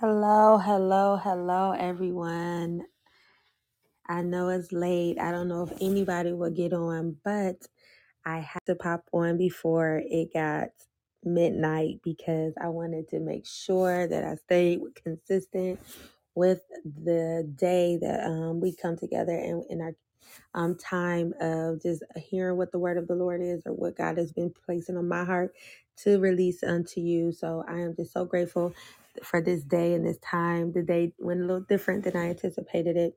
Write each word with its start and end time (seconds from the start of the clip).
Hello, 0.00 0.58
hello, 0.58 1.16
hello, 1.22 1.72
everyone. 1.72 2.82
I 4.08 4.22
know 4.22 4.50
it's 4.50 4.72
late. 4.72 5.18
I 5.20 5.32
don't 5.32 5.48
know 5.48 5.64
if 5.64 5.72
anybody 5.80 6.32
will 6.32 6.50
get 6.50 6.72
on, 6.72 7.16
but 7.24 7.56
I 8.26 8.40
had 8.40 8.60
to 8.66 8.76
pop 8.76 9.04
on 9.12 9.38
before 9.38 10.02
it 10.04 10.32
got 10.34 10.70
midnight 11.24 12.00
because 12.04 12.54
I 12.62 12.68
wanted 12.68 13.08
to 13.10 13.20
make 13.20 13.46
sure 13.46 14.08
that 14.08 14.24
I 14.24 14.36
stayed 14.36 14.80
consistent 15.04 15.80
with 16.34 16.62
the 16.84 17.50
day 17.56 17.98
that 18.02 18.24
um, 18.26 18.60
we 18.60 18.74
come 18.76 18.96
together 18.96 19.34
and 19.34 19.64
in 19.70 19.80
our 19.82 19.92
um, 20.54 20.76
time 20.76 21.32
of 21.40 21.82
just 21.82 22.02
hearing 22.16 22.56
what 22.56 22.72
the 22.72 22.78
word 22.78 22.98
of 22.98 23.08
the 23.08 23.14
Lord 23.14 23.40
is 23.42 23.62
or 23.66 23.72
what 23.72 23.96
God 23.96 24.18
has 24.18 24.32
been 24.32 24.52
placing 24.64 24.96
on 24.96 25.08
my 25.08 25.24
heart 25.24 25.54
to 25.98 26.18
release 26.18 26.62
unto 26.62 27.00
you. 27.00 27.32
So 27.32 27.64
I 27.68 27.80
am 27.80 27.94
just 27.96 28.12
so 28.12 28.24
grateful 28.24 28.74
for 29.24 29.42
this 29.42 29.62
day 29.64 29.94
and 29.94 30.06
this 30.06 30.18
time. 30.18 30.72
The 30.72 30.82
day 30.82 31.12
went 31.18 31.40
a 31.40 31.44
little 31.44 31.64
different 31.68 32.04
than 32.04 32.16
I 32.16 32.30
anticipated 32.30 32.96
it. 32.96 33.14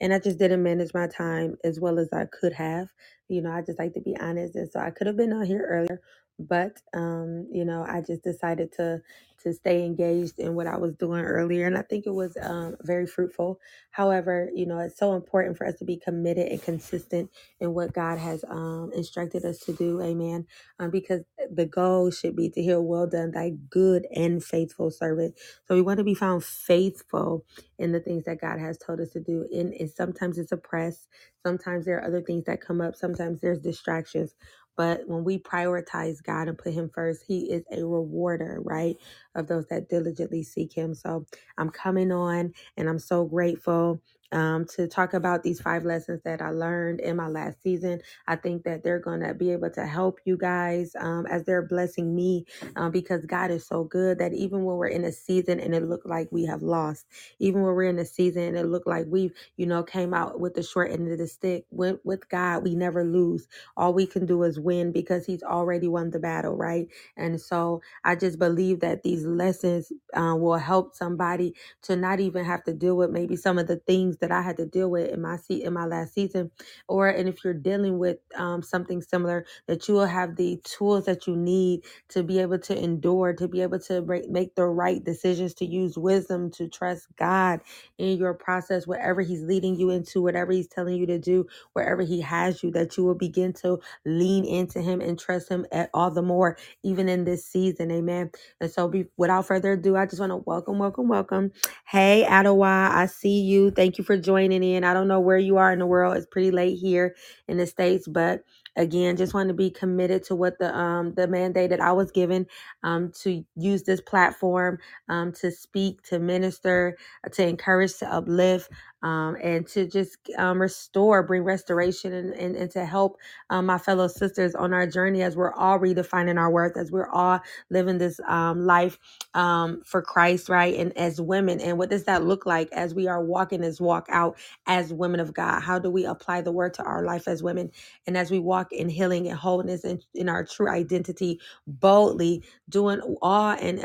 And 0.00 0.12
I 0.14 0.18
just 0.18 0.38
didn't 0.38 0.62
manage 0.62 0.92
my 0.94 1.06
time 1.08 1.56
as 1.64 1.80
well 1.80 1.98
as 1.98 2.08
I 2.12 2.26
could 2.26 2.52
have. 2.54 2.88
You 3.28 3.42
know, 3.42 3.52
I 3.52 3.62
just 3.62 3.78
like 3.78 3.94
to 3.94 4.00
be 4.00 4.16
honest. 4.18 4.56
And 4.56 4.70
so 4.70 4.80
I 4.80 4.90
could 4.90 5.06
have 5.06 5.16
been 5.16 5.32
on 5.32 5.46
here 5.46 5.66
earlier, 5.68 6.00
but 6.38 6.80
um, 6.94 7.48
you 7.52 7.64
know, 7.64 7.84
I 7.88 8.02
just 8.02 8.24
decided 8.24 8.72
to 8.74 9.02
to 9.44 9.52
stay 9.54 9.84
engaged 9.84 10.38
in 10.40 10.54
what 10.56 10.66
I 10.68 10.78
was 10.78 10.94
doing 10.96 11.24
earlier. 11.24 11.66
And 11.66 11.78
I 11.78 11.82
think 11.82 12.06
it 12.06 12.14
was 12.14 12.36
um 12.42 12.76
very 12.82 13.06
fruitful 13.06 13.52
However, 13.90 14.50
you 14.54 14.66
know, 14.66 14.78
it's 14.80 14.98
so 14.98 15.14
important 15.14 15.58
for 15.58 15.66
us 15.66 15.76
to 15.78 15.86
be 15.86 15.96
committed 15.98 16.48
and 16.48 16.62
consistent 16.62 17.30
in 17.60 17.74
what 17.74 17.94
God 17.94 18.18
has 18.18 18.44
um, 18.48 18.92
instructed 18.94 19.44
us 19.44 19.60
to 19.60 19.74
do. 19.74 20.02
Amen. 20.02 20.46
Um, 20.80 20.90
because 20.90 21.22
the 21.50 21.66
goal 21.66 22.12
should 22.12 22.36
be 22.36 22.50
to 22.50 22.62
hear, 22.62 22.80
well 22.80 23.08
done, 23.08 23.32
thy 23.32 23.52
good 23.70 24.06
and 24.14 24.44
faithful 24.44 24.92
servant. 24.92 25.36
So 25.66 25.74
we 25.74 25.82
want 25.82 25.98
to 25.98 26.04
be 26.04 26.14
found 26.14 26.44
faithful 26.44 27.44
in 27.78 27.92
the 27.92 28.00
things 28.00 28.24
that 28.26 28.40
God 28.40 28.58
has 28.60 28.78
told 28.78 29.00
us 29.00 29.10
to 29.10 29.20
do. 29.20 29.46
And, 29.52 29.72
and 29.74 29.90
sometimes 29.90 30.38
it's 30.38 30.52
a 30.52 30.56
press. 30.58 31.08
Sometimes 31.44 31.86
there 31.86 31.98
are 31.98 32.04
other 32.06 32.22
things 32.22 32.44
that 32.46 32.60
come 32.60 32.80
up. 32.80 32.96
Sometimes 32.96 33.40
there's 33.40 33.60
distractions. 33.60 34.34
But 34.76 35.08
when 35.08 35.24
we 35.24 35.38
prioritize 35.38 36.22
God 36.22 36.48
and 36.48 36.58
put 36.58 36.74
Him 36.74 36.90
first, 36.94 37.24
He 37.28 37.52
is 37.52 37.64
a 37.72 37.84
rewarder, 37.84 38.60
right, 38.62 38.96
of 39.34 39.48
those 39.48 39.66
that 39.68 39.88
diligently 39.90 40.42
seek 40.44 40.74
Him. 40.74 40.94
So 40.94 41.26
I'm 41.58 41.70
coming 41.70 42.12
on 42.12 42.54
and 42.76 42.88
I'm 42.88 43.00
so 43.00 43.24
grateful 43.26 44.02
um, 44.32 44.66
to 44.76 44.88
talk 44.88 45.14
about 45.14 45.42
these 45.42 45.60
five 45.60 45.84
lessons 45.84 46.22
that 46.24 46.42
I 46.42 46.50
learned 46.50 47.00
in 47.00 47.16
my 47.16 47.28
last 47.28 47.62
season. 47.62 48.00
I 48.28 48.36
think 48.36 48.64
that 48.64 48.84
they're 48.84 49.00
going 49.00 49.20
to 49.20 49.34
be 49.34 49.52
able 49.52 49.70
to 49.70 49.86
help 49.86 50.20
you 50.24 50.36
guys 50.38 50.94
um, 51.00 51.26
as 51.26 51.44
they're 51.44 51.62
blessing 51.66 52.14
me 52.14 52.46
um, 52.76 52.90
because 52.92 53.24
God 53.26 53.50
is 53.50 53.66
so 53.66 53.84
good 53.84 54.18
that 54.18 54.34
even 54.34 54.64
when 54.64 54.76
we're 54.76 54.88
in 54.88 55.04
a 55.04 55.12
season 55.12 55.60
and 55.60 55.74
it 55.74 55.84
looked 55.84 56.06
like 56.06 56.28
we 56.32 56.44
have 56.46 56.62
lost, 56.62 57.06
even 57.38 57.62
when 57.62 57.74
we're 57.74 57.84
in 57.84 57.98
a 57.98 58.04
season 58.06 58.44
and 58.44 58.58
it 58.58 58.66
looked 58.66 58.86
like 58.88 59.06
we've, 59.08 59.32
you 59.56 59.66
know, 59.66 59.82
came 59.82 60.14
out 60.14 60.40
with 60.40 60.54
the 60.54 60.62
short 60.62 60.90
end 60.92 61.10
of 61.10 61.18
the 61.18 61.26
stick, 61.28 61.66
with, 61.70 61.98
with 62.04 62.28
God, 62.28 62.64
we 62.64 62.74
never 62.74 63.04
lose. 63.04 63.48
All 63.76 63.94
we 63.94 64.06
can 64.06 64.26
do 64.26 64.42
is 64.44 64.60
win 64.60 64.92
because 64.92 65.26
He's 65.26 65.42
already 65.42 65.88
won 65.88 66.10
the 66.10 66.18
battle, 66.20 66.56
right? 66.56 66.88
And 67.16 67.40
so 67.40 67.82
I 68.04 68.16
just 68.16 68.38
believe 68.38 68.80
that 68.80 69.02
these 69.02 69.24
lessons 69.26 69.92
uh, 70.14 70.36
will 70.38 70.58
help 70.58 70.94
somebody 70.96 71.54
to 71.82 71.96
not 71.96 72.20
even 72.20 72.44
have 72.44 72.64
to 72.64 72.72
deal 72.72 72.96
with 72.96 73.10
maybe 73.10 73.36
some 73.36 73.58
of 73.58 73.66
the 73.66 73.76
things 73.76 74.15
that 74.20 74.32
I 74.32 74.42
had 74.42 74.56
to 74.58 74.66
deal 74.66 74.90
with 74.90 75.10
in 75.12 75.22
my 75.22 75.36
seat 75.38 75.64
in 75.64 75.72
my 75.74 75.86
last 75.86 76.14
season, 76.14 76.50
or 76.88 77.08
and 77.08 77.28
if 77.28 77.44
you're 77.44 77.54
dealing 77.54 77.98
with 77.98 78.18
um, 78.36 78.62
something 78.62 79.02
similar, 79.02 79.46
that 79.68 79.88
you 79.88 79.94
will 79.94 80.06
have 80.06 80.36
the 80.36 80.60
tools 80.64 81.06
that 81.06 81.26
you 81.26 81.36
need 81.36 81.82
to 82.10 82.22
be 82.22 82.40
able 82.40 82.58
to 82.60 82.78
endure, 82.82 83.34
to 83.34 83.48
be 83.48 83.62
able 83.62 83.80
to 83.80 84.02
make, 84.02 84.28
the 84.56 84.66
right 84.66 85.04
decisions, 85.04 85.54
to 85.54 85.66
use 85.66 85.98
wisdom, 85.98 86.50
to 86.52 86.68
trust 86.68 87.08
God 87.18 87.60
in 87.98 88.18
your 88.18 88.34
process, 88.34 88.86
wherever 88.86 89.22
He's 89.22 89.42
leading 89.42 89.76
you 89.76 89.90
into, 89.90 90.22
whatever 90.22 90.52
He's 90.52 90.68
telling 90.68 90.96
you 90.96 91.06
to 91.06 91.18
do, 91.18 91.46
wherever 91.74 92.02
He 92.02 92.20
has 92.22 92.62
you, 92.62 92.70
that 92.72 92.96
you 92.96 93.04
will 93.04 93.14
begin 93.16 93.52
to 93.54 93.80
lean 94.06 94.44
into 94.46 94.82
Him 94.82 95.00
and 95.00 95.18
trust 95.18 95.50
Him 95.50 95.66
at 95.72 95.90
all 95.94 96.10
the 96.10 96.22
more, 96.22 96.58
even 96.84 97.08
in 97.08 97.24
this 97.24 97.46
season. 97.46 97.90
Amen. 97.92 98.30
And 98.60 98.70
so, 98.70 98.88
be, 98.88 99.06
without 99.18 99.46
further 99.46 99.72
ado, 99.74 99.96
I 99.96 100.06
just 100.06 100.20
want 100.20 100.30
to 100.32 100.36
welcome, 100.38 100.78
welcome, 100.78 101.08
welcome 101.08 101.44
Hey, 101.86 102.26
Ottawa, 102.26 102.90
I 102.94 103.06
see 103.08 103.40
you. 103.42 103.70
Thank 103.72 103.98
you 103.98 104.04
for 104.06 104.16
joining 104.18 104.64
in. 104.64 104.84
I 104.84 104.94
don't 104.94 105.08
know 105.08 105.20
where 105.20 105.38
you 105.38 105.58
are 105.58 105.72
in 105.72 105.80
the 105.80 105.86
world. 105.86 106.16
It's 106.16 106.26
pretty 106.26 106.52
late 106.52 106.78
here 106.78 107.16
in 107.48 107.58
the 107.58 107.66
States, 107.66 108.08
but 108.08 108.44
again, 108.76 109.16
just 109.16 109.34
want 109.34 109.48
to 109.48 109.54
be 109.54 109.70
committed 109.70 110.24
to 110.24 110.36
what 110.36 110.58
the 110.58 110.74
um 110.76 111.14
the 111.14 111.28
mandate 111.28 111.70
that 111.70 111.80
I 111.82 111.92
was 111.92 112.12
given 112.12 112.46
um 112.84 113.12
to 113.22 113.44
use 113.56 113.82
this 113.84 114.00
platform 114.00 114.78
um 115.08 115.32
to 115.34 115.50
speak, 115.50 116.02
to 116.04 116.18
minister, 116.20 116.96
uh, 117.26 117.30
to 117.30 117.46
encourage, 117.46 117.98
to 117.98 118.12
uplift, 118.12 118.70
um, 119.02 119.36
and 119.42 119.66
to 119.68 119.86
just 119.86 120.18
um, 120.38 120.60
restore, 120.60 121.22
bring 121.22 121.44
restoration, 121.44 122.12
and, 122.12 122.34
and, 122.34 122.56
and 122.56 122.70
to 122.72 122.84
help 122.86 123.18
um, 123.50 123.66
my 123.66 123.78
fellow 123.78 124.08
sisters 124.08 124.54
on 124.54 124.72
our 124.72 124.86
journey 124.86 125.22
as 125.22 125.36
we're 125.36 125.54
all 125.54 125.78
redefining 125.78 126.38
our 126.38 126.50
worth, 126.50 126.76
as 126.76 126.92
we're 126.92 127.10
all 127.10 127.40
living 127.70 127.98
this 127.98 128.20
um, 128.28 128.66
life 128.66 128.98
um, 129.34 129.82
for 129.84 130.02
Christ, 130.02 130.48
right? 130.48 130.74
And 130.76 130.96
as 130.98 131.20
women, 131.20 131.60
and 131.60 131.78
what 131.78 131.90
does 131.90 132.04
that 132.04 132.24
look 132.24 132.46
like 132.46 132.70
as 132.72 132.94
we 132.94 133.06
are 133.08 133.24
walking 133.24 133.60
this 133.60 133.80
walk 133.80 134.06
out 134.10 134.36
as 134.66 134.92
women 134.92 135.20
of 135.20 135.34
God? 135.34 135.60
How 135.60 135.78
do 135.78 135.90
we 135.90 136.04
apply 136.04 136.40
the 136.42 136.52
word 136.52 136.74
to 136.74 136.82
our 136.84 137.04
life 137.04 137.28
as 137.28 137.42
women? 137.42 137.70
And 138.06 138.16
as 138.16 138.30
we 138.30 138.38
walk 138.38 138.72
in 138.72 138.88
healing 138.88 139.28
and 139.28 139.38
wholeness 139.38 139.84
and 139.84 140.04
in 140.14 140.28
our 140.28 140.44
true 140.44 140.68
identity, 140.70 141.40
boldly 141.66 142.42
doing 142.68 143.00
all 143.22 143.50
and 143.52 143.80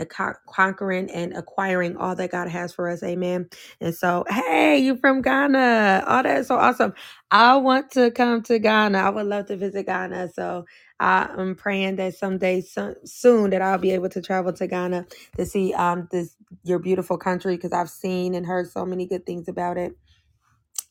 conquering 0.47 1.11
and 1.11 1.33
acquiring 1.38 1.97
all 1.97 2.16
that 2.16 2.31
God 2.31 2.47
has 2.47 2.73
for 2.73 2.89
us. 2.89 3.03
Amen. 3.03 3.50
And 3.81 3.94
so, 3.95 4.25
hey, 4.29 4.79
you 4.79 4.95
from 5.01 5.22
Ghana. 5.23 6.06
Oh, 6.07 6.23
that's 6.23 6.50
so 6.50 6.57
awesome. 6.57 6.94
I 7.31 7.57
want 7.57 7.91
to 7.94 8.12
come 8.12 8.44
to 8.44 8.59
Ghana. 8.59 8.97
I 9.00 9.09
would 9.09 9.28
love 9.28 9.47
to 9.47 9.57
visit 9.57 9.88
Ghana. 9.88 10.29
So 10.34 10.66
I 11.00 11.29
am 11.38 11.56
praying 11.56 11.97
that 11.97 12.16
someday 12.16 12.62
so, 12.62 12.95
soon 13.06 13.51
that 13.51 13.62
I'll 13.63 13.79
be 13.79 13.91
able 13.91 14.09
to 14.09 14.22
travel 14.22 14.53
to 14.53 14.67
Ghana 14.67 15.07
to 15.38 15.45
see 15.45 15.73
um 15.75 16.07
this 16.12 16.38
your 16.63 16.79
beautiful 16.79 17.17
country 17.17 17.57
because 17.57 17.73
I've 17.73 17.89
seen 17.91 18.35
and 18.35 18.45
heard 18.45 18.69
so 18.72 18.85
many 18.85 19.07
good 19.07 19.25
things 19.25 19.50
about 19.50 19.78
it. 19.78 19.97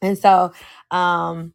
And 0.02 0.18
so 0.18 0.52
um 0.90 1.54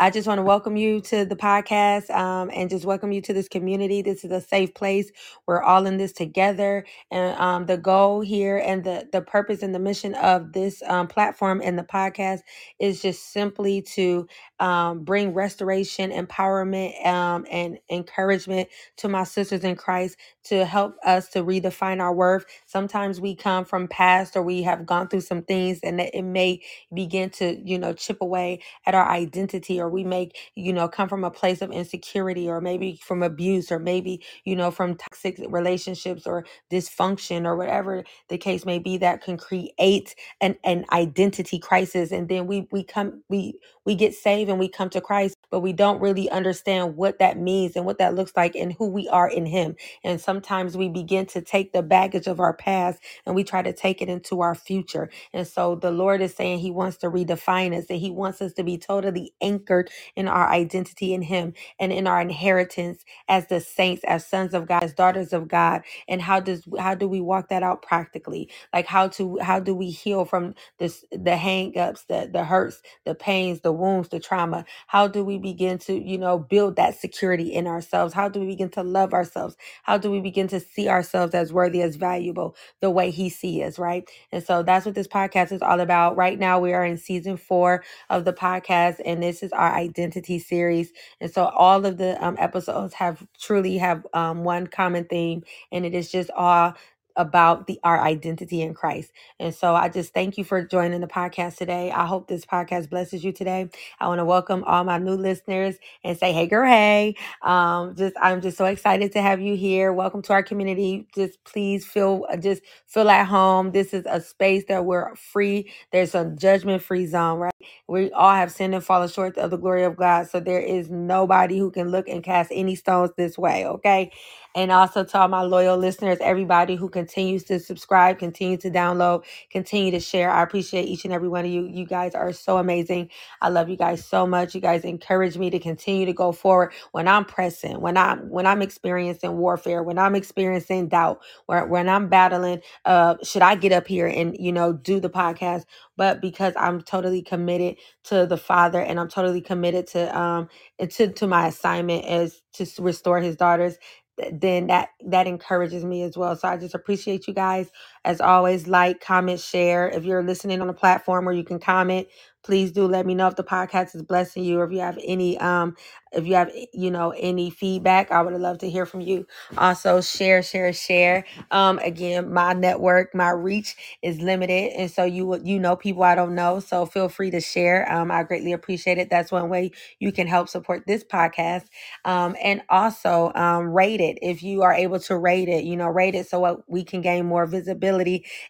I 0.00 0.10
just 0.10 0.28
want 0.28 0.38
to 0.38 0.42
welcome 0.42 0.76
you 0.76 1.00
to 1.02 1.24
the 1.24 1.36
podcast 1.36 2.10
um, 2.10 2.50
and 2.54 2.68
just 2.70 2.84
welcome 2.84 3.12
you 3.12 3.22
to 3.22 3.32
this 3.32 3.48
community. 3.48 4.02
This 4.02 4.24
is 4.24 4.30
a 4.30 4.40
safe 4.42 4.74
place. 4.74 5.10
We're 5.46 5.62
all 5.62 5.86
in 5.86 5.96
this 5.96 6.12
together. 6.12 6.84
And 7.10 7.38
um, 7.40 7.66
the 7.66 7.78
goal 7.78 8.20
here 8.20 8.58
and 8.58 8.84
the, 8.84 9.08
the 9.12 9.22
purpose 9.22 9.62
and 9.62 9.74
the 9.74 9.78
mission 9.78 10.14
of 10.16 10.52
this 10.52 10.82
um, 10.86 11.08
platform 11.08 11.62
and 11.64 11.78
the 11.78 11.84
podcast 11.84 12.40
is 12.78 13.00
just 13.02 13.32
simply 13.32 13.82
to 13.94 14.28
um, 14.60 15.04
bring 15.04 15.34
restoration, 15.34 16.10
empowerment, 16.10 17.06
um, 17.06 17.46
and 17.50 17.78
encouragement 17.90 18.68
to 18.98 19.08
my 19.08 19.24
sisters 19.24 19.64
in 19.64 19.76
Christ 19.76 20.18
to 20.44 20.66
help 20.66 20.96
us 21.06 21.28
to 21.30 21.44
redefine 21.44 22.00
our 22.00 22.14
worth. 22.14 22.44
Sometimes 22.66 23.20
we 23.20 23.34
come 23.36 23.64
from 23.64 23.88
past 23.88 24.36
or 24.36 24.42
we 24.42 24.62
have 24.62 24.86
gone 24.86 25.08
through 25.08 25.22
some 25.22 25.42
things 25.42 25.80
and 25.82 25.98
that 26.00 26.14
it 26.16 26.22
may 26.22 26.62
begin 26.94 27.30
to, 27.30 27.60
you 27.64 27.78
know, 27.78 27.94
chip 27.94 28.18
away 28.20 28.54
at 28.86 28.96
our 28.96 29.08
identity 29.08 29.80
or 29.82 29.90
we 29.90 30.04
may 30.04 30.30
you 30.56 30.72
know 30.72 30.88
come 30.88 31.10
from 31.10 31.24
a 31.24 31.32
place 31.32 31.62
of 31.62 31.72
insecurity 31.72 32.48
or 32.48 32.62
maybe 32.62 33.00
from 33.04 33.22
abuse 33.24 33.72
or 33.72 33.80
maybe 33.80 34.24
you 34.46 34.56
know 34.56 34.72
from 34.72 34.96
toxic 34.96 35.38
relationships 35.50 36.26
or 36.26 36.46
dysfunction 36.72 37.46
or 37.46 37.56
whatever 37.56 38.04
the 38.28 38.38
case 38.38 38.64
may 38.66 38.78
be 38.78 38.96
that 38.98 39.22
can 39.22 39.36
create 39.36 40.14
an, 40.40 40.56
an 40.64 40.84
identity 40.92 41.58
crisis. 41.58 42.12
And 42.12 42.28
then 42.28 42.46
we 42.46 42.68
we 42.72 42.84
come 42.84 43.22
we 43.28 43.60
we 43.84 43.94
get 43.94 44.14
saved 44.14 44.50
and 44.50 44.58
we 44.58 44.68
come 44.68 44.90
to 44.90 45.00
christ 45.02 45.36
but 45.52 45.60
we 45.60 45.74
don't 45.74 46.02
really 46.02 46.30
understand 46.30 46.96
what 46.96 47.20
that 47.20 47.38
means 47.38 47.76
and 47.76 47.86
what 47.86 47.98
that 48.00 48.16
looks 48.16 48.32
like 48.36 48.56
and 48.56 48.74
who 48.74 48.88
we 48.88 49.08
are 49.10 49.30
in 49.30 49.46
him 49.46 49.76
and 50.04 50.20
sometimes 50.20 50.76
we 50.78 50.90
begin 50.90 51.26
to 51.26 51.42
take 51.42 51.74
the 51.74 51.84
baggage 51.84 52.28
of 52.28 52.40
our 52.40 52.54
past 52.54 53.00
and 53.26 53.36
we 53.36 53.44
try 53.44 53.62
to 53.62 53.74
take 53.74 54.02
it 54.02 54.10
into 54.10 54.42
our 54.42 54.56
future 54.56 55.06
and 55.34 55.48
so 55.48 55.76
the 55.76 55.92
Lord 55.92 56.22
is 56.22 56.34
saying 56.34 56.60
He 56.60 56.72
wants 56.72 56.98
to 56.98 57.10
redefine 57.10 57.78
us 57.78 57.86
and 57.90 58.00
He 58.00 58.12
wants 58.12 58.42
us 58.42 58.54
to 58.54 58.64
be 58.64 58.78
totally 58.78 59.34
anchored 59.42 59.90
in 60.16 60.28
our 60.28 60.50
identity 60.50 61.14
in 61.14 61.22
Him 61.22 61.54
and 61.80 61.92
in 61.92 62.08
our 62.08 62.22
inheritance 62.22 63.04
as 63.28 63.48
the 63.48 63.60
saints, 63.60 64.04
as 64.06 64.26
sons 64.26 64.54
of 64.54 64.68
God, 64.68 64.84
as 64.84 64.94
daughters 64.94 65.34
of 65.34 65.48
God. 65.48 65.82
And 66.08 66.22
how 66.22 66.40
does 66.40 66.68
how 66.80 66.96
do 66.96 67.08
we 67.08 67.22
walk 67.22 67.50
that 67.50 67.64
out 67.64 67.82
practically? 67.82 68.50
Like 68.74 68.88
how 68.88 69.08
to 69.10 69.38
how 69.42 69.60
do 69.60 69.74
we 69.76 69.90
heal 69.92 70.26
from 70.26 70.56
this 70.80 71.06
the 71.12 71.36
hang-ups, 71.38 72.06
the 72.06 72.30
the 72.32 72.44
hurts, 72.46 72.82
the 73.06 73.16
pains, 73.16 73.62
the 73.62 73.72
wounds, 73.72 74.10
the 74.10 74.20
trauma? 74.20 74.66
How 74.88 75.08
do 75.08 75.24
we 75.24 75.38
begin 75.42 75.78
to, 75.80 75.94
you 75.94 76.18
know, 76.18 76.38
build 76.38 76.76
that 76.76 76.96
security 76.98 77.52
in 77.54 77.68
ourselves? 77.68 78.14
How 78.14 78.30
do 78.30 78.40
we 78.40 78.46
begin 78.46 78.70
to 78.72 78.84
love 78.84 79.14
ourselves? 79.14 79.56
How 79.84 79.98
do 79.98 80.10
we 80.10 80.20
begin 80.20 80.48
to 80.50 80.60
see 80.60 80.88
ourselves 80.88 81.34
as 81.34 81.52
worthy, 81.52 81.82
as 81.82 81.96
valuable, 81.96 82.56
the 82.80 82.90
way 82.90 83.10
He 83.12 83.30
sees 83.30 83.64
us, 83.64 83.78
right? 83.80 84.08
And 84.32 84.44
so 84.44 84.62
that's 84.64 84.86
what 84.86 84.96
this 84.96 85.08
podcast 85.08 85.52
is 85.52 85.62
all 85.62 85.80
about. 85.80 86.16
Right 86.16 86.38
now, 86.38 86.60
we 86.60 86.74
are 86.74 86.86
in 86.86 86.98
season 86.98 87.36
four 87.38 87.84
of 88.10 88.24
the 88.26 88.34
podcast, 88.34 89.00
and 89.04 89.22
this 89.22 89.42
is 89.42 89.52
our 89.52 89.74
identity 89.74 90.38
series. 90.40 90.92
And 91.20 91.32
so 91.32 91.46
all 91.46 91.86
of 91.86 91.98
the 91.98 92.24
um, 92.24 92.36
episodes 92.38 92.94
have 92.94 93.26
truly 93.40 93.78
have 93.78 94.06
um, 94.14 94.44
one 94.44 94.68
common 94.68 95.04
theme, 95.06 95.44
and 95.72 95.86
it 95.86 95.94
is 95.94 96.10
just 96.12 96.30
all. 96.32 96.74
About 97.16 97.66
the 97.66 97.78
our 97.84 98.00
identity 98.00 98.62
in 98.62 98.74
Christ. 98.74 99.12
And 99.38 99.54
so 99.54 99.74
I 99.74 99.88
just 99.88 100.14
thank 100.14 100.38
you 100.38 100.44
for 100.44 100.64
joining 100.64 101.00
the 101.00 101.06
podcast 101.06 101.56
today. 101.56 101.90
I 101.90 102.06
hope 102.06 102.28
this 102.28 102.44
podcast 102.44 102.90
blesses 102.90 103.24
you 103.24 103.32
today. 103.32 103.68
I 104.00 104.08
want 104.08 104.18
to 104.20 104.24
welcome 104.24 104.64
all 104.64 104.84
my 104.84 104.98
new 104.98 105.14
listeners 105.14 105.76
and 106.04 106.16
say, 106.18 106.32
hey 106.32 106.46
girl, 106.46 106.68
hey. 106.68 107.14
Um, 107.42 107.94
just 107.96 108.14
I'm 108.20 108.40
just 108.40 108.56
so 108.56 108.64
excited 108.66 109.12
to 109.12 109.22
have 109.22 109.40
you 109.40 109.56
here. 109.56 109.92
Welcome 109.92 110.22
to 110.22 110.32
our 110.32 110.42
community. 110.42 111.06
Just 111.14 111.42
please 111.44 111.86
feel 111.86 112.26
uh, 112.30 112.36
just 112.36 112.62
feel 112.86 113.08
at 113.10 113.26
home. 113.26 113.72
This 113.72 113.94
is 113.94 114.04
a 114.08 114.20
space 114.20 114.64
that 114.68 114.84
we're 114.84 115.14
free. 115.16 115.70
There's 115.92 116.14
a 116.14 116.34
judgment 116.36 116.82
free 116.82 117.06
zone, 117.06 117.38
right? 117.38 117.54
We 117.88 118.10
all 118.12 118.34
have 118.34 118.52
sinned 118.52 118.74
and 118.74 118.84
fallen 118.84 119.08
short 119.08 119.36
of 119.38 119.50
the 119.50 119.56
glory 119.56 119.84
of 119.84 119.96
God. 119.96 120.28
So 120.28 120.40
there 120.40 120.60
is 120.60 120.90
nobody 120.90 121.58
who 121.58 121.70
can 121.70 121.90
look 121.90 122.08
and 122.08 122.22
cast 122.22 122.50
any 122.52 122.74
stones 122.74 123.10
this 123.16 123.38
way. 123.38 123.66
Okay 123.66 124.10
and 124.54 124.70
also 124.70 125.04
to 125.04 125.18
all 125.18 125.28
my 125.28 125.42
loyal 125.42 125.76
listeners, 125.76 126.18
everybody 126.20 126.76
who 126.76 126.88
continues 127.04 127.44
to 127.44 127.60
subscribe, 127.60 128.18
continue 128.18 128.58
to 128.58 128.70
download, 128.70 129.24
continue 129.50 129.90
to 129.92 130.00
share. 130.00 130.30
I 130.30 130.42
appreciate 130.42 130.88
each 130.88 131.04
and 131.04 131.14
every 131.14 131.28
one 131.28 131.44
of 131.44 131.50
you. 131.50 131.66
You 131.66 131.86
guys 131.86 132.14
are 132.14 132.32
so 132.32 132.58
amazing. 132.58 133.10
I 133.42 133.50
love 133.50 133.68
you 133.70 133.76
guys 133.76 134.04
so 134.04 134.26
much. 134.26 134.54
You 134.54 134.62
guys 134.62 134.84
encourage 134.84 135.38
me 135.38 135.50
to 135.50 135.60
continue 135.60 136.06
to 136.06 136.14
go 136.14 136.32
forward 136.32 136.72
when 136.92 137.08
I'm 137.08 137.24
pressing, 137.26 137.80
when 137.80 137.96
I'm 137.98 138.30
when 138.30 138.46
I'm 138.46 138.62
experiencing 138.62 139.38
warfare, 139.38 139.82
when 139.82 139.98
I'm 139.98 140.16
experiencing 140.16 140.88
doubt, 140.88 141.20
when, 141.46 141.68
when 141.70 141.88
I'm 141.90 142.08
battling, 142.08 142.62
uh, 142.86 143.16
should 143.24 143.42
I 143.42 143.56
get 143.56 143.72
up 143.72 143.88
here 143.88 144.08
and 144.08 144.36
you 144.38 144.52
know 144.52 144.72
do 144.72 145.00
the 145.00 145.10
podcast? 145.10 145.64
But 145.96 146.22
because 146.22 146.54
I'm 146.56 146.82
totally 146.82 147.22
committed 147.22 147.76
to 148.06 148.26
the 148.26 148.38
Father 148.38 148.80
and 148.80 149.00
I'm 149.00 149.08
totally 149.08 149.42
committed 149.42 149.88
to 149.88 150.18
um 150.18 150.48
to 150.80 151.08
to 151.12 151.28
my 151.28 151.48
assignment 151.48 152.06
as 152.06 152.42
to 152.54 152.66
restore 152.82 153.20
His 153.20 153.36
daughters 153.36 153.76
th- 154.20 154.34
then 154.40 154.68
that 154.68 154.90
that 155.06 155.26
encourages 155.26 155.84
me 155.84 156.02
as 156.02 156.16
well. 156.16 156.36
So 156.36 156.48
I 156.48 156.56
just 156.58 156.74
appreciate 156.74 157.28
you 157.28 157.34
guys 157.34 157.70
as 158.04 158.20
always. 158.20 158.66
Like, 158.68 159.00
comment, 159.00 159.40
share. 159.40 159.88
If 159.88 160.04
you're 160.04 160.22
listening 160.22 160.60
on 160.62 160.68
a 160.68 160.74
platform 160.74 161.24
where 161.24 161.34
you 161.34 161.44
can 161.44 161.58
comment, 161.58 162.08
please 162.42 162.72
do 162.72 162.86
let 162.86 163.06
me 163.06 163.14
know 163.14 163.28
if 163.28 163.36
the 163.36 163.44
podcast 163.44 163.94
is 163.94 164.02
blessing 164.02 164.44
you 164.44 164.58
or 164.58 164.64
if 164.64 164.72
you 164.72 164.80
have 164.80 164.98
any 165.04 165.38
um 165.38 165.76
if 166.12 166.26
you 166.26 166.34
have 166.34 166.50
you 166.74 166.90
know 166.90 167.10
any 167.16 167.48
feedback 167.50 168.10
i 168.10 168.20
would 168.20 168.34
love 168.34 168.58
to 168.58 168.68
hear 168.68 168.84
from 168.84 169.00
you. 169.00 169.26
Also 169.56 170.00
share 170.00 170.42
share 170.42 170.72
share. 170.72 171.24
Um 171.50 171.78
again 171.78 172.32
my 172.32 172.52
network 172.52 173.14
my 173.14 173.30
reach 173.30 173.76
is 174.02 174.20
limited 174.20 174.72
and 174.76 174.90
so 174.90 175.04
you 175.04 175.40
you 175.44 175.58
know 175.58 175.76
people 175.76 176.02
i 176.02 176.14
don't 176.14 176.34
know 176.34 176.60
so 176.60 176.86
feel 176.86 177.08
free 177.08 177.30
to 177.30 177.40
share. 177.40 177.90
Um 177.92 178.10
i 178.10 178.22
greatly 178.22 178.52
appreciate 178.52 178.98
it. 178.98 179.10
That's 179.10 179.30
one 179.32 179.48
way 179.48 179.70
you 179.98 180.12
can 180.12 180.26
help 180.26 180.48
support 180.48 180.84
this 180.86 181.04
podcast. 181.04 181.64
Um, 182.04 182.36
and 182.42 182.62
also 182.68 183.32
um, 183.34 183.66
rate 183.72 184.00
it. 184.00 184.18
If 184.22 184.42
you 184.42 184.62
are 184.62 184.72
able 184.72 184.98
to 185.00 185.16
rate 185.16 185.48
it 185.48 185.64
you 185.64 185.76
know 185.76 185.88
rate 185.88 186.14
it 186.14 186.26
so 186.28 186.40
what 186.40 186.68
we 186.70 186.84
can 186.84 187.00
gain 187.00 187.26
more 187.26 187.46
visibility 187.46 187.91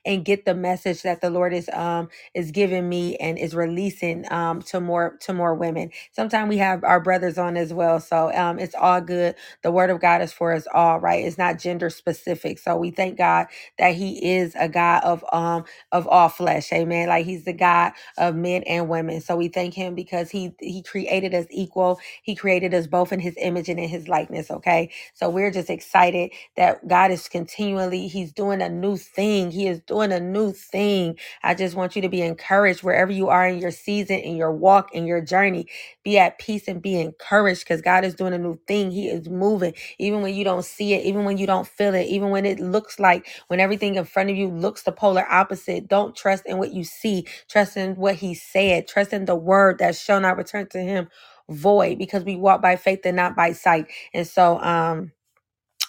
and 0.06 0.24
get 0.24 0.44
the 0.44 0.54
message 0.54 1.02
that 1.02 1.20
the 1.20 1.30
lord 1.30 1.52
is 1.54 1.68
um, 1.72 2.08
is 2.34 2.50
giving 2.52 2.88
me 2.88 3.16
and 3.16 3.38
is 3.38 3.54
releasing 3.54 4.30
um, 4.32 4.62
to 4.62 4.80
more 4.80 5.16
to 5.20 5.32
more 5.32 5.54
women 5.54 5.90
sometimes 6.12 6.48
we 6.48 6.58
have 6.58 6.84
our 6.84 7.00
brothers 7.00 7.38
on 7.38 7.56
as 7.56 7.72
well 7.74 8.00
so 8.00 8.32
um, 8.34 8.58
it's 8.58 8.74
all 8.74 9.00
good 9.00 9.34
the 9.62 9.72
word 9.72 9.90
of 9.90 10.00
god 10.00 10.22
is 10.22 10.32
for 10.32 10.52
us 10.52 10.66
all 10.74 11.00
right 11.00 11.24
it's 11.24 11.38
not 11.38 11.58
gender 11.58 11.90
specific 11.90 12.58
so 12.58 12.76
we 12.76 12.90
thank 12.90 13.18
god 13.18 13.46
that 13.78 13.94
he 13.94 14.24
is 14.32 14.54
a 14.58 14.68
god 14.68 15.02
of 15.04 15.24
um 15.32 15.64
of 15.92 16.08
all 16.08 16.28
flesh 16.28 16.72
amen 16.72 17.08
like 17.08 17.26
he's 17.26 17.44
the 17.44 17.52
god 17.54 17.92
of 18.18 18.34
men 18.36 18.62
and 18.64 18.88
women 18.88 19.20
so 19.20 19.36
we 19.36 19.48
thank 19.48 19.74
him 19.74 19.94
because 19.94 20.30
he 20.30 20.54
he 20.60 20.82
created 20.82 21.34
us 21.34 21.46
equal 21.50 21.94
he 22.22 22.34
created 22.34 22.74
us 22.74 22.88
both 22.88 23.12
in 23.12 23.20
his 23.20 23.36
image 23.40 23.70
and 23.70 23.78
in 23.78 23.88
his 23.88 24.08
likeness, 24.08 24.50
okay? 24.50 24.90
So 25.14 25.30
we're 25.30 25.52
just 25.52 25.70
excited 25.70 26.32
that 26.56 26.86
God 26.88 27.12
is 27.12 27.28
continually, 27.28 28.08
he's 28.08 28.32
doing 28.32 28.62
a 28.62 28.70
new 28.70 28.96
thing. 28.96 29.31
He 29.52 29.66
is 29.66 29.80
doing 29.80 30.12
a 30.12 30.20
new 30.20 30.52
thing. 30.52 31.18
I 31.42 31.54
just 31.54 31.74
want 31.76 31.96
you 31.96 32.02
to 32.02 32.08
be 32.08 32.22
encouraged 32.22 32.82
wherever 32.82 33.12
you 33.12 33.28
are 33.28 33.46
in 33.48 33.58
your 33.58 33.70
season, 33.70 34.18
in 34.18 34.36
your 34.36 34.52
walk, 34.52 34.94
in 34.94 35.06
your 35.06 35.22
journey. 35.22 35.66
Be 36.04 36.18
at 36.18 36.38
peace 36.38 36.68
and 36.68 36.82
be 36.82 37.00
encouraged 37.00 37.62
because 37.64 37.80
God 37.82 38.04
is 38.04 38.14
doing 38.14 38.34
a 38.34 38.38
new 38.38 38.58
thing. 38.68 38.90
He 38.90 39.08
is 39.08 39.28
moving, 39.28 39.74
even 39.98 40.22
when 40.22 40.34
you 40.34 40.44
don't 40.44 40.64
see 40.64 40.94
it, 40.94 41.04
even 41.06 41.24
when 41.24 41.38
you 41.38 41.46
don't 41.46 41.66
feel 41.66 41.94
it, 41.94 42.06
even 42.06 42.30
when 42.30 42.46
it 42.46 42.60
looks 42.60 43.00
like 43.00 43.26
when 43.48 43.60
everything 43.60 43.96
in 43.96 44.04
front 44.04 44.30
of 44.30 44.36
you 44.36 44.48
looks 44.48 44.82
the 44.82 44.92
polar 44.92 45.26
opposite. 45.30 45.88
Don't 45.88 46.16
trust 46.16 46.44
in 46.46 46.58
what 46.58 46.72
you 46.74 46.84
see. 46.84 47.26
Trust 47.48 47.76
in 47.76 47.96
what 47.96 48.16
he 48.16 48.34
said. 48.34 48.88
Trust 48.88 49.12
in 49.12 49.24
the 49.26 49.36
word 49.36 49.78
that 49.78 49.96
shall 49.96 50.20
not 50.20 50.36
return 50.36 50.68
to 50.70 50.78
him 50.80 51.08
void 51.50 51.98
because 51.98 52.24
we 52.24 52.36
walk 52.36 52.62
by 52.62 52.76
faith 52.76 53.00
and 53.04 53.16
not 53.16 53.36
by 53.36 53.52
sight. 53.52 53.86
And 54.14 54.26
so, 54.26 54.60
um, 54.60 55.04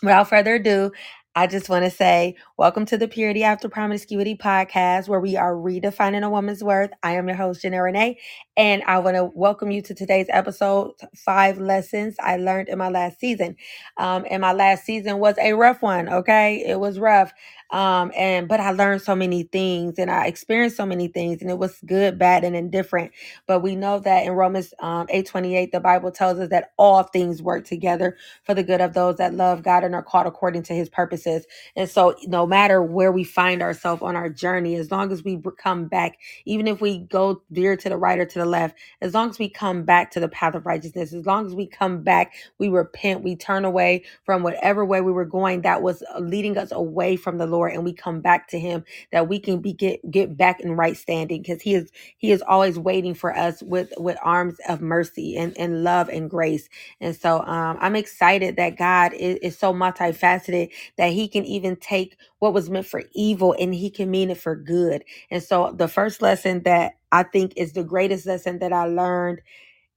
Without 0.01 0.29
further 0.29 0.55
ado, 0.55 0.91
I 1.35 1.47
just 1.47 1.67
want 1.67 1.83
to 1.83 1.89
say, 1.89 2.35
welcome 2.57 2.85
to 2.85 2.95
the 2.95 3.07
Purity 3.07 3.43
After 3.43 3.67
Promiscuity 3.67 4.35
podcast, 4.35 5.07
where 5.07 5.19
we 5.19 5.35
are 5.35 5.55
redefining 5.55 6.23
a 6.23 6.29
woman's 6.29 6.63
worth. 6.63 6.91
I 7.01 7.13
am 7.13 7.27
your 7.27 7.35
host, 7.35 7.63
Janelle 7.63 7.85
Renee, 7.85 8.19
and 8.57 8.83
I 8.85 8.99
want 8.99 9.15
to 9.15 9.25
welcome 9.33 9.71
you 9.71 9.81
to 9.81 9.95
today's 9.95 10.27
episode 10.29 10.93
Five 11.15 11.57
Lessons 11.57 12.15
I 12.19 12.37
Learned 12.37 12.69
in 12.69 12.77
My 12.77 12.89
Last 12.89 13.19
Season. 13.19 13.55
Um, 13.97 14.25
and 14.29 14.41
my 14.41 14.53
last 14.53 14.85
season 14.85 15.19
was 15.19 15.35
a 15.39 15.53
rough 15.53 15.81
one, 15.81 16.07
okay? 16.07 16.63
It 16.67 16.79
was 16.79 16.99
rough. 16.99 17.33
Um, 17.71 18.11
and 18.15 18.47
but 18.47 18.59
I 18.59 18.71
learned 18.71 19.01
so 19.01 19.15
many 19.15 19.43
things 19.43 19.97
and 19.97 20.11
I 20.11 20.27
experienced 20.27 20.77
so 20.77 20.85
many 20.85 21.07
things, 21.07 21.41
and 21.41 21.49
it 21.49 21.57
was 21.57 21.79
good, 21.87 22.19
bad, 22.19 22.43
and 22.43 22.55
indifferent. 22.55 23.11
But 23.47 23.61
we 23.61 23.75
know 23.75 23.99
that 23.99 24.25
in 24.27 24.33
Romans 24.33 24.73
um, 24.79 25.07
8 25.09 25.25
twenty-eight, 25.25 25.71
the 25.71 25.79
Bible 25.79 26.11
tells 26.11 26.37
us 26.39 26.49
that 26.49 26.73
all 26.77 27.03
things 27.03 27.41
work 27.41 27.65
together 27.65 28.15
for 28.43 28.53
the 28.53 28.63
good 28.63 28.81
of 28.81 28.93
those 28.93 29.15
that 29.17 29.33
love 29.33 29.63
God 29.63 29.83
and 29.83 29.95
are 29.95 30.03
called 30.03 30.27
according 30.27 30.63
to 30.63 30.73
his 30.73 30.89
purposes. 30.89 31.47
And 31.75 31.89
so, 31.89 32.15
no 32.27 32.45
matter 32.45 32.83
where 32.83 33.11
we 33.11 33.23
find 33.23 33.63
ourselves 33.63 34.03
on 34.03 34.15
our 34.15 34.29
journey, 34.29 34.75
as 34.75 34.91
long 34.91 35.11
as 35.11 35.23
we 35.23 35.41
come 35.57 35.87
back, 35.87 36.19
even 36.45 36.67
if 36.67 36.81
we 36.81 36.99
go 36.99 37.41
veer 37.51 37.75
to 37.77 37.89
the 37.89 37.97
right 37.97 38.19
or 38.19 38.25
to 38.25 38.39
the 38.39 38.42
left, 38.45 38.77
as 39.01 39.13
long 39.13 39.29
as 39.29 39.39
we 39.39 39.49
come 39.49 39.83
back 39.83 40.11
to 40.11 40.19
the 40.21 40.29
path 40.29 40.55
of 40.55 40.65
righteousness, 40.65 41.13
as 41.13 41.25
long 41.25 41.45
as 41.47 41.55
we 41.55 41.67
come 41.67 42.03
back, 42.03 42.33
we 42.59 42.69
repent, 42.69 43.23
we 43.23 43.35
turn 43.35 43.65
away 43.65 44.03
from 44.25 44.43
whatever 44.43 44.85
way 44.85 45.01
we 45.01 45.11
were 45.11 45.25
going 45.25 45.61
that 45.61 45.81
was 45.81 46.03
uh, 46.15 46.19
leading 46.19 46.57
us 46.57 46.71
away 46.71 47.15
from 47.17 47.37
the 47.39 47.47
Lord, 47.47 47.73
and 47.73 47.83
we 47.85 47.93
come 47.93 48.21
back 48.21 48.49
to 48.49 48.59
him, 48.59 48.85
that 49.11 49.27
we 49.29 49.39
can 49.39 49.59
be 49.59 49.73
get, 49.73 49.99
get 50.11 50.37
back 50.37 50.61
in 50.61 50.73
right 50.73 50.97
standing 50.97 51.41
because 51.41 51.61
he 51.61 51.75
is 51.75 51.91
he 52.17 52.31
is 52.31 52.43
always 52.43 52.79
waiting 52.79 53.13
for 53.15 53.35
us 53.37 53.63
with 53.63 53.93
with 53.97 54.17
arms 54.23 54.57
of 54.69 54.81
mercy 54.81 55.37
and, 55.37 55.57
and 55.57 55.83
love 55.83 56.09
and 56.09 56.29
grace 56.29 56.63
and 56.99 57.15
so 57.15 57.41
um, 57.41 57.77
I'm 57.79 57.95
excited 57.95 58.55
that 58.57 58.77
God 58.77 59.13
is, 59.13 59.37
is 59.37 59.57
so 59.57 59.73
multifaceted 59.73 60.71
that 60.97 61.11
He 61.11 61.27
can 61.27 61.45
even 61.45 61.75
take 61.75 62.17
what 62.39 62.53
was 62.53 62.69
meant 62.69 62.87
for 62.87 63.03
evil 63.13 63.55
and 63.59 63.73
He 63.73 63.89
can 63.89 64.09
mean 64.09 64.31
it 64.31 64.37
for 64.37 64.55
good. 64.55 65.03
And 65.29 65.43
so 65.43 65.73
the 65.77 65.87
first 65.87 66.21
lesson 66.21 66.63
that 66.63 66.93
I 67.13 67.23
think 67.23 67.53
is 67.57 67.73
the 67.73 67.85
greatest 67.85 68.27
lesson 68.27 68.59
that 68.61 68.73
I 68.73 68.87
learned 68.87 69.41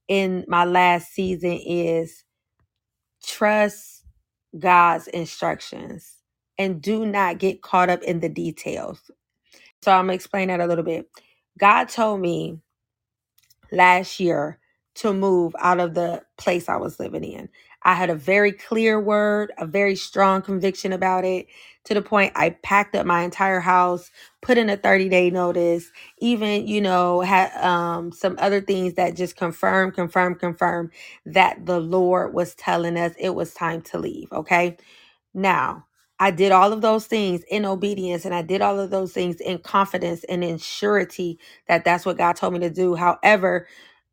in 0.07 0.45
my 0.47 0.65
last 0.65 1.13
season 1.13 1.59
is 1.65 2.23
trust 3.25 4.05
God's 4.57 5.07
instructions 5.09 6.17
and 6.57 6.81
do 6.81 7.05
not 7.05 7.39
get 7.39 7.61
caught 7.63 7.89
up 7.89 8.03
in 8.03 8.21
the 8.21 8.29
details. 8.29 8.99
So 9.83 9.91
I'm 9.91 10.07
to 10.09 10.15
explain 10.15 10.49
that 10.49 10.61
a 10.61 10.67
little 10.67 10.85
bit. 10.85 11.07
God 11.59 11.89
told 11.89 12.21
me 12.21 12.59
last 13.71 14.19
year 14.19 14.59
to 14.97 15.13
move 15.13 15.55
out 15.59 15.79
of 15.81 15.95
the 15.95 16.23
place 16.37 16.69
I 16.69 16.77
was 16.77 16.99
living 16.99 17.23
in. 17.25 17.49
I 17.87 17.95
had 17.95 18.11
a 18.11 18.15
very 18.15 18.53
clear 18.53 19.01
word, 19.01 19.53
a 19.59 19.67
very 19.67 19.97
strong 19.97 20.43
conviction 20.43 20.93
about 20.93 21.25
it 21.25 21.47
to 21.85 21.95
the 21.95 22.03
point 22.03 22.33
I 22.37 22.51
packed 22.51 22.95
up 22.95 23.07
my 23.07 23.23
entire 23.23 23.61
house, 23.61 24.11
put 24.43 24.59
in 24.59 24.69
a 24.69 24.77
30 24.77 25.09
day 25.09 25.31
notice, 25.31 25.91
even, 26.19 26.67
you 26.67 26.81
know, 26.81 27.21
had 27.21 27.51
um, 27.63 28.13
some 28.13 28.37
other 28.39 28.61
things 28.61 28.95
that 28.95 29.17
just 29.17 29.37
confirm, 29.37 29.93
confirm, 29.93 30.35
confirm 30.35 30.91
that 31.25 31.65
the 31.65 31.81
Lord 31.81 32.35
was 32.35 32.55
telling 32.55 32.97
us 32.99 33.13
it 33.19 33.31
was 33.35 33.55
time 33.55 33.81
to 33.83 33.99
leave. 33.99 34.31
Okay. 34.33 34.77
Now, 35.35 35.87
I 36.19 36.31
did 36.31 36.53
all 36.53 36.73
of 36.73 36.83
those 36.83 37.07
things 37.07 37.43
in 37.49 37.65
obedience 37.65 38.25
and 38.25 38.35
I 38.35 38.43
did 38.43 38.61
all 38.61 38.79
of 38.79 38.91
those 38.91 39.13
things 39.13 39.41
in 39.41 39.59
confidence 39.59 40.23
and 40.25 40.43
in 40.45 40.59
surety 40.59 41.39
that 41.67 41.85
that's 41.85 42.05
what 42.05 42.19
God 42.19 42.35
told 42.37 42.53
me 42.53 42.59
to 42.61 42.71
do. 42.71 42.95
However, 42.95 43.67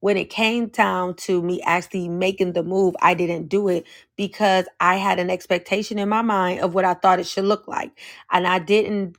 when 0.05 0.19
it 0.19 0.31
came 0.31 0.69
down 0.69 1.17
to 1.17 1.43
me 1.43 1.63
actually 1.63 2.09
making 2.09 2.55
the 2.55 2.65
move, 2.65 2.95
I 3.03 3.15
didn't 3.15 3.49
do 3.49 3.69
it 3.69 3.87
because 4.17 4.67
I 4.81 4.97
had 4.97 5.19
an 5.19 5.31
expectation 5.31 5.99
in 5.99 6.11
my 6.11 6.23
mind 6.23 6.61
of 6.61 6.75
what 6.75 6.85
I 6.87 6.95
thought 6.95 7.21
it 7.21 7.27
should 7.29 7.47
look 7.47 7.69
like. 7.69 7.99
And 8.33 8.47
I 8.47 8.61
didn't 8.61 9.17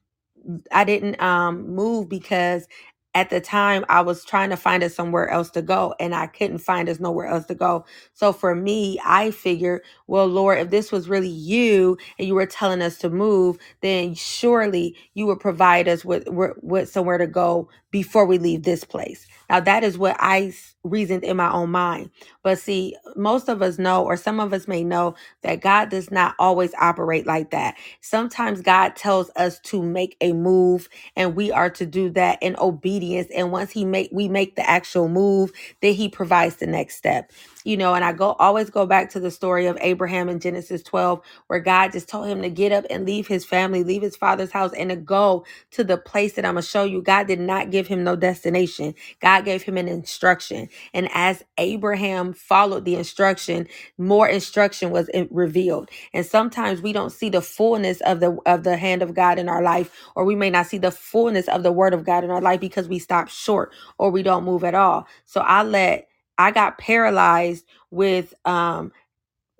I 0.72 0.86
didn't 0.86 1.22
um 1.22 1.76
move 1.76 2.10
because 2.10 2.68
at 3.16 3.32
the 3.32 3.42
time 3.42 3.86
I 3.90 4.02
was 4.02 4.26
trying 4.26 4.52
to 4.52 4.58
find 4.58 4.84
us 4.84 4.96
somewhere 4.96 5.30
else 5.30 5.50
to 5.52 5.64
go 5.64 5.96
and 6.00 6.16
I 6.16 6.28
couldn't 6.28 6.60
find 6.60 6.90
us 6.90 7.02
nowhere 7.02 7.28
else 7.28 7.48
to 7.48 7.56
go. 7.56 7.86
So 8.14 8.34
for 8.34 8.56
me, 8.56 9.02
I 9.06 9.32
figured, 9.32 9.82
well, 10.08 10.28
Lord, 10.28 10.60
if 10.60 10.70
this 10.72 10.94
was 10.94 11.10
really 11.10 11.30
you 11.30 11.98
and 12.20 12.28
you 12.30 12.36
were 12.36 12.46
telling 12.46 12.84
us 12.84 13.00
to 13.00 13.10
move, 13.10 13.58
then 13.82 14.16
surely 14.16 14.96
you 15.16 15.26
would 15.28 15.42
provide 15.42 15.90
us 15.90 16.06
with 16.06 16.30
with, 16.30 16.54
with 16.62 16.90
somewhere 16.90 17.18
to 17.20 17.28
go 17.28 17.70
before 17.96 18.26
we 18.28 18.38
leave 18.40 18.64
this 18.64 18.84
place. 18.86 19.28
Now, 19.50 19.62
that 19.62 19.84
is 19.86 19.98
what 19.98 20.18
I 20.20 20.54
reasoned 20.84 21.24
in 21.26 21.38
my 21.38 21.52
own 21.52 21.72
mind. 21.72 22.12
But 22.44 22.60
see, 22.60 22.96
most 23.16 23.50
of 23.50 23.62
us 23.64 23.80
know, 23.80 24.06
or 24.06 24.18
some 24.18 24.40
of 24.42 24.54
us 24.54 24.68
may 24.68 24.84
know, 24.84 25.16
that 25.44 25.62
God 25.62 25.90
does 25.90 26.12
not 26.12 26.36
always 26.40 26.74
operate 26.76 27.28
like 27.28 27.52
that. 27.52 27.78
Sometimes 28.02 28.62
God 28.62 28.98
tells 28.98 29.32
us 29.38 29.60
to 29.62 29.82
make 29.84 30.18
a 30.22 30.34
move, 30.34 30.90
and 31.16 31.36
we 31.38 31.52
are 31.52 31.72
to 31.72 31.88
do 31.88 32.12
that 32.12 32.40
in 32.44 32.58
obedience. 32.60 33.30
And 33.36 33.52
once 33.54 33.72
He 33.72 33.86
make 33.86 34.10
we 34.14 34.30
make 34.30 34.58
the 34.58 34.70
actual 34.70 35.10
move, 35.10 35.54
then 35.82 35.96
He 35.96 36.10
provides 36.10 36.58
the 36.58 36.68
next 36.68 36.98
step. 36.98 37.32
You 37.66 37.78
know, 37.78 37.96
and 37.96 38.06
I 38.06 38.14
go 38.14 38.34
always 38.40 38.72
go 38.72 38.88
back 38.88 39.12
to 39.12 39.22
the 39.22 39.32
story 39.32 39.68
of 39.68 39.78
Abraham 39.82 40.30
in 40.30 40.40
Genesis 40.42 40.84
12, 40.84 41.22
where 41.48 41.62
God 41.62 41.94
just 41.94 42.10
told 42.10 42.28
him 42.30 42.44
to 42.44 42.52
get 42.52 42.74
up 42.74 42.86
and 42.92 43.06
leave 43.06 43.28
his 43.28 43.46
family, 43.46 43.84
leave 43.86 44.04
his 44.04 44.18
father's 44.18 44.52
house, 44.52 44.74
and 44.78 44.92
to 44.92 44.98
go 44.98 45.46
to 45.74 45.86
the 45.86 45.98
place 45.98 46.36
that 46.36 46.46
I'm 46.46 46.56
gonna 46.56 46.64
show 46.64 46.86
you. 46.86 47.04
God 47.04 47.28
did 47.28 47.42
not 47.42 47.72
give 47.72 47.88
him 47.88 48.04
no 48.06 48.18
destination. 48.18 48.96
God 49.22 49.46
gave 49.46 49.64
him 49.64 49.78
an 49.78 49.90
instruction. 49.90 50.70
And 50.94 51.10
as 51.14 51.44
Abraham 51.60 52.34
followed 52.34 52.86
the 52.86 52.96
instruction, 52.96 53.68
more 54.00 54.30
instruction 54.30 54.92
was 54.92 55.10
in- 55.10 55.30
revealed. 55.32 55.90
And 56.14 56.26
sometimes 56.26 56.82
we 56.82 56.94
don't 56.94 57.12
see 57.12 57.30
the 57.30 57.42
fullness 57.44 58.02
of 58.02 58.22
the 58.22 58.38
of 58.48 58.64
the 58.66 58.78
hand 58.78 59.04
of 59.04 59.16
God 59.16 59.40
in 59.40 59.50
our 59.50 59.64
life, 59.64 59.92
or 60.16 60.26
we 60.26 60.36
may 60.36 60.52
not 60.52 60.68
see 60.68 60.80
the 60.80 60.92
fullness 60.92 61.50
of 61.50 61.64
the 61.64 61.74
word 61.74 61.94
of 61.96 62.06
God 62.06 62.24
in 62.26 62.32
our 62.32 62.42
life 62.42 62.62
because 62.62 62.90
we 62.90 63.00
stop 63.00 63.30
short 63.30 63.74
or 64.00 64.12
we 64.12 64.24
don't 64.24 64.46
move 64.46 64.64
at 64.66 64.76
all. 64.76 65.08
So 65.26 65.42
I 65.42 65.64
let 65.64 66.08
I 66.38 66.52
got 66.52 66.78
paralyzed 66.78 67.66
with 67.92 68.34
um 68.46 68.92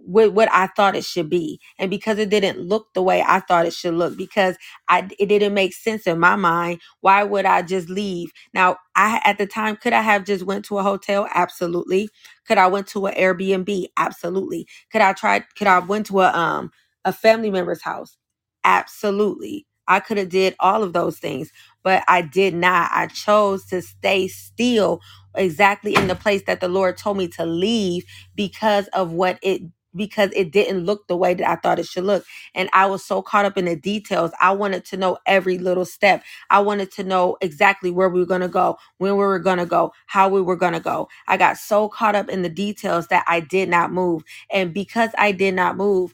with 0.08 0.34
what 0.34 0.50
I 0.52 0.68
thought 0.68 0.96
it 0.96 1.04
should 1.06 1.30
be. 1.30 1.60
And 1.80 1.90
because 1.90 2.20
it 2.20 2.30
didn't 2.30 2.60
look 2.60 2.94
the 2.94 3.02
way 3.02 3.24
I 3.26 3.40
thought 3.40 3.66
it 3.66 3.74
should 3.74 3.96
look, 3.96 4.18
because 4.18 4.56
I 4.90 5.10
it 5.20 5.28
didn't 5.28 5.54
make 5.54 5.74
sense 5.74 6.06
in 6.06 6.20
my 6.20 6.36
mind, 6.36 6.82
why 7.02 7.24
would 7.24 7.46
I 7.46 7.62
just 7.64 7.90
leave? 7.90 8.32
Now, 8.54 8.78
I 8.96 9.22
at 9.26 9.38
the 9.38 9.48
time 9.48 9.78
could 9.78 9.94
I 9.94 10.02
have 10.02 10.26
just 10.26 10.46
went 10.46 10.66
to 10.66 10.78
a 10.80 10.84
hotel? 10.84 11.28
Absolutely. 11.34 12.10
Could 12.48 12.58
I 12.58 12.68
went 12.68 12.88
to 12.88 13.08
an 13.08 13.16
Airbnb? 13.16 13.88
Absolutely. 13.98 14.68
Could 14.92 15.02
I 15.02 15.14
tried 15.14 15.46
could 15.58 15.68
I 15.68 15.80
went 15.80 16.08
to 16.08 16.22
a 16.22 16.32
um 16.34 16.72
a 17.06 17.14
family 17.14 17.50
member's 17.50 17.82
house? 17.84 18.18
Absolutely. 18.64 19.66
I 19.88 20.00
could 20.00 20.18
have 20.18 20.30
did 20.30 20.56
all 20.60 20.82
of 20.82 20.94
those 20.94 21.20
things, 21.20 21.52
but 21.84 22.04
I 22.08 22.22
did 22.24 22.56
not. 22.56 22.90
I 22.92 23.06
chose 23.08 23.66
to 23.68 23.82
stay 23.84 24.28
still 24.28 25.00
exactly 25.38 25.96
in 25.96 26.08
the 26.08 26.16
place 26.16 26.44
that 26.48 26.62
the 26.62 26.70
Lord 26.70 26.98
told 26.98 27.18
me 27.18 27.28
to 27.30 27.46
leave 27.46 28.06
because 28.36 28.88
of 28.90 29.12
what 29.14 29.40
it 29.44 29.64
because 29.96 30.32
it 30.36 30.52
didn't 30.52 30.86
look 30.86 31.08
the 31.08 31.18
way 31.18 31.34
that 31.36 31.50
I 31.50 31.56
thought 31.58 31.80
it 31.80 31.86
should 31.88 32.06
look. 32.06 32.26
And 32.56 32.70
I 32.74 32.86
was 32.88 33.06
so 33.06 33.22
caught 33.22 33.46
up 33.46 33.58
in 33.58 33.66
the 33.66 33.76
details. 33.76 34.32
I 34.42 34.52
wanted 34.54 34.86
to 34.86 34.98
know 34.98 35.18
every 35.26 35.58
little 35.58 35.86
step. 35.86 36.24
I 36.50 36.60
wanted 36.62 36.92
to 36.94 37.04
know 37.04 37.38
exactly 37.42 37.92
where 37.92 38.10
we 38.10 38.20
were 38.22 38.26
going 38.28 38.42
to 38.42 38.50
go, 38.50 38.78
when 39.00 39.14
we 39.14 39.20
were 39.20 39.40
going 39.40 39.60
to 39.60 39.66
go, 39.68 39.94
how 40.08 40.30
we 40.30 40.42
were 40.42 40.58
going 40.58 40.74
to 40.74 40.82
go. 40.82 41.10
I 41.28 41.38
got 41.38 41.58
so 41.58 41.90
caught 41.90 42.16
up 42.16 42.30
in 42.30 42.44
the 42.44 42.50
details 42.50 43.08
that 43.08 43.26
I 43.28 43.42
did 43.42 43.70
not 43.70 43.92
move. 43.94 44.24
And 44.52 44.74
because 44.74 45.12
I 45.18 45.34
did 45.34 45.56
not 45.56 45.78
move, 45.78 46.14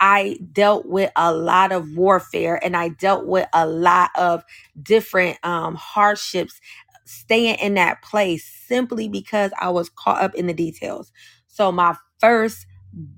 I 0.00 0.38
dealt 0.52 0.86
with 0.86 1.12
a 1.16 1.34
lot 1.34 1.72
of 1.72 1.96
warfare 1.96 2.60
and 2.64 2.76
I 2.76 2.90
dealt 2.90 3.26
with 3.26 3.48
a 3.54 3.66
lot 3.66 4.10
of 4.16 4.44
different 4.82 5.38
um, 5.44 5.76
hardships 5.76 6.60
staying 7.06 7.56
in 7.56 7.74
that 7.76 8.02
place 8.02 8.46
simply 8.68 9.08
because 9.08 9.52
I 9.60 9.70
was 9.70 9.90
caught 9.90 10.22
up 10.22 10.36
in 10.36 10.48
the 10.48 10.54
details. 10.54 11.12
So, 11.48 11.72
my 11.72 11.96
first 12.20 12.66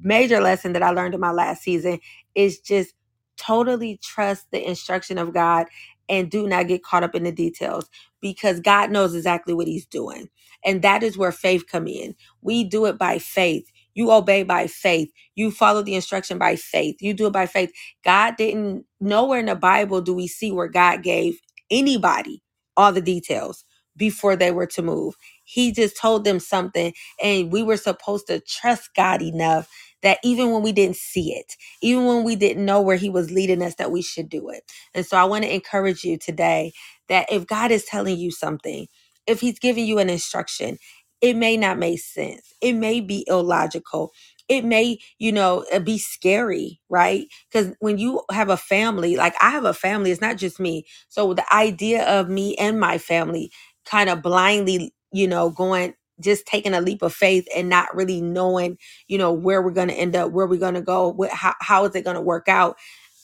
major 0.02 0.40
lesson 0.40 0.75
that 0.75 0.85
I 0.85 0.90
learned 0.92 1.14
in 1.14 1.21
my 1.21 1.33
last 1.33 1.62
season 1.64 2.00
is 2.37 2.61
just 2.61 2.95
totally 3.38 3.99
trust 4.02 4.47
the 4.52 4.66
instruction 4.68 5.18
of 5.18 5.35
God 5.35 5.66
and 6.09 6.30
do 6.30 6.49
not 6.49 6.68
get 6.68 6.85
caught 6.85 7.04
up 7.04 7.16
in 7.16 7.25
the 7.25 7.33
details 7.33 7.90
because 8.23 8.61
God 8.61 8.92
knows 8.92 9.14
exactly 9.16 9.54
what 9.54 9.68
he's 9.68 9.87
doing. 9.87 10.28
And 10.64 10.83
that 10.83 11.02
is 11.04 11.18
where 11.18 11.33
faith 11.33 11.66
come 11.68 11.88
in. 11.88 12.16
We 12.42 12.64
do 12.64 12.87
it 12.87 12.99
by 12.99 13.18
faith. 13.21 13.71
You 13.95 14.12
obey 14.12 14.45
by 14.45 14.68
faith 14.68 15.09
you 15.37 15.52
follow 15.52 15.83
the 15.83 15.97
instruction 15.97 16.38
by 16.38 16.57
faith. 16.57 16.99
You 17.00 17.14
do 17.14 17.28
it 17.28 17.35
by 17.35 17.47
faith. 17.47 17.73
God 18.04 18.37
didn't, 18.38 18.87
nowhere 19.00 19.40
in 19.40 19.47
the 19.47 19.57
Bible 19.57 20.02
do 20.02 20.14
we 20.14 20.28
see 20.28 20.52
where 20.52 20.68
God 20.68 21.04
gave 21.04 21.40
anybody 21.71 22.42
all 22.76 22.92
the 22.92 23.02
details 23.02 23.64
before 23.98 24.36
they 24.36 24.52
were 24.52 24.68
to 24.68 24.82
move. 24.82 25.16
He 25.44 25.72
just 25.72 25.98
told 26.00 26.24
them 26.24 26.40
something, 26.40 26.94
and 27.22 27.52
we 27.52 27.64
were 27.64 27.78
supposed 27.78 28.28
to 28.28 28.40
trust 28.42 28.90
God 28.96 29.22
enough 29.22 29.68
that 30.02 30.20
even 30.24 30.52
when 30.52 30.62
we 30.62 30.72
didn't 30.72 30.96
see 30.98 31.34
it, 31.34 31.54
even 31.82 32.06
when 32.06 32.24
we 32.24 32.36
didn't 32.36 32.66
know 32.66 32.82
where 32.82 32.98
He 32.98 33.10
was 33.10 33.32
leading 33.32 33.62
us, 33.62 33.76
that 33.76 33.92
we 33.92 34.02
should 34.02 34.30
do 34.30 34.50
it. 34.50 34.64
And 34.94 35.06
so 35.06 35.18
I 35.18 35.24
want 35.26 35.44
to 35.44 35.54
encourage 35.54 36.04
you 36.04 36.18
today 36.18 36.72
that 37.10 37.32
if 37.32 37.46
God 37.48 37.72
is 37.72 37.86
telling 37.86 38.18
you 38.18 38.32
something, 38.32 38.88
if 39.28 39.42
He's 39.42 39.60
giving 39.60 39.86
you 39.86 39.98
an 40.00 40.10
instruction, 40.10 40.78
it 41.22 41.36
may 41.36 41.58
not 41.58 41.78
make 41.80 42.00
sense. 42.00 42.54
It 42.62 42.74
may 42.74 43.02
be 43.02 43.26
illogical 43.28 44.06
it 44.48 44.64
may 44.64 44.98
you 45.18 45.32
know 45.32 45.66
uh, 45.74 45.80
be 45.80 45.98
scary 45.98 46.80
right 46.90 47.28
because 47.52 47.74
when 47.80 47.98
you 47.98 48.22
have 48.32 48.50
a 48.50 48.58
family 48.58 49.16
like 49.16 49.34
i 49.42 49.50
have 49.50 49.66
a 49.66 49.74
family 49.74 50.12
it's 50.12 50.22
not 50.22 50.38
just 50.38 50.60
me 50.60 50.86
so 51.10 51.34
the 51.34 51.54
idea 51.54 52.04
of 52.06 52.30
me 52.30 52.56
and 52.58 52.80
my 52.80 52.98
family 52.98 53.52
kind 53.88 54.11
of 54.11 54.23
blindly 54.23 54.95
you 55.12 55.28
know 55.28 55.50
going 55.50 55.95
just 56.21 56.47
taking 56.47 56.75
a 56.75 56.83
leap 56.83 57.02
of 57.02 57.14
faith 57.14 57.49
and 57.57 57.68
not 57.68 57.95
really 57.97 58.21
knowing 58.23 58.78
you 59.09 59.18
know 59.18 59.33
where 59.33 59.62
we're 59.62 59.73
going 59.73 59.88
to 59.88 59.95
end 59.95 60.16
up 60.16 60.33
where 60.33 60.47
we're 60.47 60.61
going 60.61 60.75
to 60.75 60.83
go 60.83 61.09
what, 61.11 61.30
how, 61.33 61.54
how 61.61 61.85
is 61.87 61.95
it 61.97 62.04
going 62.04 62.16
to 62.16 62.23
work 62.23 62.49
out 62.49 62.71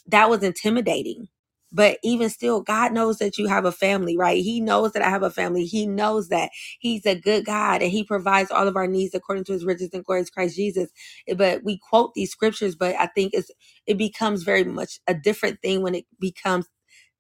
that 0.08 0.30
was 0.30 0.44
intimidating. 0.44 1.28
But 1.76 1.98
even 2.04 2.30
still, 2.30 2.62
God 2.62 2.92
knows 2.94 3.18
that 3.18 3.40
you 3.40 3.48
have 3.48 3.66
a 3.66 3.72
family, 3.72 4.16
right? 4.16 4.44
He 4.44 4.62
knows 4.62 4.92
that 4.92 5.02
I 5.02 5.10
have 5.10 5.24
a 5.24 5.30
family. 5.32 5.66
He 5.66 5.88
knows 5.88 6.30
that 6.30 6.52
He's 6.80 7.04
a 7.04 7.16
good 7.20 7.46
God 7.46 7.82
and 7.82 7.92
He 7.92 8.04
provides 8.04 8.52
all 8.52 8.68
of 8.68 8.76
our 8.76 8.86
needs 8.86 9.16
according 9.16 9.46
to 9.46 9.54
His 9.54 9.66
riches 9.66 9.90
and 9.92 10.06
glory, 10.06 10.24
Christ 10.32 10.56
Jesus. 10.56 10.90
Eh, 11.28 11.34
but 11.34 11.64
we 11.64 11.80
quote 11.80 12.14
these 12.14 12.30
scriptures, 12.30 12.76
but 12.76 12.94
I 12.96 13.08
think 13.08 13.34
it's 13.34 13.50
it 13.88 13.98
becomes 13.98 14.44
very 14.44 14.64
much 14.64 15.00
a 15.08 15.16
different 15.16 15.62
thing 15.62 15.82
when 15.82 15.96
it 15.96 16.06
becomes 16.20 16.68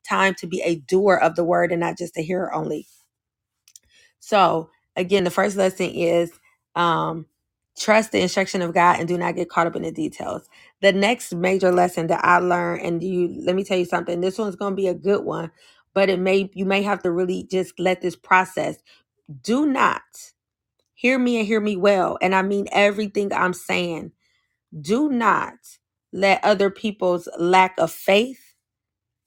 time 0.08 0.34
to 0.40 0.46
be 0.48 0.62
a 0.62 0.76
doer 0.76 1.16
of 1.16 1.36
the 1.36 1.44
word 1.44 1.72
and 1.72 1.80
not 1.80 1.98
just 1.98 2.18
a 2.18 2.22
hearer 2.22 2.54
only. 2.54 2.86
So 4.24 4.70
again, 4.96 5.24
the 5.24 5.30
first 5.30 5.56
lesson 5.56 5.90
is 5.90 6.32
um, 6.76 7.26
trust 7.78 8.12
the 8.12 8.20
instruction 8.20 8.62
of 8.62 8.74
God 8.74 9.00
and 9.00 9.08
do 9.08 9.18
not 9.18 9.36
get 9.36 9.50
caught 9.50 9.68
up 9.68 9.76
in 9.76 9.82
the 9.82 9.92
details. 9.92 10.48
The 10.82 10.92
next 10.92 11.34
major 11.34 11.72
lesson 11.72 12.08
that 12.08 12.24
I 12.24 12.38
learned, 12.38 12.82
and 12.82 13.04
you 13.04 13.42
let 13.44 13.56
me 13.56 13.64
tell 13.64 13.78
you 13.78 13.86
something, 13.86 14.22
this 14.22 14.38
one's 14.38 14.56
gonna 14.56 14.76
be 14.76 14.88
a 14.88 14.94
good 14.94 15.24
one, 15.24 15.52
but 15.94 16.10
it 16.10 16.20
may 16.20 16.50
you 16.54 16.66
may 16.66 16.82
have 16.82 17.02
to 17.04 17.12
really 17.12 17.44
just 17.44 17.78
let 17.80 18.02
this 18.02 18.16
process. 18.16 18.78
Do 19.42 19.66
not 19.66 20.02
hear 20.94 21.18
me 21.18 21.38
and 21.38 21.46
hear 21.46 21.60
me 21.60 21.76
well. 21.76 22.18
And 22.22 22.34
I 22.34 22.42
mean 22.42 22.68
everything 22.72 23.32
I'm 23.32 23.54
saying. 23.54 24.12
Do 24.80 25.10
not 25.10 25.54
let 26.12 26.44
other 26.44 26.70
people's 26.70 27.28
lack 27.38 27.76
of 27.78 27.92
faith 27.92 28.40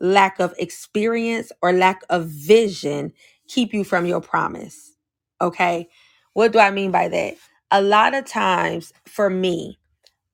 lack 0.02 0.40
of 0.42 0.56
experience 0.60 1.54
or 1.64 1.74
lack 1.74 2.04
of 2.12 2.28
vision 2.28 3.14
keep 3.48 3.74
you 3.74 3.84
from 3.84 4.06
your 4.08 4.22
promise. 4.22 4.94
Okay. 5.42 5.90
What 6.34 6.54
do 6.54 6.60
I 6.60 6.72
mean 6.72 6.92
by 6.92 7.10
that? 7.10 7.36
A 7.72 7.82
lot 7.82 8.16
of 8.16 8.26
times 8.26 8.94
for 9.08 9.30
me, 9.30 9.76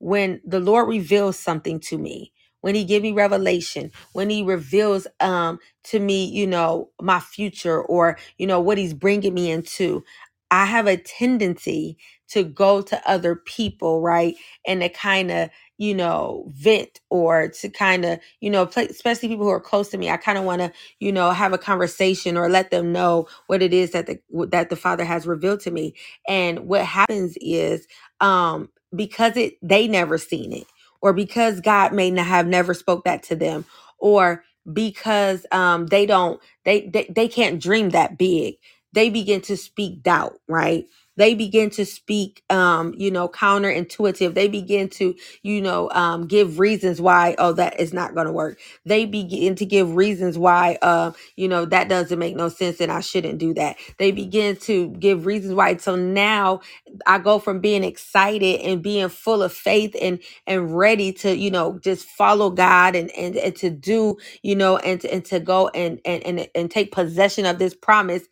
when 0.00 0.42
the 0.46 0.60
lord 0.60 0.88
reveals 0.88 1.38
something 1.38 1.80
to 1.80 1.98
me 1.98 2.32
when 2.62 2.76
he 2.76 2.84
give 2.84 3.02
me 3.04 3.12
revelation 3.12 3.92
when 4.14 4.30
he 4.30 4.44
reveals 4.44 5.08
um 5.20 5.58
to 5.84 6.00
me 6.00 6.26
you 6.26 6.46
know 6.46 6.90
my 7.02 7.20
future 7.20 7.82
or 7.82 8.18
you 8.38 8.46
know 8.46 8.60
what 8.60 8.78
he's 8.78 8.94
bringing 8.94 9.34
me 9.34 9.50
into 9.50 10.04
i 10.50 10.64
have 10.66 10.86
a 10.86 10.96
tendency 10.96 11.98
to 12.28 12.44
go 12.44 12.82
to 12.82 13.00
other 13.10 13.36
people 13.36 14.02
right 14.02 14.36
and 14.66 14.82
to 14.82 14.88
kind 14.88 15.30
of 15.30 15.50
you 15.78 15.94
know 15.94 16.46
vent 16.54 17.00
or 17.10 17.48
to 17.48 17.68
kind 17.68 18.04
of 18.04 18.18
you 18.40 18.50
know 18.50 18.64
especially 18.76 19.28
people 19.28 19.44
who 19.46 19.50
are 19.52 19.60
close 19.60 19.88
to 19.90 19.98
me 19.98 20.10
i 20.10 20.16
kind 20.18 20.38
of 20.38 20.44
want 20.44 20.60
to 20.60 20.72
you 21.00 21.12
know 21.12 21.30
have 21.32 21.52
a 21.52 21.58
conversation 21.58 22.36
or 22.36 22.48
let 22.50 22.70
them 22.70 22.92
know 22.92 23.28
what 23.48 23.62
it 23.62 23.74
is 23.74 23.92
that 23.92 24.06
the 24.06 24.20
that 24.48 24.70
the 24.70 24.76
father 24.76 25.04
has 25.04 25.26
revealed 25.28 25.60
to 25.62 25.72
me. 25.72 25.94
And 26.28 26.60
what 26.68 26.84
happens 26.86 27.36
is 27.40 27.88
um 28.20 28.70
because 28.96 29.36
it 29.36 29.56
they 29.62 29.88
never 29.88 30.18
seen 30.18 30.54
it 30.54 30.66
or 31.02 31.12
because 31.12 31.60
god 31.60 31.92
may 31.94 32.10
not 32.10 32.26
have 32.26 32.48
never 32.48 32.74
spoke 32.74 33.04
that 33.04 33.24
to 33.24 33.36
them 33.36 33.66
or 34.00 34.44
because 34.72 35.46
um 35.52 35.86
they 35.88 36.06
don't 36.06 36.40
they, 36.64 36.88
they 36.88 37.10
they 37.14 37.28
can't 37.28 37.60
dream 37.62 37.90
that 37.90 38.18
big 38.18 38.56
they 38.94 39.10
begin 39.10 39.42
to 39.42 39.58
speak 39.58 40.02
doubt 40.04 40.34
right? 40.48 40.86
They 41.16 41.34
begin 41.34 41.70
to 41.70 41.86
speak 41.86 42.42
um 42.50 42.94
you 42.98 43.10
know 43.12 43.28
counterintuitive. 43.28 44.34
They 44.34 44.48
begin 44.48 44.88
to 44.90 45.14
you 45.42 45.62
know 45.62 45.90
um 45.92 46.26
give 46.26 46.58
reasons 46.58 47.00
why 47.00 47.36
oh 47.38 47.52
that 47.54 47.80
is 47.80 47.92
not 47.94 48.14
going 48.14 48.26
to 48.26 48.32
work. 48.32 48.58
They 48.86 49.06
begin 49.06 49.54
to 49.56 49.66
give 49.66 49.94
reasons 49.96 50.38
why 50.38 50.78
uh 50.82 51.12
you 51.36 51.48
know 51.48 51.66
that 51.66 51.88
doesn't 51.88 52.18
make 52.18 52.36
no 52.36 52.48
sense 52.50 52.80
and 52.80 52.92
i 52.92 53.00
shouldn't 53.00 53.38
do 53.38 53.54
that. 53.54 53.76
They 53.98 54.12
begin 54.12 54.56
to 54.58 54.88
give 54.90 55.26
reasons 55.26 55.54
why. 55.54 55.76
So 55.78 55.96
now 55.96 56.62
I 57.06 57.18
go 57.18 57.38
from 57.38 57.60
being 57.60 57.84
excited 57.84 58.60
and 58.62 58.82
being 58.82 59.08
full 59.10 59.42
of 59.42 59.52
faith 59.52 59.96
and 60.00 60.20
and 60.48 60.76
ready 60.76 61.12
to 61.14 61.36
you 61.36 61.50
know 61.52 61.78
just 61.80 62.06
follow 62.08 62.50
God 62.50 62.96
and 62.96 63.10
and, 63.12 63.36
and 63.36 63.56
to 63.56 63.70
do 63.70 64.18
you 64.42 64.56
know 64.56 64.78
and 64.78 65.04
and 65.06 65.24
to 65.26 65.40
go 65.40 65.68
and, 65.68 66.00
and 66.04 66.24
and 66.24 66.48
and 66.56 66.70
take 66.72 66.92
possession 66.92 67.46
of 67.46 67.58
this 67.60 67.74
promise 67.74 68.22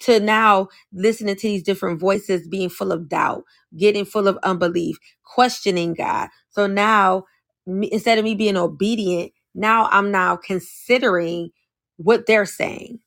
to 0.00 0.20
now 0.20 0.68
listening 0.92 1.36
to 1.36 1.48
these 1.48 1.62
different 1.62 2.00
voices 2.00 2.48
being 2.48 2.68
full 2.70 2.92
of 2.92 3.08
doubt 3.08 3.44
getting 3.76 4.04
full 4.04 4.28
of 4.28 4.38
unbelief 4.44 4.98
questioning 5.24 5.94
god. 5.94 6.28
So 6.50 6.66
now 6.66 7.24
me, 7.66 7.90
instead 7.92 8.18
of 8.18 8.24
me 8.24 8.34
being 8.34 8.56
obedient 8.58 9.32
now 9.54 9.88
i'm 9.92 10.10
now 10.12 10.36
considering 10.36 11.50
what 11.98 12.26
they're 12.26 12.46
saying 12.46 13.00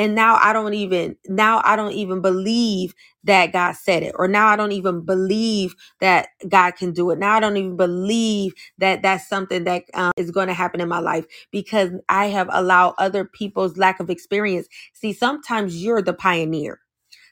and 0.00 0.16
now 0.16 0.38
i 0.42 0.52
don't 0.54 0.74
even 0.74 1.16
now 1.28 1.62
i 1.64 1.76
don't 1.76 1.92
even 1.94 2.22
believe 2.22 2.94
that 3.24 3.52
god 3.52 3.74
said 3.74 4.02
it 4.02 4.14
or 4.18 4.28
now 4.28 4.48
i 4.48 4.56
don't 4.56 4.72
even 4.72 5.02
believe 5.02 5.76
that 6.00 6.30
god 6.48 6.72
can 6.72 6.92
do 6.92 7.10
it. 7.12 7.20
Now 7.20 7.36
i 7.36 7.40
don't 7.40 7.58
even 7.58 7.76
believe 7.76 8.54
that 8.78 9.02
that's 9.02 9.28
something 9.28 9.64
that 9.66 9.84
um, 9.94 10.12
is 10.18 10.32
going 10.32 10.48
to 10.48 10.54
happen 10.54 10.80
in 10.82 10.88
my 10.88 11.00
life 11.00 11.26
because 11.52 11.92
i 12.10 12.26
have 12.28 12.48
allowed 12.52 12.94
other 12.98 13.24
people's 13.26 13.78
lack 13.78 14.00
of 14.00 14.10
experience. 14.10 14.68
See 14.94 15.14
sometimes 15.14 15.82
you're 15.84 16.02
the 16.02 16.14
pioneer. 16.14 16.80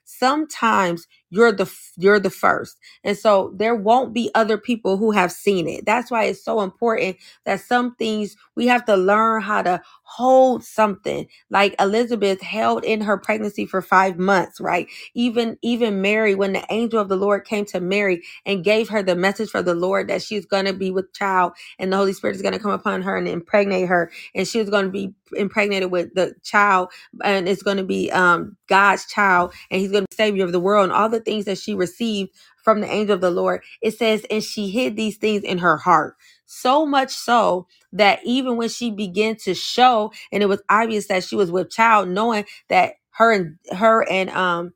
Sometimes 0.05 1.07
you're 1.31 1.53
the 1.53 1.73
you're 1.99 2.21
the 2.21 2.31
first. 2.31 2.79
And 3.05 3.17
so 3.17 3.55
there 3.57 3.77
won't 3.77 4.15
be 4.15 4.31
other 4.35 4.59
people 4.59 4.99
who 4.99 5.13
have 5.13 5.33
seen 5.33 5.69
it. 5.69 5.87
That's 5.87 6.11
why 6.11 6.25
it's 6.27 6.45
so 6.45 6.63
important 6.63 7.19
that 7.47 7.61
some 7.61 7.97
things 7.97 8.37
we 8.57 8.69
have 8.69 8.85
to 8.87 8.97
learn 8.97 9.43
how 9.43 9.63
to 9.63 9.83
hold 10.09 10.65
something. 10.65 11.29
Like 11.51 11.77
elizabeth 11.81 12.43
held 12.43 12.85
in 12.85 13.03
her 13.03 13.19
pregnancy 13.19 13.67
for 13.67 13.83
five 13.83 14.19
months 14.19 14.61
right? 14.61 14.89
Even 15.15 15.59
even 15.63 16.03
mary 16.03 16.35
when 16.37 16.55
the 16.55 16.67
angel 16.71 17.01
of 17.01 17.09
the 17.09 17.17
lord 17.17 17.45
came 17.47 17.67
to 17.67 17.81
mary 17.81 18.23
and 18.47 18.65
gave 18.65 18.89
her 18.91 19.03
the 19.03 19.17
message 19.17 19.51
for 19.51 19.63
the 19.63 19.75
lord 19.75 20.09
that 20.09 20.23
she's 20.23 20.47
going 20.47 20.67
to 20.67 20.75
be 20.75 20.91
with 20.93 21.13
child 21.15 21.53
and 21.79 21.93
the 21.93 21.99
holy 21.99 22.15
spirit 22.15 22.37
is 22.37 22.43
going 22.43 22.55
to 22.55 22.61
come 22.61 22.73
upon 22.73 23.03
her 23.03 23.17
and 23.17 23.29
impregnate 23.29 23.89
her 23.89 24.11
and 24.35 24.49
she 24.49 24.61
was 24.61 24.71
going 24.71 24.87
to 24.87 24.93
be 24.93 25.15
impregnated 25.37 25.93
with 25.93 26.15
the 26.15 26.35
child 26.45 26.91
and 27.25 27.49
it's 27.49 27.63
going 27.63 27.79
to 27.79 27.85
be 27.85 28.11
um 28.13 28.57
god's 28.69 29.07
child 29.07 29.53
and 29.71 29.81
he's 29.81 29.93
going 29.93 30.05
to 30.05 30.09
be 30.11 30.17
savior 30.17 30.45
of 30.45 30.53
the 30.53 30.61
world 30.61 30.85
and 30.85 30.93
all 30.93 31.11
the 31.11 31.21
things 31.21 31.47
that 31.47 31.59
she 31.59 31.75
received 31.75 32.31
from 32.63 32.81
the 32.83 32.91
angel 32.91 33.15
of 33.17 33.23
the 33.23 33.31
lord. 33.33 33.63
It 33.83 33.93
says 33.99 34.27
and 34.31 34.45
she 34.45 34.71
hid 34.71 34.97
these 34.97 35.19
things 35.19 35.45
in 35.45 35.59
her 35.59 35.79
heart. 35.79 36.17
So 36.47 36.87
much 36.87 37.13
so 37.13 37.69
that 37.93 38.21
even 38.25 38.57
when 38.57 38.69
she 38.69 38.91
began 38.91 39.37
to 39.37 39.55
show 39.55 40.13
and 40.33 40.43
it 40.43 40.47
was 40.47 40.63
obvious 40.71 41.09
that 41.09 41.25
she 41.25 41.37
was 41.37 41.53
with 41.53 41.71
child 41.71 42.09
knowing 42.09 42.45
that 42.69 42.95
her 43.13 43.33
and 43.33 43.59
her 43.77 44.09
and 44.11 44.31
um 44.31 44.73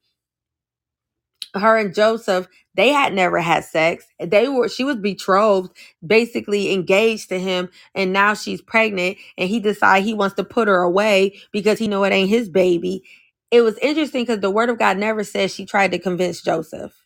her 1.54 1.78
and 1.78 1.94
Joseph 1.94 2.48
they 2.74 2.90
had 2.90 3.14
never 3.14 3.40
had 3.40 3.64
sex. 3.64 4.06
They 4.20 4.48
were 4.48 4.68
she 4.68 4.84
was 4.84 4.96
betrothed 4.98 5.76
basically 6.06 6.72
engaged 6.72 7.30
to 7.30 7.40
him 7.40 7.70
and 7.94 8.12
now 8.12 8.34
she's 8.34 8.62
pregnant 8.62 9.18
and 9.38 9.50
he 9.50 9.60
decided 9.60 10.06
he 10.06 10.14
wants 10.14 10.36
to 10.36 10.44
put 10.44 10.68
her 10.68 10.82
away 10.82 11.40
because 11.52 11.78
he 11.78 11.88
know 11.88 12.04
it 12.04 12.12
ain't 12.12 12.30
his 12.30 12.48
baby. 12.50 13.04
It 13.50 13.62
was 13.62 13.78
interesting 13.78 14.22
because 14.24 14.40
the 14.40 14.50
word 14.50 14.70
of 14.70 14.78
God 14.78 14.98
never 14.98 15.24
says 15.24 15.54
she 15.54 15.66
tried 15.66 15.92
to 15.92 16.00
convince 16.00 16.42
Joseph 16.42 17.01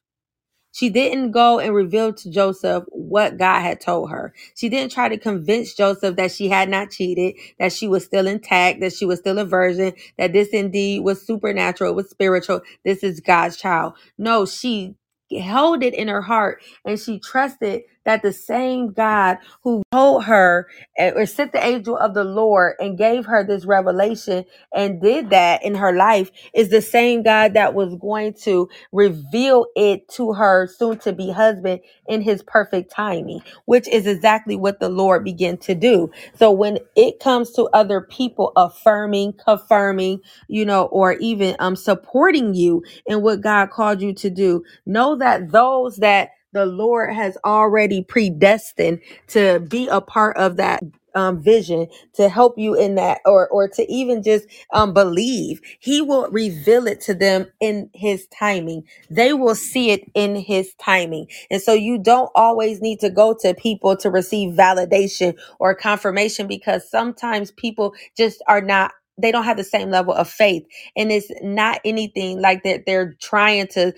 she 0.76 0.90
didn't 0.90 1.32
go 1.32 1.60
and 1.60 1.74
reveal 1.74 2.12
to 2.14 2.30
Joseph 2.30 2.84
what 2.90 3.38
God 3.38 3.62
had 3.62 3.80
told 3.80 4.10
her. 4.10 4.34
She 4.56 4.68
didn't 4.68 4.92
try 4.92 5.08
to 5.08 5.18
convince 5.18 5.74
Joseph 5.74 6.16
that 6.16 6.32
she 6.32 6.48
had 6.48 6.68
not 6.70 6.90
cheated, 6.90 7.36
that 7.60 7.72
she 7.72 7.88
was 7.88 8.04
still 8.04 8.28
intact, 8.28 8.80
that 8.82 8.94
she 8.94 9.06
was 9.06 9.20
still 9.20 9.38
a 9.38 9.46
virgin, 9.46 9.94
that 10.18 10.34
this 10.34 10.50
indeed 10.50 11.04
was 11.04 11.22
supernatural, 11.26 11.94
was 11.94 12.10
spiritual. 12.10 12.62
This 12.84 13.04
is 13.04 13.20
God's 13.20 13.56
child. 13.58 13.94
No, 14.18 14.46
she 14.46 14.96
held 15.40 15.82
it 15.84 15.94
in 15.94 16.08
her 16.08 16.22
heart 16.22 16.62
and 16.86 17.00
she 17.00 17.20
trusted 17.20 17.82
that 18.06 18.22
the 18.22 18.32
same 18.32 18.92
God 18.92 19.38
who 19.62 19.82
told 19.92 20.24
her 20.26 20.68
eh, 20.98 21.12
or 21.14 21.26
sent 21.26 21.52
the 21.52 21.64
angel 21.64 21.98
of 21.98 22.14
the 22.14 22.24
Lord 22.24 22.76
and 22.80 22.98
gave 22.98 23.26
her 23.26 23.44
this 23.44 23.66
revelation 23.66 24.46
and 24.74 25.02
did 25.02 25.30
that 25.30 25.64
in 25.64 25.76
her 25.76 25.92
life 25.92 26.30
is 26.54 26.70
the 26.70 26.82
same 26.82 27.24
God 27.24 27.54
that 27.54 27.74
was 27.74 27.96
going 27.96 28.34
to 28.44 28.70
reveal 28.92 29.66
it 29.76 30.08
to 30.10 30.34
her 30.34 30.68
soon 30.68 30.98
to 31.00 31.12
be 31.14 31.32
husband 31.32 31.80
in 32.08 32.22
his 32.22 32.42
perfect 32.44 32.92
timing, 32.92 33.42
which 33.66 33.88
is 33.88 34.06
exactly 34.06 34.56
what 34.56 34.80
the 34.80 34.90
Lord 34.90 35.24
began 35.24 35.58
to 35.58 35.74
do. 35.74 36.10
So 36.36 36.52
when 36.52 36.78
it 36.96 37.20
comes 37.20 37.52
to 37.52 37.64
other 37.74 38.02
people 38.02 38.52
affirming, 38.56 39.34
confirming, 39.34 40.20
you 40.48 40.64
know, 40.66 40.84
or 40.86 41.14
even 41.14 41.56
um 41.60 41.76
supporting 41.76 42.54
you 42.54 42.84
in 43.06 43.22
what 43.22 43.42
God 43.42 43.70
called 43.70 44.02
you 44.02 44.14
to 44.14 44.30
do, 44.30 44.64
know 44.86 45.16
that 45.16 45.52
those 45.52 45.98
that 45.98 46.30
the 46.56 46.66
Lord 46.66 47.14
has 47.14 47.38
already 47.44 48.04
predestined 48.04 49.00
to 49.28 49.60
be 49.60 49.88
a 49.88 50.02
part 50.02 50.38
of 50.38 50.58
that 50.58 50.84
um, 51.16 51.42
vision 51.42 51.88
to 52.14 52.28
help 52.28 52.58
you 52.58 52.74
in 52.74 52.96
that 52.96 53.20
or 53.26 53.48
or 53.48 53.68
to 53.68 53.92
even 53.92 54.22
just 54.22 54.46
um, 54.72 54.94
believe. 54.94 55.60
He 55.80 56.02
will 56.02 56.30
reveal 56.30 56.86
it 56.88 57.02
to 57.02 57.14
them 57.14 57.48
in 57.60 57.90
his 57.94 58.28
timing. 58.28 58.84
They 59.10 59.34
will 59.34 59.56
see 59.56 59.92
it 59.92 60.10
in 60.14 60.36
his 60.36 60.74
timing. 60.76 61.28
And 61.50 61.62
so 61.62 61.74
you 61.74 61.98
don't 61.98 62.30
always 62.36 62.82
need 62.82 63.00
to 63.00 63.10
go 63.10 63.36
to 63.42 63.54
people 63.54 63.96
to 63.98 64.10
receive 64.10 64.54
validation 64.54 65.36
or 65.60 65.74
confirmation 65.74 66.48
because 66.48 66.90
sometimes 66.90 67.52
people 67.52 67.94
just 68.16 68.42
are 68.48 68.62
not 68.62 68.92
they 69.18 69.32
don't 69.32 69.44
have 69.44 69.56
the 69.58 69.64
same 69.64 69.90
level 69.90 70.14
of 70.14 70.28
faith. 70.28 70.64
And 70.96 71.12
it's 71.12 71.30
not 71.42 71.80
anything 71.84 72.40
like 72.40 72.64
that 72.64 72.86
they're 72.86 73.14
trying 73.20 73.68
to 73.68 73.94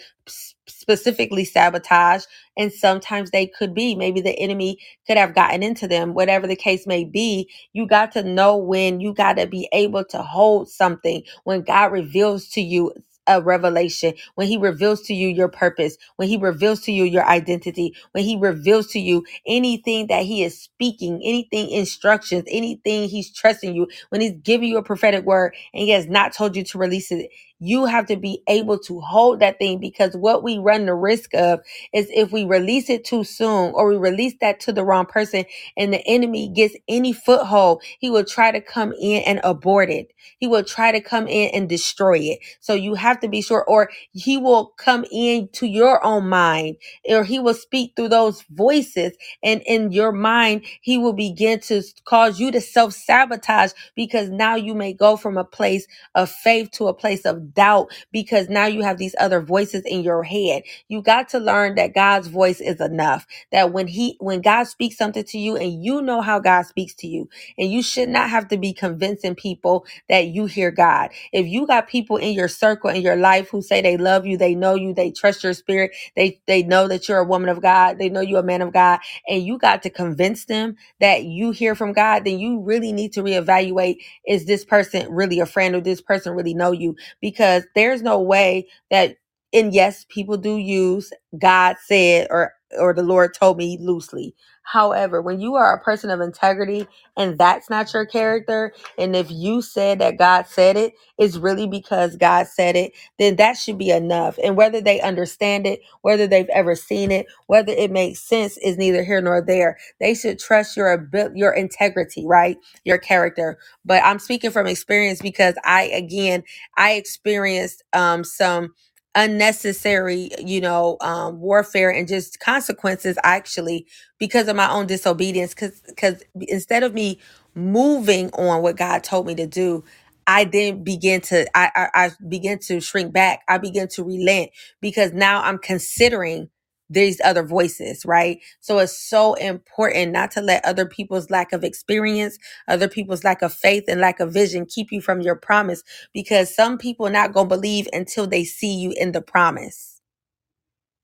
specifically 0.69 1.45
sabotage. 1.45 2.25
And 2.57 2.73
sometimes 2.73 3.31
they 3.31 3.47
could 3.47 3.75
be. 3.75 3.95
Maybe 3.95 4.21
the 4.21 4.39
enemy 4.39 4.79
could 5.07 5.17
have 5.17 5.35
gotten 5.35 5.63
into 5.63 5.89
them 5.89 6.15
whatever 6.15 6.47
the 6.47 6.57
case 6.57 6.87
may 6.87 7.05
be. 7.05 7.51
You 7.73 7.87
got 7.87 8.13
to 8.13 8.23
know 8.25 8.57
when 8.57 9.01
you 9.01 9.15
got 9.15 9.35
to 9.39 9.47
be 9.47 9.69
able 9.73 10.05
to 10.07 10.23
hold 10.23 10.71
something. 10.71 11.23
When 11.45 11.63
god 11.63 11.93
reveals 11.93 12.49
to 12.51 12.61
you 12.63 12.93
a 13.29 13.43
revelation. 13.43 14.15
When 14.37 14.49
he 14.49 14.59
reveals 14.59 15.03
to 15.03 15.15
you 15.15 15.29
your 15.29 15.49
purpose 15.49 15.97
when 16.17 16.29
he 16.29 16.39
reveals 16.39 16.83
to 16.83 16.93
you 16.93 17.05
your 17.05 17.27
identity 17.27 17.95
when 18.13 18.25
he 18.25 18.39
reveals 18.39 18.89
to 18.89 19.01
you 19.01 19.25
anything 19.47 20.09
that 20.09 20.25
he 20.25 20.45
is 20.45 20.61
speaking 20.61 21.21
anything 21.25 21.71
instructions 21.71 22.45
anything 22.49 23.09
he's 23.09 23.33
trusting 23.33 23.75
you 23.75 23.89
when 24.11 24.23
he's 24.23 24.35
giving 24.43 24.69
you 24.71 24.79
a 24.79 24.85
prophetic 24.85 25.25
word 25.27 25.55
and 25.75 25.83
he 25.85 25.91
has 25.91 26.09
not 26.09 26.35
told 26.35 26.57
you 26.57 26.65
to 26.65 26.79
release 26.79 27.13
it 27.13 27.31
you 27.61 27.87
have 27.87 28.07
to 28.07 28.17
be 28.17 28.43
able 28.49 28.79
to 28.81 29.01
hold 29.01 29.41
that 29.41 29.59
thing 29.59 29.81
because 29.81 30.17
what 30.17 30.43
we 30.45 30.59
run 30.59 30.87
the 30.87 30.95
risk 30.95 31.35
of 31.35 31.61
is 31.95 32.09
if 32.15 32.33
we 32.33 32.45
release 32.45 32.91
it 32.91 33.05
too 33.05 33.25
soon 33.25 33.73
or 33.75 33.89
we 33.89 33.97
release 33.97 34.35
that 34.43 34.61
to 34.61 34.73
the 34.73 34.85
wrong 34.85 35.07
person 35.07 35.45
and 35.77 35.93
the 35.93 36.07
enemy 36.07 36.51
gets 36.51 36.77
any 36.89 37.13
foothold, 37.15 37.83
he 38.01 38.11
will 38.11 38.25
try 38.25 38.53
to 38.53 38.63
come 38.63 38.95
in 39.01 39.23
and 39.25 39.41
abort 39.45 39.91
it. 39.91 40.13
He 40.39 40.49
will 40.49 40.65
try 40.65 40.93
to 40.93 41.01
come 41.03 41.29
in 41.29 41.51
and 41.55 41.69
destroy 41.69 42.19
it. 42.19 42.41
So 42.61 42.75
you 42.75 42.95
have 42.95 43.21
to 43.23 43.29
be 43.29 43.43
sure, 43.43 43.65
or 43.67 43.91
he 44.13 44.39
will 44.39 44.69
come 44.79 45.07
into 45.13 45.67
your 45.67 46.05
own 46.05 46.29
mind, 46.29 46.79
or 47.09 47.25
he 47.25 47.41
will 47.41 47.55
speak 47.55 47.95
through 47.97 48.11
those 48.11 48.43
voices, 48.51 49.15
and 49.43 49.63
in 49.67 49.93
your 49.93 50.13
mind, 50.13 50.63
he 50.83 50.99
will 50.99 51.15
begin 51.15 51.61
to 51.63 51.83
cause 52.07 52.41
you 52.41 52.53
to 52.53 52.61
self 52.63 52.95
sabotage 52.95 53.73
because 53.97 54.31
now 54.31 54.57
you 54.57 54.75
may 54.75 54.95
go 54.95 55.17
from 55.17 55.39
a 55.39 55.45
place 55.45 55.87
of 56.17 56.31
faith 56.31 56.73
to 56.73 56.89
a 56.89 56.95
place 56.95 57.27
of 57.27 57.48
doubt 57.55 57.91
because 58.13 58.49
now 58.49 58.67
you 58.67 58.83
have 58.83 58.99
these 58.99 59.17
other 59.21 59.41
voices 59.41 59.83
in 59.87 60.03
your 60.03 60.25
head. 60.25 60.63
You 60.89 61.03
got 61.03 61.29
to 61.31 61.39
learn 61.39 61.77
that 61.77 61.95
God's 61.95 62.29
voice 62.29 62.61
is 62.61 62.81
enough. 62.81 63.27
That 63.53 63.73
when 63.73 63.89
he 63.89 64.17
when 64.21 64.43
God 64.43 64.65
speaks 64.65 64.97
something 64.97 65.25
to 65.25 65.39
you 65.39 65.57
and 65.57 65.85
you 65.85 66.03
know 66.03 66.21
how 66.23 66.41
God 66.41 66.65
speaks 66.65 66.95
to 66.97 67.07
you, 67.09 67.29
and 67.59 67.71
you 67.71 67.83
should 67.83 68.09
not 68.09 68.31
have 68.31 68.49
to 68.49 68.59
be 68.59 68.73
convincing 68.73 69.35
people 69.37 69.87
that 70.09 70.29
you 70.29 70.47
hear 70.47 70.71
God. 70.71 71.11
If 71.33 71.47
you 71.47 71.67
got 71.67 71.89
people 71.89 72.17
in 72.19 72.33
your 72.33 72.49
circle 72.49 72.91
in 72.91 73.03
your 73.03 73.17
life 73.17 73.51
who 73.51 73.63
say 73.63 73.83
they 73.83 73.97
love 73.97 74.27
you, 74.27 74.37
they 74.37 74.55
know 74.55 74.75
you, 74.75 74.95
they 74.95 75.11
trust 75.11 75.45
your 75.45 75.55
spirit, 75.55 75.93
they 76.17 76.41
they 76.47 76.63
know 76.63 76.89
that 76.89 77.09
you're 77.09 77.19
a 77.19 77.25
woman 77.25 77.49
of 77.51 77.63
God, 77.63 77.99
they 77.99 78.09
know 78.09 78.21
you're 78.21 78.41
a 78.41 78.45
man 78.45 78.63
of 78.63 78.73
God, 78.73 79.01
and 79.29 79.43
you 79.45 79.59
got 79.59 79.83
to 79.85 79.91
convince 79.91 80.47
them 80.47 80.77
that 81.01 81.25
you 81.25 81.51
hear 81.53 81.75
from 81.75 81.93
God, 81.93 82.25
then 82.25 82.39
you 82.39 82.61
really 82.61 82.93
need 82.93 83.13
to 83.15 83.23
reevaluate 83.23 83.99
is 84.27 84.47
this 84.47 84.65
person 84.65 85.11
really 85.13 85.41
a 85.41 85.47
friend 85.47 85.75
or 85.75 85.83
this 85.83 86.03
person 86.03 86.35
really 86.35 86.55
know 86.55 86.73
you 86.73 86.97
because 87.21 87.38
there's 87.75 88.03
no 88.03 88.21
way 88.21 88.67
that 88.91 89.17
and 89.53 89.75
yes 89.75 90.07
people 90.09 90.37
do 90.37 90.57
use 90.57 91.13
god 91.39 91.77
said 91.87 92.27
or 92.31 92.53
or 92.79 92.95
the 92.95 93.03
lord 93.03 93.35
told 93.35 93.59
me 93.59 93.79
loosely. 93.81 94.35
However 94.63 95.23
when 95.23 95.41
you 95.41 95.55
are 95.57 95.75
a 95.75 95.83
person 95.83 96.11
of 96.11 96.21
integrity 96.21 96.87
and 97.17 97.39
that's 97.39 97.71
not 97.71 97.93
your 97.95 98.07
character 98.07 98.73
and 98.99 99.17
if 99.17 99.31
you 99.31 99.63
said 99.63 100.01
that 100.01 100.19
god 100.19 100.47
said 100.47 100.77
it 100.77 100.95
it's 101.19 101.37
really 101.37 101.67
because 101.69 102.17
god 102.17 102.47
said 102.49 102.77
it 102.77 102.93
then 103.19 103.37
that 103.37 103.57
should 103.57 103.79
be 103.79 103.91
enough. 103.91 104.39
And 104.43 104.57
whether 104.57 104.81
they 104.81 105.01
understand 105.01 105.67
it 105.67 105.81
whether 106.03 106.27
they've 106.27 106.49
ever 106.51 106.75
seen 106.75 107.11
it 107.13 107.27
whether 107.47 107.73
it 107.73 107.91
makes 107.91 108.21
sense 108.21 108.59
is 108.59 108.77
neither 108.77 109.05
here 109.05 109.21
nor 109.21 109.41
there. 109.43 109.79
They 110.01 110.15
should 110.15 110.39
trust 110.39 110.77
your 110.77 110.93
abil- 110.93 111.37
your 111.37 111.53
integrity 111.53 112.25
right? 112.27 112.59
Your 112.85 112.99
character. 112.99 113.59
But 113.85 114.05
I'm 114.05 114.19
speaking 114.19 114.51
from 114.51 114.67
experience 114.67 115.21
because 115.23 115.55
I 115.65 115.85
again 115.85 116.43
I 116.77 116.93
experienced 116.95 117.85
um 117.93 118.25
some 118.25 118.75
unnecessary 119.19 120.31
you 120.41 120.61
know 120.63 120.99
um 121.03 121.41
warfare 121.41 121.91
and 121.91 122.09
just 122.09 122.41
consequences 122.41 123.19
actually 123.25 123.87
because 124.19 124.49
of 124.49 124.57
my 124.57 124.71
own 124.71 124.87
disobedience 124.87 125.55
cuz 125.55 125.83
cuz 125.99 126.23
instead 126.49 126.85
of 126.85 126.95
me 126.95 127.21
moving 127.55 128.31
on 128.33 128.63
what 128.63 128.77
God 128.79 129.05
told 129.05 129.27
me 129.27 129.37
to 129.37 129.47
do 129.49 129.85
I 130.27 130.45
then 130.47 130.85
begin 130.85 131.23
to 131.23 131.47
I, 131.57 131.71
I 131.77 131.89
I 132.07 132.11
begin 132.29 132.61
to 132.61 132.81
shrink 132.81 133.13
back. 133.13 133.43
I 133.49 133.59
begin 133.59 133.89
to 133.91 134.05
relent 134.05 134.53
because 134.83 135.13
now 135.13 135.43
I'm 135.43 135.59
considering 135.59 136.51
these 136.91 137.21
other 137.25 137.43
voices, 137.45 138.05
right? 138.07 138.41
So 138.61 138.79
it's 138.79 138.99
so 138.99 139.35
important 139.35 140.13
not 140.13 140.31
to 140.33 140.43
let 140.43 140.65
other 140.65 140.87
people's 140.87 141.31
lack 141.31 141.53
of 141.53 141.65
experience, 141.65 142.39
other 142.69 142.89
people's 142.89 143.25
lack 143.25 143.43
of 143.43 143.53
faith 143.55 143.85
and 143.89 144.01
lack 144.01 144.21
of 144.21 144.33
vision 144.33 144.67
keep 144.67 144.93
you 144.93 145.01
from 145.01 145.21
your 145.23 145.37
promise 145.37 145.83
because 146.15 146.55
some 146.55 146.79
people 146.79 147.11
not 147.11 147.33
going 147.35 147.49
to 147.49 147.57
believe 147.57 147.89
until 147.93 148.27
they 148.27 148.45
see 148.45 148.75
you 148.75 148.95
in 148.97 149.13
the 149.13 149.23
promise 149.23 149.98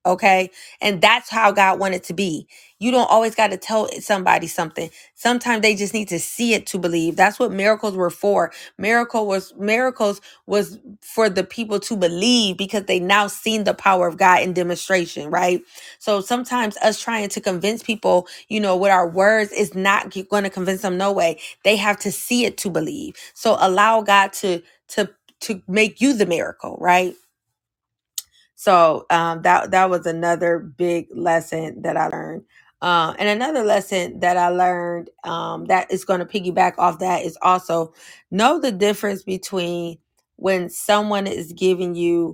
Okay. 0.06 0.50
And 0.80 1.00
that's 1.00 1.30
how 1.30 1.52
God 1.52 1.78
wanted 1.78 2.02
to 2.04 2.14
be. 2.14 2.48
You 2.80 2.90
don't 2.90 3.10
always 3.10 3.36
got 3.36 3.48
to 3.52 3.56
tell 3.56 3.88
somebody 4.00 4.48
something. 4.48 4.90
Sometimes 5.14 5.62
they 5.62 5.76
just 5.76 5.94
need 5.94 6.08
to 6.08 6.18
see 6.18 6.54
it 6.54 6.66
to 6.68 6.78
believe. 6.78 7.16
That's 7.16 7.38
what 7.38 7.52
miracles 7.52 7.94
were 7.96 8.10
for. 8.10 8.52
Miracle 8.78 9.26
was 9.28 9.54
miracles 9.56 10.20
was 10.46 10.80
for 11.00 11.30
the 11.30 11.44
people 11.44 11.80
to 11.80 11.96
believe 11.96 12.56
because 12.56 12.84
they 12.86 13.00
now 13.00 13.28
seen 13.28 13.64
the 13.64 13.74
power 13.74 14.08
of 14.08 14.16
God 14.18 14.42
in 14.42 14.52
demonstration, 14.52 15.30
right? 15.30 15.62
So 16.00 16.20
sometimes 16.20 16.76
us 16.78 17.00
trying 17.00 17.28
to 17.30 17.40
convince 17.40 17.84
people, 17.84 18.26
you 18.48 18.60
know, 18.60 18.76
with 18.76 18.90
our 18.90 19.08
words 19.08 19.52
is 19.52 19.74
not 19.76 20.12
going 20.28 20.44
to 20.44 20.50
convince 20.50 20.82
them 20.82 20.98
no 20.98 21.12
way. 21.12 21.40
They 21.64 21.76
have 21.76 21.98
to 22.00 22.12
see 22.12 22.44
it 22.44 22.58
to 22.58 22.70
believe. 22.70 23.14
So 23.34 23.56
allow 23.60 24.02
God 24.02 24.32
to 24.34 24.62
to 24.88 25.10
to 25.42 25.62
make 25.68 26.00
you 26.00 26.14
the 26.14 26.26
miracle, 26.26 26.78
right? 26.80 27.14
So 28.56 29.06
um, 29.10 29.42
that 29.42 29.72
that 29.72 29.90
was 29.90 30.06
another 30.06 30.58
big 30.60 31.08
lesson 31.14 31.82
that 31.82 31.96
I 31.96 32.08
learned. 32.08 32.44
Uh, 32.82 33.14
and 33.18 33.28
another 33.28 33.64
lesson 33.64 34.20
that 34.20 34.36
I 34.36 34.48
learned 34.48 35.10
um, 35.24 35.66
that 35.66 35.90
is 35.92 36.04
going 36.04 36.20
to 36.20 36.26
piggyback 36.26 36.74
off 36.78 36.98
that 37.00 37.24
is 37.24 37.38
also 37.42 37.94
know 38.30 38.60
the 38.60 38.72
difference 38.72 39.22
between 39.22 39.98
when 40.36 40.70
someone 40.70 41.26
is 41.26 41.52
giving 41.54 41.94
you 41.94 42.30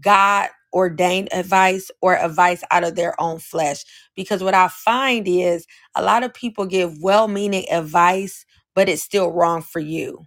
God 0.00 0.50
ordained 0.74 1.30
advice 1.32 1.90
or 2.02 2.16
advice 2.18 2.62
out 2.70 2.84
of 2.84 2.96
their 2.96 3.20
own 3.20 3.40
flesh. 3.40 3.84
Because 4.16 4.42
what 4.44 4.54
I 4.54 4.68
find 4.68 5.26
is 5.28 5.66
a 5.96 6.02
lot 6.02 6.24
of 6.24 6.34
people 6.34 6.66
give 6.66 7.02
well 7.02 7.28
meaning 7.28 7.66
advice, 7.70 8.44
but 8.74 8.88
it's 8.88 9.02
still 9.02 9.32
wrong 9.32 9.62
for 9.62 9.80
you. 9.80 10.26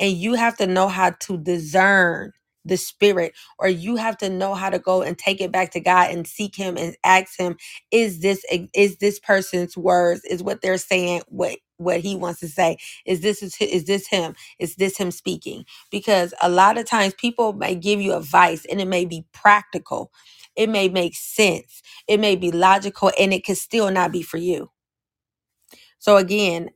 And 0.00 0.12
you 0.16 0.34
have 0.34 0.56
to 0.58 0.66
know 0.66 0.88
how 0.88 1.10
to 1.10 1.38
discern 1.38 2.32
the 2.68 2.78
spirit, 2.78 3.34
or 3.58 3.68
you 3.68 3.96
have 3.96 4.18
to 4.18 4.30
know 4.30 4.54
how 4.54 4.70
to 4.70 4.80
go 4.80 5.02
and 5.02 5.18
take 5.18 5.40
it 5.42 5.52
back 5.52 5.72
to 5.72 5.80
God 5.80 6.12
and 6.12 6.26
seek 6.26 6.56
Him 6.56 6.76
and 6.78 6.96
ask 7.04 7.38
Him, 7.38 7.56
is 7.92 8.20
this 8.20 8.44
is 8.74 8.98
this 8.98 9.20
person's 9.20 9.76
words? 9.76 10.24
Is 10.26 10.42
what 10.44 10.62
they're 10.62 10.78
saying 10.78 11.22
what 11.28 11.58
what 11.78 12.00
He 12.00 12.16
wants 12.16 12.40
to 12.40 12.48
say? 12.48 12.78
Is 13.06 13.22
this 13.22 13.42
is 13.42 13.56
is 13.60 13.86
this 13.86 14.08
Him? 14.08 14.36
Is 14.60 14.76
this 14.76 14.98
Him 14.98 15.12
speaking? 15.12 15.62
because 15.90 16.34
a 16.42 16.50
lot 16.50 16.78
of 16.78 16.86
times 16.86 17.14
people 17.14 17.54
may 17.54 17.76
give 17.76 18.02
you 18.02 18.14
advice 18.16 18.66
and 18.66 18.82
it 18.82 18.88
may 18.88 19.06
be 19.06 19.26
practical, 19.34 20.12
it 20.56 20.70
may 20.70 20.88
make 20.90 21.16
sense, 21.16 21.82
it 22.08 22.20
may 22.20 22.36
be 22.36 22.52
logical, 22.52 23.12
and 23.20 23.34
it 23.34 23.46
could 23.46 23.58
still 23.58 23.92
not 23.92 24.12
be 24.12 24.22
for 24.22 24.38
you. 24.38 24.70
So 25.98 26.16
again, 26.18 26.70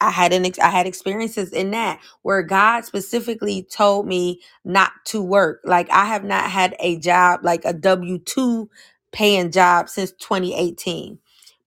I 0.00 0.10
had 0.10 0.32
an 0.34 0.46
ex- 0.46 0.60
I 0.60 0.70
had 0.70 0.86
experiences 0.86 1.52
in 1.52 1.72
that 1.72 2.00
where 2.22 2.42
God 2.42 2.84
specifically 2.86 3.64
told 3.70 4.06
me 4.06 4.42
not 4.64 4.92
to 5.06 5.22
work. 5.22 5.62
Like 5.64 5.90
I 5.90 6.06
have 6.06 6.24
not 6.24 6.50
had 6.50 6.76
a 6.80 6.98
job 6.98 7.42
like 7.44 7.64
a 7.66 7.74
W 7.74 8.18
two 8.20 8.70
paying 9.12 9.52
job 9.52 9.90
since 9.90 10.12
2018, 10.12 11.18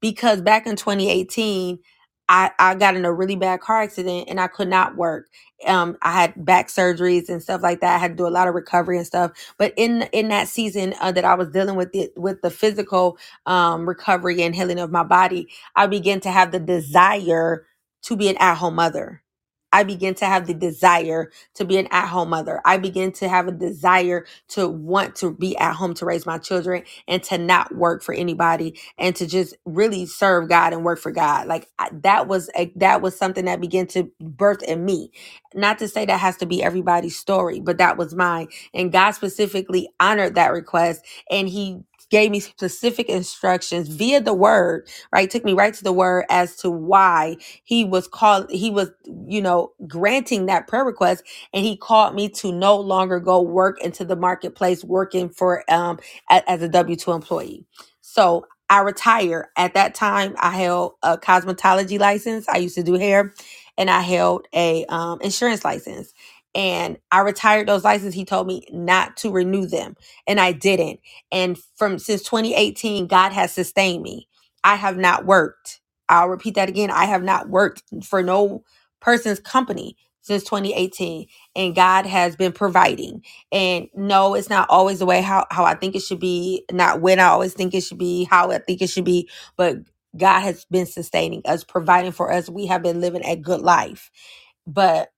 because 0.01 0.41
back 0.41 0.67
in 0.67 0.77
2018. 0.77 1.79
I, 2.29 2.51
I 2.59 2.75
got 2.75 2.95
in 2.95 3.05
a 3.05 3.13
really 3.13 3.35
bad 3.35 3.61
car 3.61 3.83
accident 3.83 4.29
and 4.29 4.39
I 4.39 4.47
could 4.47 4.69
not 4.69 4.95
work. 4.97 5.27
Um, 5.67 5.97
I 6.01 6.13
had 6.13 6.45
back 6.45 6.69
surgeries 6.69 7.29
and 7.29 7.43
stuff 7.43 7.61
like 7.63 7.81
that. 7.81 7.95
I 7.95 7.99
had 7.99 8.13
to 8.13 8.15
do 8.15 8.27
a 8.27 8.29
lot 8.29 8.47
of 8.47 8.55
recovery 8.55 8.97
and 8.97 9.07
stuff. 9.07 9.31
But 9.57 9.73
in 9.77 10.03
in 10.13 10.29
that 10.29 10.47
season 10.47 10.95
uh, 11.01 11.11
that 11.13 11.25
I 11.25 11.35
was 11.35 11.49
dealing 11.49 11.75
with 11.75 11.91
it 11.93 12.13
with 12.17 12.41
the 12.41 12.51
physical 12.51 13.19
um, 13.45 13.87
recovery 13.89 14.41
and 14.43 14.55
healing 14.55 14.79
of 14.79 14.91
my 14.91 15.03
body, 15.03 15.49
I 15.75 15.87
began 15.87 16.21
to 16.21 16.31
have 16.31 16.51
the 16.51 16.59
desire 16.61 17.67
to 18.03 18.17
be 18.17 18.29
an 18.29 18.37
at 18.39 18.55
home 18.55 18.75
mother. 18.75 19.23
I 19.73 19.83
begin 19.83 20.15
to 20.15 20.25
have 20.25 20.47
the 20.47 20.53
desire 20.55 21.31
to 21.55 21.65
be 21.65 21.77
an 21.77 21.87
at 21.91 22.07
home 22.07 22.29
mother. 22.29 22.61
I 22.65 22.77
begin 22.77 23.11
to 23.13 23.29
have 23.29 23.47
a 23.47 23.51
desire 23.51 24.25
to 24.49 24.67
want 24.67 25.15
to 25.17 25.33
be 25.33 25.57
at 25.57 25.75
home 25.75 25.93
to 25.95 26.05
raise 26.05 26.25
my 26.25 26.39
children 26.39 26.83
and 27.07 27.23
to 27.23 27.37
not 27.37 27.75
work 27.75 28.03
for 28.03 28.15
anybody 28.15 28.79
and 28.97 29.15
to 29.17 29.27
just 29.27 29.55
really 29.65 30.07
serve 30.07 30.49
God 30.49 30.73
and 30.73 30.85
work 30.85 30.99
for 30.99 31.11
God. 31.11 31.47
Like 31.47 31.69
that 32.03 32.27
was 32.27 32.49
a, 32.57 32.71
that 32.77 33.01
was 33.01 33.17
something 33.17 33.45
that 33.45 33.61
began 33.61 33.87
to 33.89 34.11
birth 34.21 34.63
in 34.63 34.85
me. 34.85 35.11
Not 35.55 35.79
to 35.79 35.89
say 35.89 36.05
that 36.05 36.19
has 36.19 36.37
to 36.37 36.47
be 36.47 36.63
everybody's 36.63 37.17
story, 37.19 37.59
but 37.59 37.77
that 37.79 37.97
was 37.97 38.15
mine. 38.15 38.47
And 38.73 38.91
God 38.91 39.11
specifically 39.11 39.89
honored 39.99 40.35
that 40.35 40.53
request 40.53 41.05
and 41.29 41.49
he 41.49 41.79
gave 42.11 42.31
me 42.31 42.39
specific 42.41 43.09
instructions 43.09 43.89
via 43.89 44.21
the 44.21 44.33
word, 44.33 44.87
right? 45.13 45.29
Took 45.29 45.45
me 45.45 45.53
right 45.53 45.73
to 45.73 45.83
the 45.85 45.93
word 45.93 46.25
as 46.29 46.57
to 46.57 46.71
why 46.71 47.37
he 47.65 47.85
was 47.85 48.07
called 48.07 48.51
he 48.51 48.71
was 48.71 48.91
you 49.27 49.41
know 49.41 49.73
granting 49.87 50.47
that 50.47 50.67
prayer 50.67 50.85
request 50.85 51.23
and 51.53 51.65
he 51.65 51.77
called 51.77 52.15
me 52.15 52.29
to 52.29 52.51
no 52.53 52.77
longer 52.77 53.19
go 53.19 53.41
work 53.41 53.81
into 53.83 54.05
the 54.05 54.17
marketplace 54.17 54.83
working 54.85 55.29
for 55.29 55.63
um 55.71 55.99
as 56.47 56.61
a 56.63 56.69
w2 56.69 57.15
employee. 57.15 57.65
So 58.01 58.47
i 58.69 58.81
retired. 58.81 59.47
At 59.57 59.75
that 59.75 59.95
time 59.95 60.35
i 60.39 60.51
held 60.51 60.93
a 61.03 61.17
cosmetology 61.17 61.99
license. 61.99 62.47
I 62.49 62.57
used 62.59 62.75
to 62.75 62.83
do 62.83 62.95
hair 62.95 63.33
and 63.77 63.89
i 63.89 64.01
held 64.01 64.47
a 64.55 64.85
um, 64.87 65.21
insurance 65.21 65.65
license 65.65 66.13
and 66.57 66.97
i 67.11 67.21
retired 67.21 67.67
those 67.69 67.85
licenses 67.85 68.15
he 68.15 68.25
told 68.25 68.47
me 68.47 68.63
not 68.73 69.17
to 69.17 69.31
renew 69.31 69.67
them 69.67 69.95
and 70.27 70.41
i 70.41 70.51
didn't 70.53 70.99
and 71.31 71.59
from 71.77 71.99
since 71.99 72.23
2018 72.23 73.07
god 73.07 73.33
has 73.33 73.53
sustained 73.53 74.03
me 74.03 74.27
i 74.65 74.75
have 74.75 74.97
not 74.97 75.25
worked 75.27 75.77
I'll 76.09 76.29
repeat 76.29 76.55
that 76.55 76.69
again. 76.69 76.91
I 76.91 77.05
have 77.05 77.23
not 77.23 77.49
worked 77.49 77.83
for 78.03 78.21
no 78.21 78.63
person's 78.99 79.39
company 79.39 79.97
since 80.21 80.43
2018 80.43 81.27
and 81.55 81.75
God 81.75 82.05
has 82.05 82.35
been 82.35 82.51
providing. 82.51 83.23
And 83.51 83.87
no, 83.95 84.33
it's 84.33 84.49
not 84.49 84.67
always 84.69 84.99
the 84.99 85.05
way 85.05 85.21
how, 85.21 85.45
how 85.51 85.63
I 85.65 85.75
think 85.75 85.95
it 85.95 86.01
should 86.01 86.19
be, 86.19 86.65
not 86.71 87.01
when 87.01 87.19
I 87.19 87.25
always 87.25 87.53
think 87.53 87.73
it 87.73 87.81
should 87.81 87.99
be, 87.99 88.23
how 88.23 88.51
I 88.51 88.57
think 88.59 88.81
it 88.81 88.89
should 88.89 89.05
be, 89.05 89.29
but 89.55 89.77
God 90.17 90.39
has 90.41 90.65
been 90.65 90.85
sustaining 90.87 91.41
us, 91.45 91.63
providing 91.63 92.11
for 92.11 92.31
us. 92.31 92.49
We 92.49 92.65
have 92.67 92.81
been 92.81 93.01
living 93.01 93.23
a 93.25 93.35
good 93.35 93.61
life. 93.61 94.09
But 94.65 95.09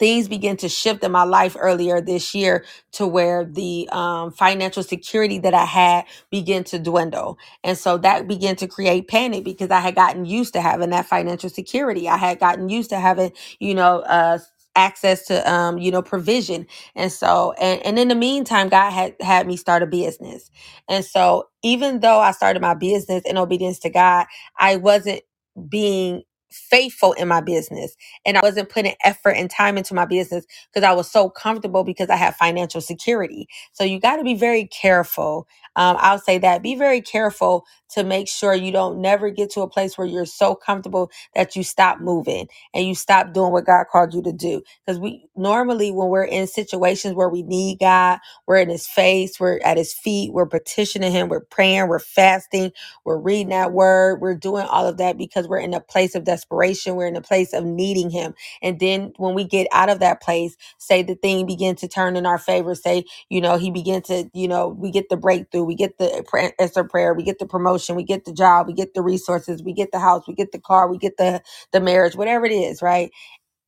things 0.00 0.28
began 0.28 0.58
to 0.58 0.70
shift 0.70 1.04
in 1.04 1.12
my 1.12 1.24
life 1.24 1.56
earlier 1.60 2.02
this 2.02 2.34
year 2.34 2.66
to 2.94 3.06
where 3.06 3.46
the 3.46 3.88
um, 3.92 4.32
financial 4.32 4.84
security 4.84 5.38
that 5.40 5.54
I 5.54 5.66
had 5.66 6.06
began 6.30 6.64
to 6.66 6.80
dwindle. 6.80 7.38
And 7.64 7.78
so 7.78 7.98
that 8.00 8.28
began 8.28 8.56
to 8.58 8.68
create 8.68 9.08
panic 9.08 9.44
because 9.44 9.70
I 9.70 9.80
had 9.80 9.96
gotten 9.96 10.26
used 10.26 10.54
to 10.54 10.62
having 10.62 10.90
that 10.90 11.06
financial 11.06 11.50
security. 11.50 12.08
I 12.08 12.18
had 12.18 12.40
gotten 12.40 12.70
used 12.70 12.90
to 12.90 13.00
having, 13.00 13.32
you 13.60 13.74
know, 13.76 14.00
uh, 14.00 14.40
access 14.76 15.26
to 15.26 15.52
um 15.52 15.78
you 15.78 15.90
know 15.90 16.02
provision 16.02 16.66
and 16.96 17.12
so 17.12 17.52
and, 17.60 17.82
and 17.84 17.98
in 17.98 18.08
the 18.08 18.14
meantime 18.14 18.68
god 18.70 18.90
had 18.90 19.14
had 19.20 19.46
me 19.46 19.56
start 19.56 19.82
a 19.82 19.86
business 19.86 20.50
and 20.88 21.04
so 21.04 21.48
even 21.64 22.00
though 22.00 22.20
i 22.20 22.32
started 22.32 22.62
my 22.62 22.74
business 22.74 23.22
in 23.26 23.38
obedience 23.38 23.80
to 23.80 23.90
god 23.90 24.26
i 24.58 24.76
wasn't 24.76 25.22
being 25.68 26.22
faithful 26.52 27.12
in 27.14 27.28
my 27.28 27.40
business 27.40 27.96
and 28.26 28.38
I 28.38 28.42
wasn't 28.42 28.70
putting 28.70 28.94
effort 29.04 29.32
and 29.32 29.50
time 29.50 29.78
into 29.78 29.94
my 29.94 30.06
business 30.06 30.46
because 30.72 30.86
I 30.86 30.92
was 30.92 31.10
so 31.10 31.30
comfortable 31.30 31.84
because 31.84 32.10
I 32.10 32.16
had 32.16 32.36
financial 32.36 32.82
security. 32.82 33.48
So 33.72 33.84
you 33.84 34.00
got 34.00 34.16
to 34.16 34.24
be 34.24 34.34
very 34.34 34.66
careful. 34.66 35.48
Um, 35.76 35.96
I'll 36.00 36.20
say 36.20 36.38
that 36.38 36.62
be 36.62 36.76
very 36.76 37.02
careful 37.02 37.64
to 37.94 38.04
make 38.04 38.28
sure 38.28 38.54
you 38.54 38.72
don't 38.72 39.00
never 39.00 39.30
get 39.30 39.50
to 39.52 39.62
a 39.62 39.68
place 39.68 39.98
where 39.98 40.06
you're 40.06 40.26
so 40.26 40.54
comfortable 40.54 41.10
that 41.34 41.56
you 41.56 41.64
stop 41.64 42.00
moving 42.00 42.48
and 42.74 42.86
you 42.86 42.94
stop 42.94 43.32
doing 43.32 43.52
what 43.52 43.66
God 43.66 43.86
called 43.90 44.14
you 44.14 44.22
to 44.22 44.32
do. 44.32 44.62
Because 44.86 44.98
we 45.00 45.26
normally, 45.36 45.90
when 45.92 46.08
we're 46.08 46.24
in 46.24 46.46
situations 46.46 47.14
where 47.14 47.28
we 47.28 47.42
need 47.42 47.78
God, 47.80 48.18
we're 48.46 48.58
in 48.58 48.68
His 48.68 48.86
face, 48.86 49.40
we're 49.40 49.60
at 49.64 49.76
His 49.76 49.92
feet, 49.94 50.32
we're 50.32 50.46
petitioning 50.46 51.12
Him, 51.12 51.28
we're 51.28 51.40
praying, 51.40 51.88
we're 51.88 51.98
fasting, 51.98 52.72
we're 53.04 53.18
reading 53.18 53.50
that 53.50 53.72
word, 53.72 54.20
we're 54.20 54.34
doing 54.36 54.66
all 54.66 54.86
of 54.86 54.98
that 54.98 55.18
because 55.18 55.48
we're 55.48 55.58
in 55.60 55.74
a 55.74 55.80
place 55.80 56.14
of 56.14 56.24
desperation, 56.24 56.96
we're 56.96 57.08
in 57.08 57.16
a 57.16 57.22
place 57.22 57.52
of 57.52 57.64
needing 57.64 58.10
Him. 58.10 58.34
And 58.62 58.80
then 58.80 59.12
when 59.16 59.34
we 59.34 59.44
get 59.44 59.68
out 59.72 59.90
of 59.90 60.00
that 60.00 60.22
place, 60.22 60.56
say 60.78 61.02
the 61.02 61.14
thing 61.16 61.46
begin 61.46 61.76
to 61.76 61.88
turn 61.88 62.16
in 62.16 62.26
our 62.26 62.38
favor, 62.38 62.74
say, 62.74 63.04
you 63.28 63.40
know, 63.40 63.56
He 63.58 63.70
begin 63.70 64.02
to, 64.02 64.30
you 64.34 64.48
know, 64.48 64.68
we 64.68 64.90
get 64.90 65.08
the 65.08 65.16
breakthrough, 65.16 65.64
we 65.64 65.74
get 65.76 65.98
the 65.98 66.52
answer 66.60 66.84
prayer, 66.84 67.14
we 67.14 67.22
get 67.22 67.38
the 67.38 67.46
promotion, 67.46 67.79
we 67.96 68.04
get 68.04 68.24
the 68.24 68.32
job, 68.32 68.66
we 68.68 68.74
get 68.74 68.94
the 68.94 69.02
resources, 69.02 69.62
we 69.62 69.72
get 69.74 69.92
the 69.92 70.00
house, 70.00 70.28
we 70.28 70.34
get 70.34 70.52
the 70.52 70.60
car, 70.60 70.90
we 70.90 70.98
get 70.98 71.16
the 71.18 71.42
the 71.72 71.80
marriage, 71.80 72.16
whatever 72.16 72.46
it 72.46 72.52
is, 72.52 72.82
right? 72.82 73.10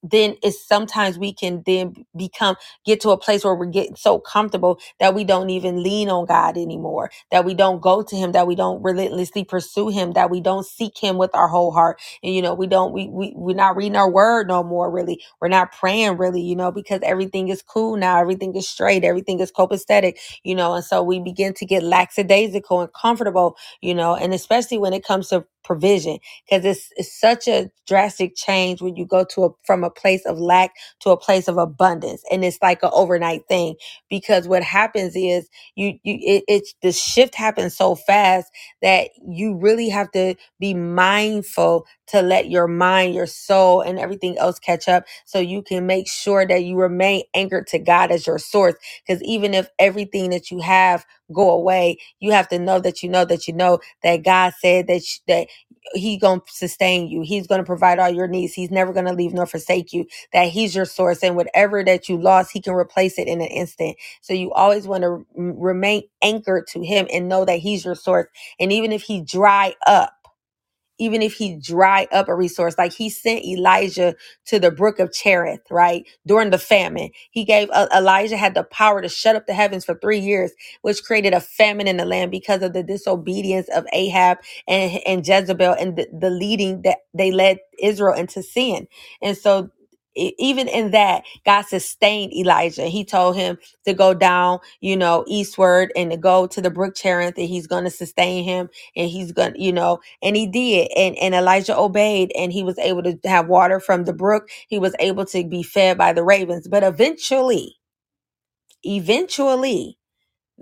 Then 0.03 0.37
it's 0.43 0.67
sometimes 0.67 1.19
we 1.19 1.33
can 1.35 1.62
then 1.67 2.07
become 2.17 2.57
get 2.87 3.01
to 3.03 3.11
a 3.11 3.19
place 3.19 3.45
where 3.45 3.55
we're 3.55 3.67
getting 3.67 3.97
so 3.97 4.19
comfortable 4.19 4.81
that 5.01 5.15
we 5.15 5.25
don't 5.25 5.51
even 5.51 5.83
lean 5.83 6.09
on 6.09 6.27
God 6.27 6.57
anymore, 6.57 7.11
that 7.31 7.45
we 7.45 7.55
don't 7.55 7.83
go 7.83 8.03
to 8.03 8.17
him, 8.17 8.33
that 8.33 8.47
we 8.47 8.55
don't 8.57 8.83
relentlessly 8.83 9.45
pursue 9.45 9.88
him, 9.91 10.12
that 10.12 10.31
we 10.31 10.41
don't 10.41 10.67
seek 10.67 10.99
him 10.99 11.19
with 11.19 11.35
our 11.35 11.49
whole 11.49 11.73
heart. 11.73 12.01
And 12.23 12.35
you 12.35 12.43
know, 12.43 12.55
we 12.55 12.67
don't 12.67 12.93
we 12.93 13.09
we 13.09 13.33
we're 13.37 13.57
not 13.57 13.77
reading 13.77 13.97
our 13.97 14.11
word 14.11 14.49
no 14.49 14.62
more 14.62 14.91
really. 14.91 15.23
We're 15.41 15.49
not 15.49 15.73
praying 15.73 16.19
really, 16.19 16.43
you 16.43 16.57
know, 16.57 16.73
because 16.73 17.01
everything 17.05 17.49
is 17.49 17.62
cool 17.62 17.97
now, 17.97 18.21
everything 18.21 18.55
is 18.57 18.69
straight, 18.69 19.05
everything 19.05 19.41
is 19.41 19.53
copacetic, 19.53 20.19
you 20.45 20.55
know, 20.55 20.75
and 20.75 20.85
so 20.85 21.03
we 21.03 21.21
begin 21.21 21.55
to 21.55 21.67
get 21.67 21.83
lackadaisical 21.83 22.81
and 22.83 22.93
comfortable, 22.95 23.57
you 23.83 23.95
know, 23.95 24.17
and 24.17 24.35
especially 24.35 24.79
when 24.79 24.93
it 24.95 25.05
comes 25.05 25.29
to 25.29 25.45
provision 25.64 26.18
because 26.48 26.64
it's, 26.64 26.88
it's 26.96 27.18
such 27.20 27.48
a 27.48 27.70
drastic 27.87 28.35
change 28.37 28.83
when 28.83 28.96
you 28.96 29.07
go 29.07 29.25
to 29.25 29.44
a 29.44 29.51
from 29.64 29.85
a 29.85 29.90
place 29.90 30.25
of 30.27 30.38
lack 30.38 30.72
to 31.01 31.11
a 31.11 31.16
place 31.16 31.48
of 31.48 31.59
abundance 31.59 32.22
and 32.33 32.44
it's 32.44 32.59
like 32.62 32.83
an 32.83 32.90
overnight 32.92 33.42
thing 33.48 33.75
because 34.11 34.48
what 34.48 34.62
happens 34.64 35.14
is 35.16 35.48
you 35.77 35.98
you 36.05 36.18
it, 36.22 36.44
it's 36.48 36.75
the 36.83 36.92
shift 36.92 37.35
happens 37.35 37.77
so 37.77 37.94
fast 37.96 38.51
that 38.83 39.11
you 39.29 39.57
really 39.57 39.88
have 39.90 40.11
to 40.12 40.35
be 40.61 40.75
mindful 40.75 41.87
to 42.12 42.22
let 42.22 42.51
your 42.51 42.68
mind 42.68 43.14
your 43.14 43.27
soul 43.29 43.83
and 43.83 44.01
everything 44.01 44.38
else 44.38 44.61
catch 44.61 44.88
up 44.88 45.05
so 45.27 45.40
you 45.40 45.62
can 45.62 45.87
make 45.87 46.09
sure 46.09 46.46
that 46.46 46.64
you 46.64 46.77
remain 46.77 47.25
anchored 47.35 47.68
to 47.68 47.81
god 47.81 48.12
as 48.12 48.27
your 48.27 48.40
source. 48.40 48.77
Because 49.07 49.22
even 49.25 49.55
if 49.55 49.70
everything 49.81 50.31
that 50.31 50.53
you 50.53 50.61
have 50.61 51.07
go 51.35 51.51
away 51.51 51.98
you 52.20 52.33
have 52.33 52.48
to 52.51 52.59
know 52.61 52.81
that 52.81 53.03
you 53.03 53.11
know 53.11 53.27
that 53.27 53.48
you 53.48 53.55
know 53.55 53.81
that 54.05 54.18
god 54.25 54.55
said 54.61 54.88
that 54.88 55.05
sh- 55.05 55.20
that 55.29 55.48
he 55.94 56.18
gonna 56.18 56.42
sustain 56.48 57.09
you. 57.09 57.22
He's 57.22 57.48
gonna 57.48 57.64
provide 57.64 57.98
all 58.01 58.11
your 58.11 58.29
needs. 58.29 58.55
He's 58.55 58.70
never 58.72 58.92
gonna 58.94 59.14
leave 59.14 59.35
nor 59.35 59.46
forsake 59.46 59.92
you. 59.92 60.07
That 60.33 60.48
he's 60.51 60.75
your 60.77 60.87
source 60.87 61.22
and 61.25 61.37
whatever 61.37 61.85
that 61.85 62.09
you 62.09 62.18
lost 62.18 62.53
he 62.53 62.62
can 62.62 62.75
replace 62.75 63.18
it 63.18 63.29
in 63.29 63.42
an 63.42 63.48
instant. 63.48 63.96
So 64.22 64.35
you 64.35 64.53
always 64.53 64.88
want 64.88 65.05
to 65.05 65.27
remain 65.37 66.05
anchored 66.22 66.68
to 66.68 66.83
him 66.85 67.09
and 67.12 67.29
know 67.29 67.44
that 67.46 67.61
he's 67.61 67.85
your 67.85 67.96
source. 67.96 68.29
And 68.61 68.72
even 68.72 68.92
if 68.92 69.03
he 69.03 69.22
dry 69.22 69.75
up 69.87 70.14
even 71.03 71.23
if 71.23 71.35
he 71.35 71.57
dry 71.57 72.09
up 72.12 72.29
a 72.29 72.37
resource 72.37 72.77
like 72.79 72.93
he 72.95 73.11
sent 73.11 73.45
elijah 73.47 74.17
to 74.47 74.61
the 74.61 74.73
brook 74.73 75.01
of 75.01 75.12
cherith 75.12 75.62
right 75.71 76.07
during 76.27 76.51
the 76.51 76.59
famine. 76.59 77.11
He 77.33 77.45
gave 77.45 77.71
uh, 77.73 77.88
elijah 77.97 78.38
had 78.38 78.55
the 78.55 78.65
power 78.65 79.03
to 79.03 79.11
shut 79.11 79.37
up 79.37 79.47
the 79.47 79.55
heavens 79.55 79.85
for 79.87 79.97
three 79.97 80.21
years 80.21 80.53
which 80.83 81.05
created 81.05 81.35
a 81.35 81.41
famine 81.41 81.88
in 81.88 81.99
the 81.99 82.07
land 82.07 82.33
because 82.33 82.62
of 82.62 82.75
the 82.75 82.85
disobedience 82.85 83.69
of 83.75 83.87
ahab 83.95 84.38
and, 84.69 85.01
and 85.07 85.29
jezebel 85.29 85.75
and 85.81 85.97
the, 85.97 86.09
the 86.19 86.31
leading 86.31 86.83
that 86.83 86.99
they 87.15 87.33
led 87.33 87.59
israel 87.83 88.15
into 88.15 88.43
sin. 88.43 88.88
And 89.23 89.37
so 89.38 89.71
even 90.16 90.68
in 90.68 90.92
that 90.92 91.25
god 91.46 91.62
sustained 91.62 92.33
elijah. 92.35 92.87
He 92.87 93.05
told 93.05 93.37
him 93.37 93.59
to 93.87 93.94
go 93.94 94.14
down 94.14 94.61
you 94.81 94.96
know 94.96 95.25
eastward 95.29 95.92
and 95.96 96.11
to 96.12 96.16
go 96.18 96.46
to 96.48 96.62
the 96.62 96.70
brook 96.70 96.94
cherith 96.96 97.38
and 97.38 97.48
he's 97.48 97.66
going 97.68 97.85
to 97.85 97.90
sustain 97.90 98.44
him 98.44 98.68
and 98.96 99.11
he's 99.11 99.33
going 99.33 99.55
to 99.55 99.62
you 99.62 99.72
know 99.72 100.01
and 100.22 100.37
he 100.37 100.46
did 100.46 100.90
and 100.96 101.16
and 101.18 101.35
elijah 101.35 101.77
obeyed 101.79 102.33
and 102.37 102.53
he 102.53 102.62
was 102.62 102.79
able 102.79 103.03
to 103.03 103.18
have 103.25 103.48
water 103.48 103.81
from 103.81 104.05
the 104.05 104.12
brook. 104.14 104.48
He 104.68 104.79
was 104.79 104.94
able 105.01 105.27
to 105.27 105.44
be 105.44 105.62
fed 105.62 105.98
by 105.98 106.12
the 106.12 106.25
ravens. 106.25 106.68
But 106.68 106.83
eventually 106.85 107.77
eventually 108.85 109.98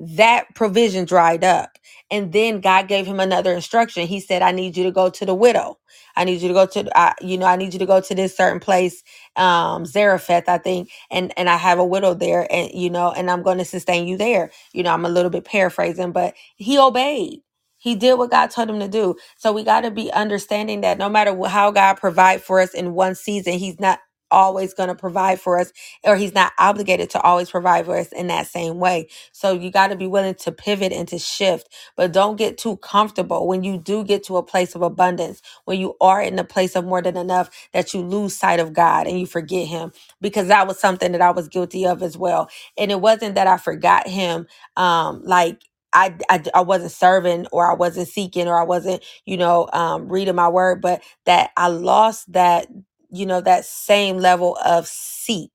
that 0.01 0.55
provision 0.57 1.07
dried 1.07 1.45
up. 1.45 1.79
And 2.11 2.33
then 2.33 2.61
God 2.63 2.89
gave 2.89 3.07
him 3.07 3.21
another 3.21 3.55
instruction. 3.55 4.09
He 4.09 4.21
said, 4.21 4.43
I 4.43 4.53
need 4.53 4.77
you 4.79 4.85
to 4.85 4.93
go 4.93 5.11
to 5.11 5.27
the 5.27 5.35
widow. 5.35 5.79
I 6.17 6.25
need 6.25 6.43
you 6.43 6.49
to 6.49 6.55
go 6.55 6.67
to, 6.67 6.99
uh, 7.01 7.15
you 7.23 7.39
know, 7.39 7.47
I 7.47 7.57
need 7.57 7.75
you 7.75 7.81
to 7.81 7.87
go 7.87 8.01
to 8.03 8.17
this 8.17 8.37
certain 8.37 8.61
place, 8.61 9.05
um, 9.37 9.87
Zarephath, 9.87 10.49
I 10.49 10.59
think. 10.59 10.91
And, 11.11 11.33
and 11.39 11.51
I 11.51 11.59
have 11.59 11.81
a 11.81 11.87
widow 11.87 12.15
there 12.15 12.49
and, 12.53 12.73
you 12.75 12.91
know, 12.91 13.13
and 13.13 13.31
I'm 13.31 13.43
going 13.45 13.59
to 13.59 13.67
sustain 13.67 14.09
you 14.09 14.19
there. 14.19 14.53
You 14.75 14.85
know, 14.85 14.95
I'm 14.95 15.07
a 15.07 15.11
little 15.11 15.31
bit 15.33 15.47
paraphrasing, 15.47 16.13
but 16.13 16.35
he 16.57 16.79
obeyed. 16.79 17.41
He 17.79 17.97
did 17.97 18.19
what 18.19 18.33
God 18.33 18.49
told 18.51 18.71
him 18.71 18.81
to 18.81 18.89
do. 18.89 19.17
So 19.39 19.53
we 19.53 19.65
got 19.65 19.83
to 19.83 19.93
be 19.93 20.13
understanding 20.13 20.83
that 20.83 20.99
no 20.99 21.11
matter 21.11 21.37
how 21.47 21.73
God 21.73 21.97
provide 21.97 22.43
for 22.43 22.61
us 22.61 22.75
in 22.75 22.95
one 22.95 23.15
season, 23.17 23.55
he's 23.55 23.81
not 23.81 24.01
always 24.33 24.75
going 24.75 24.89
to 24.89 24.97
provide 24.97 25.41
for 25.41 25.59
us 25.61 25.73
or 26.05 26.17
he's 26.17 26.35
not 26.35 26.53
obligated 26.59 27.11
to 27.11 27.21
always 27.23 27.51
provide 27.51 27.87
for 27.87 27.97
us 27.99 28.13
in 28.13 28.29
that 28.29 28.47
same 28.49 28.79
way 28.81 29.03
so 29.33 29.53
you 29.53 29.71
got 29.71 29.89
to 29.89 29.97
be 29.97 30.07
willing 30.07 30.35
to 30.37 30.53
pivot 30.53 30.93
and 30.93 31.09
to 31.09 31.19
shift, 31.19 31.69
but 31.97 32.13
don't 32.13 32.37
get 32.37 32.59
too 32.59 32.77
comfortable 32.79 33.47
when 33.47 33.65
you 33.65 33.79
do 33.79 34.05
get 34.05 34.25
to 34.25 34.37
a 34.37 34.43
place 34.43 34.75
of 34.75 34.83
abundance, 34.83 35.43
when 35.65 35.81
you 35.81 35.97
are 36.01 36.23
in 36.23 36.39
a 36.39 36.45
place 36.45 36.77
of 36.77 36.85
more 36.85 37.03
than 37.03 37.17
enough, 37.17 37.51
that 37.73 37.95
you 37.95 38.01
lose 38.01 38.37
sight 38.37 38.61
of 38.61 38.73
God 38.73 39.07
and 39.07 39.19
you 39.21 39.27
forget 39.27 39.67
Him, 39.67 39.93
because 40.21 40.49
that 40.49 40.67
was 40.67 40.79
something 40.81 41.13
that 41.13 41.23
I 41.23 41.31
was 41.31 41.49
guilty 41.49 41.87
of 41.87 42.03
as 42.03 42.17
well. 42.17 42.49
And 42.77 42.91
it 42.91 43.01
wasn't 43.01 43.35
that 43.37 43.47
I 43.47 43.57
forgot 43.59 44.09
Him, 44.09 44.47
um, 44.77 45.23
like. 45.25 45.63
I, 45.93 46.15
I, 46.29 46.45
I 46.55 46.61
wasn't 46.61 46.93
serving 46.93 47.47
or 47.51 47.67
I 47.67 47.73
wasn't 47.73 48.09
seeking 48.09 48.47
or 48.47 48.61
I 48.61 48.65
wasn't, 48.65 49.03
you 49.25 49.39
know, 49.39 49.69
um, 49.73 50.07
reading 50.07 50.35
my 50.35 50.49
word, 50.49 50.83
but 50.83 51.03
that 51.25 51.51
I 51.57 51.69
lost 51.69 52.31
that, 52.35 52.67
you 53.13 53.27
know, 53.27 53.41
that 53.43 53.65
same 53.67 54.19
level 54.19 54.59
of 54.65 54.89
seek 54.89 55.53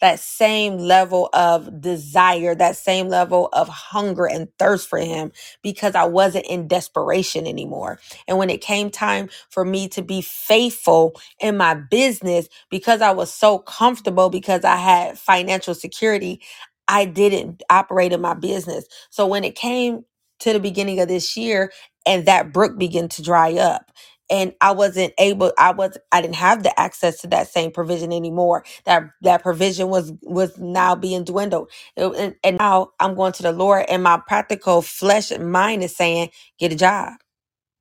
that 0.00 0.20
same 0.20 0.78
level 0.78 1.28
of 1.32 1.80
desire, 1.80 2.54
that 2.54 2.76
same 2.76 3.08
level 3.08 3.48
of 3.52 3.68
hunger 3.68 4.26
and 4.26 4.48
thirst 4.58 4.88
for 4.88 4.98
him 4.98 5.32
because 5.62 5.94
I 5.94 6.04
wasn't 6.04 6.46
in 6.46 6.68
desperation 6.68 7.46
anymore. 7.46 7.98
And 8.28 8.38
when 8.38 8.50
it 8.50 8.60
came 8.60 8.90
time 8.90 9.28
for 9.50 9.64
me 9.64 9.88
to 9.90 10.02
be 10.02 10.20
faithful 10.20 11.14
in 11.40 11.56
my 11.56 11.74
business, 11.74 12.48
because 12.70 13.00
I 13.00 13.12
was 13.12 13.32
so 13.32 13.58
comfortable 13.58 14.30
because 14.30 14.64
I 14.64 14.76
had 14.76 15.18
financial 15.18 15.74
security, 15.74 16.42
I 16.88 17.04
didn't 17.06 17.62
operate 17.70 18.12
in 18.12 18.20
my 18.20 18.34
business. 18.34 18.86
So 19.10 19.26
when 19.26 19.44
it 19.44 19.54
came 19.56 20.04
to 20.40 20.52
the 20.52 20.60
beginning 20.60 21.00
of 21.00 21.08
this 21.08 21.36
year 21.36 21.72
and 22.04 22.26
that 22.26 22.52
brook 22.52 22.78
began 22.78 23.08
to 23.10 23.22
dry 23.22 23.54
up, 23.54 23.90
and 24.30 24.54
I 24.60 24.72
wasn't 24.72 25.14
able 25.18 25.52
I 25.58 25.72
was 25.72 25.98
I 26.12 26.22
didn't 26.22 26.36
have 26.36 26.62
the 26.62 26.78
access 26.80 27.20
to 27.22 27.28
that 27.28 27.48
same 27.48 27.70
provision 27.72 28.12
anymore. 28.12 28.64
That 28.86 29.04
that 29.22 29.42
provision 29.42 29.88
was 29.88 30.12
was 30.22 30.58
now 30.58 30.94
being 30.96 31.24
dwindled. 31.24 31.70
It- 31.96 32.16
and, 32.16 32.34
and 32.44 32.58
now 32.58 32.90
I'm 33.00 33.14
going 33.14 33.32
to 33.34 33.42
the 33.44 33.52
Lord 33.52 33.86
and 33.88 34.02
my 34.02 34.20
practical 34.26 34.82
flesh 34.82 35.30
and 35.30 35.52
mind 35.52 35.84
is 35.84 35.96
saying, 35.96 36.30
get 36.58 36.72
a 36.72 36.76
job. 36.76 37.14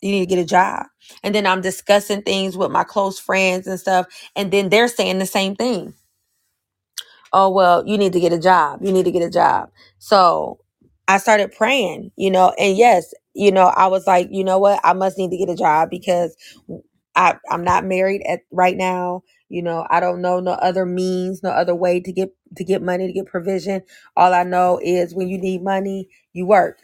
You 0.01 0.12
need 0.12 0.21
to 0.29 0.36
get 0.36 0.39
a 0.43 0.45
job. 0.45 0.88
And 1.23 1.36
then 1.36 1.47
I'm 1.47 1.62
discussing 1.62 2.23
things 2.23 2.57
with 2.57 2.71
my 2.71 2.83
close 2.86 3.19
friends 3.19 3.67
and 3.67 3.79
stuff. 3.79 4.07
And 4.36 4.51
then 4.51 4.69
they're 4.69 4.88
saying 4.89 5.19
the 5.19 5.27
same 5.27 5.55
thing 5.55 5.88
oh 7.33 7.49
well 7.49 7.86
you 7.88 7.97
need 7.97 8.13
to 8.13 8.19
get 8.19 8.33
a 8.33 8.39
job 8.39 8.79
you 8.83 8.91
need 8.91 9.05
to 9.05 9.12
get 9.12 9.21
a 9.21 9.29
job 9.29 9.69
so 9.99 10.60
i 11.07 11.17
started 11.17 11.51
praying 11.51 12.12
you 12.15 12.31
know 12.31 12.53
and 12.57 12.77
yes 12.77 13.13
you 13.38 13.52
know 13.54 13.67
i 13.78 13.88
was 13.88 14.08
like 14.08 14.30
you 14.32 14.43
know 14.45 14.60
what? 14.60 14.82
I 14.86 14.93
must 14.93 15.19
need 15.19 15.32
to 15.32 15.38
get 15.38 15.50
a 15.50 15.58
job 15.58 15.89
because 15.91 16.38
i 17.15 17.36
i'm 17.52 17.63
not 17.63 17.86
married 17.86 18.23
at 18.28 18.41
right 18.52 18.78
now. 18.78 19.23
You 19.50 19.63
know 19.63 19.88
i 19.89 20.00
don't 20.02 20.21
know 20.21 20.39
no 20.41 20.54
other 20.54 20.86
means 20.86 21.43
no 21.43 21.50
other 21.52 21.76
way 21.76 22.00
to 22.02 22.12
get 22.13 22.30
to 22.58 22.65
get 22.65 22.82
money 22.84 23.08
to 23.08 23.13
get 23.13 23.28
provision. 23.28 23.84
All 24.17 24.34
i 24.34 24.43
know 24.43 24.80
is 24.84 25.15
when 25.15 25.30
you 25.30 25.38
need 25.39 25.63
money 25.63 26.10
you 26.34 26.45
work. 26.47 26.80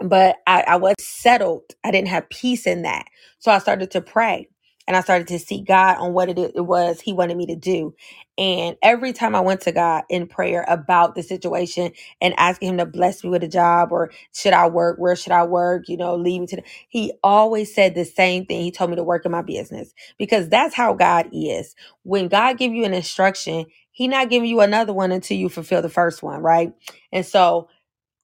But 0.00 0.36
I, 0.46 0.62
I 0.62 0.76
was 0.76 0.96
settled. 1.00 1.64
I 1.84 1.92
didn't 1.92 2.08
have 2.08 2.28
peace 2.30 2.66
in 2.66 2.82
that. 2.82 3.06
So 3.40 3.52
I 3.52 3.58
started 3.58 3.92
to 3.92 4.02
pray 4.02 4.48
and 4.92 4.98
I 4.98 5.02
started 5.02 5.28
to 5.28 5.40
seek 5.40 5.66
God 5.66 5.98
on 5.98 6.14
what 6.14 6.30
it, 6.30 6.38
it 6.38 6.60
was 6.66 7.00
He 7.00 7.14
wanted 7.14 7.36
me 7.38 7.46
to 7.48 7.56
do. 7.56 7.94
And 8.38 8.76
every 8.82 9.12
time 9.14 9.34
I 9.34 9.40
went 9.40 9.62
to 9.62 9.72
God 9.72 10.04
in 10.10 10.28
prayer 10.28 10.64
about 10.68 11.16
the 11.16 11.24
situation 11.24 11.92
and 12.20 12.34
asking 12.38 12.70
Him 12.70 12.78
to 12.78 12.86
bless 12.86 13.24
me 13.24 13.30
with 13.30 13.44
a 13.44 13.48
job 13.48 13.92
or 13.92 14.12
should 14.34 14.54
I 14.54 14.68
work? 14.68 14.98
Where 14.98 15.16
should 15.16 15.32
I 15.32 15.44
work? 15.44 15.88
You 15.88 15.98
know, 15.98 16.16
lead 16.16 16.40
me 16.42 16.48
to 16.48 16.56
the, 16.58 16.64
He 16.88 17.14
always 17.24 17.74
said 17.74 17.96
the 17.96 18.06
same 18.06 18.46
thing. 18.46 18.62
He 18.62 18.72
told 18.72 18.90
me 18.90 18.96
to 18.96 19.04
work 19.04 19.26
in 19.26 19.32
my 19.32 19.42
business 19.42 19.94
because 20.18 20.48
that's 20.50 20.74
how 20.76 20.94
God 20.94 21.28
is. 21.32 21.76
When 22.04 22.28
God 22.28 22.58
give 22.58 22.72
you 22.74 22.84
an 22.86 22.94
instruction, 22.94 23.66
He 23.92 24.08
not 24.08 24.30
giving 24.30 24.50
you 24.50 24.60
another 24.60 24.94
one 24.94 25.12
until 25.12 25.38
you 25.38 25.48
fulfill 25.50 25.82
the 25.82 25.90
first 25.90 26.22
one, 26.22 26.42
right? 26.42 26.72
And 27.12 27.26
so 27.26 27.68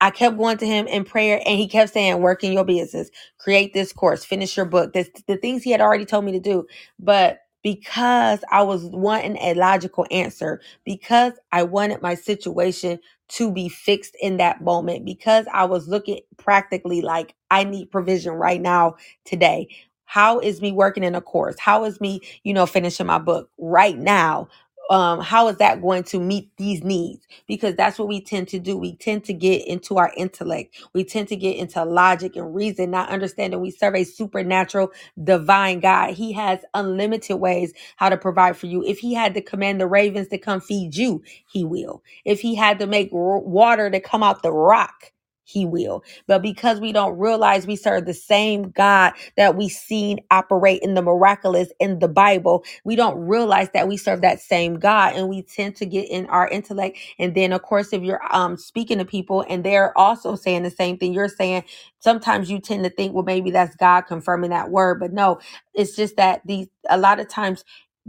I 0.00 0.11
kept 0.11 0.38
going 0.38 0.58
to 0.58 0.66
him 0.66 0.87
in 0.88 1.04
prayer 1.04 1.40
and 1.46 1.58
he 1.58 1.68
kept 1.68 1.92
saying, 1.94 2.20
work 2.20 2.44
in 2.44 2.52
your 2.54 2.64
business, 2.66 3.11
create 3.38 3.74
this 3.74 3.92
course, 3.92 4.24
finish 4.24 4.56
your 4.56 4.66
book. 4.66 4.94
This 4.94 5.11
the 5.28 5.38
things 5.38 5.64
he 5.64 5.72
had 5.72 5.82
already 5.82 6.06
told 6.06 6.26
me 6.26 6.32
to 6.34 6.40
do. 6.40 6.66
But 7.00 7.40
because 7.64 8.40
I 8.52 8.62
was 8.62 8.84
wanting 8.84 9.38
a 9.38 9.54
logical 9.54 10.06
answer, 10.12 10.62
because 10.87 11.34
I 11.52 11.64
wanted 11.64 12.02
my 12.02 12.14
situation 12.14 13.00
to 13.30 13.52
be 13.52 13.68
fixed 13.68 14.16
in 14.22 14.38
that 14.38 14.62
moment, 14.62 15.04
because 15.04 15.46
I 15.52 15.66
was 15.66 15.88
looking 15.88 16.20
practically 16.38 17.02
like 17.02 17.34
I 17.50 17.64
need 17.64 17.92
provision 17.92 18.34
right 18.34 18.62
now 18.62 18.96
today. 19.26 19.68
How 20.06 20.40
is 20.40 20.62
me 20.62 20.72
working 20.72 21.04
in 21.04 21.16
a 21.16 21.20
course? 21.22 21.56
How 21.61 21.84
is 21.84 22.00
me, 22.00 22.22
you 22.44 22.54
know, 22.54 22.66
finishing 22.66 23.06
my 23.06 23.18
book 23.18 23.50
right 23.58 23.98
now? 23.98 24.48
Um, 24.90 25.20
how 25.20 25.48
is 25.48 25.59
that 25.59 25.83
going 25.83 26.05
to 26.05 26.20
meet 26.20 26.51
these 26.59 26.85
needs? 26.85 27.27
Because 27.48 27.77
that's 27.77 27.98
what 27.98 28.09
we 28.09 28.20
tend 28.22 28.48
to 28.48 28.61
do. 28.61 28.77
We 28.79 28.96
tend 28.96 29.24
to 29.27 29.35
get 29.35 29.66
into 29.66 29.98
our 29.98 30.12
intellect. 30.16 30.77
We 30.94 31.05
tend 31.05 31.29
to 31.29 31.37
get 31.37 31.57
into 31.57 31.85
logic 31.85 32.37
and 32.37 32.55
reason, 32.55 32.92
not 32.92 33.11
understanding 33.11 33.61
we 33.61 33.72
serve 33.72 33.96
a 33.96 34.05
supernatural, 34.05 34.92
divine 35.22 35.81
God. 35.81 36.14
He 36.14 36.33
has 36.35 36.61
unlimited 36.74 37.38
ways 37.38 37.74
how 37.96 38.11
to 38.11 38.18
provide 38.18 38.57
for 38.57 38.66
you. 38.66 38.85
If 38.85 39.01
He 39.01 39.14
had 39.14 39.35
to 39.35 39.42
command 39.42 39.81
the 39.81 39.88
ravens 39.88 40.29
to 40.29 40.38
come 40.38 40.61
feed 40.61 40.96
you, 40.96 41.22
He 41.53 41.64
will. 41.64 42.03
If 42.24 42.40
He 42.40 42.57
had 42.57 42.79
to 42.81 42.87
make 42.87 43.12
r- 43.12 43.40
water 43.40 43.90
to 43.90 44.01
come 44.01 44.22
out 44.22 44.42
the 44.42 44.53
rock, 44.53 45.12
he 45.48 45.66
will. 45.66 46.04
But 46.28 46.42
because 46.42 46.80
we 46.80 46.92
don't 46.92 47.18
realize 47.18 47.66
we 47.66 47.76
serve 47.76 48.06
the 48.06 48.14
same 48.14 48.70
God 48.70 49.14
that 49.38 49.56
we 49.56 49.68
seen 49.70 50.20
operate 50.30 50.82
in 50.82 50.94
the 50.94 51.02
miraculous 51.02 51.70
in 51.80 52.00
the 52.00 52.08
Bible, 52.08 52.64
we 52.84 52.96
don't 52.96 53.18
realize 53.18 53.70
that 53.74 53.88
we 53.88 53.98
serve 53.98 54.22
that 54.22 54.40
same 54.40 54.76
God 54.78 55.16
and 55.16 55.28
we 55.28 55.42
tend 55.42 55.76
to 55.78 55.87
get 55.87 56.08
in 56.11 56.26
our 56.28 56.48
intellect. 56.48 56.98
And 57.18 57.34
then 57.34 57.52
of 57.52 57.62
course, 57.62 57.92
if 57.94 58.02
you're 58.04 58.22
um 58.34 58.58
speaking 58.58 58.98
to 58.98 59.06
people 59.06 59.44
and 59.50 59.64
they're 59.64 59.96
also 59.98 60.37
saying 60.37 60.64
the 60.64 60.70
same 60.70 60.98
thing 60.98 61.14
you're 61.14 61.28
saying, 61.28 61.64
sometimes 62.00 62.50
you 62.50 62.61
tend 62.61 62.84
to 62.84 62.90
think, 62.90 63.14
well, 63.14 63.24
maybe 63.24 63.52
that's 63.52 63.76
God 63.76 64.02
confirming 64.02 64.50
that 64.50 64.70
word. 64.70 65.00
But 65.00 65.12
no, 65.14 65.40
it's 65.74 65.96
just 65.96 66.16
that 66.18 66.42
these 66.46 66.68
a 66.90 66.98
lot 66.98 67.20
of 67.20 67.28
times 67.28 67.64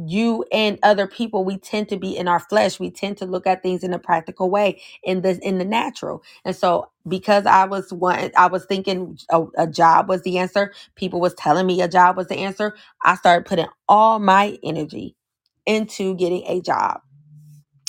you 0.07 0.45
and 0.51 0.79
other 0.83 1.07
people 1.07 1.45
we 1.45 1.57
tend 1.57 1.89
to 1.89 1.97
be 1.97 2.17
in 2.17 2.27
our 2.27 2.39
flesh 2.39 2.79
we 2.79 2.91
tend 2.91 3.17
to 3.17 3.25
look 3.25 3.47
at 3.47 3.63
things 3.63 3.83
in 3.83 3.93
a 3.93 3.99
practical 3.99 4.49
way 4.49 4.81
in 5.03 5.21
the 5.21 5.39
in 5.47 5.59
the 5.59 5.65
natural 5.65 6.23
and 6.45 6.55
so 6.55 6.89
because 7.07 7.45
i 7.45 7.65
was 7.65 7.93
one 7.93 8.31
i 8.37 8.47
was 8.47 8.65
thinking 8.65 9.17
a, 9.31 9.45
a 9.57 9.67
job 9.67 10.09
was 10.09 10.23
the 10.23 10.39
answer 10.39 10.73
people 10.95 11.21
was 11.21 11.35
telling 11.35 11.67
me 11.67 11.81
a 11.81 11.89
job 11.89 12.17
was 12.17 12.27
the 12.27 12.37
answer 12.39 12.75
i 13.03 13.15
started 13.15 13.45
putting 13.47 13.67
all 13.89 14.19
my 14.19 14.57
energy 14.63 15.15
into 15.67 16.15
getting 16.15 16.43
a 16.47 16.61
job 16.61 16.93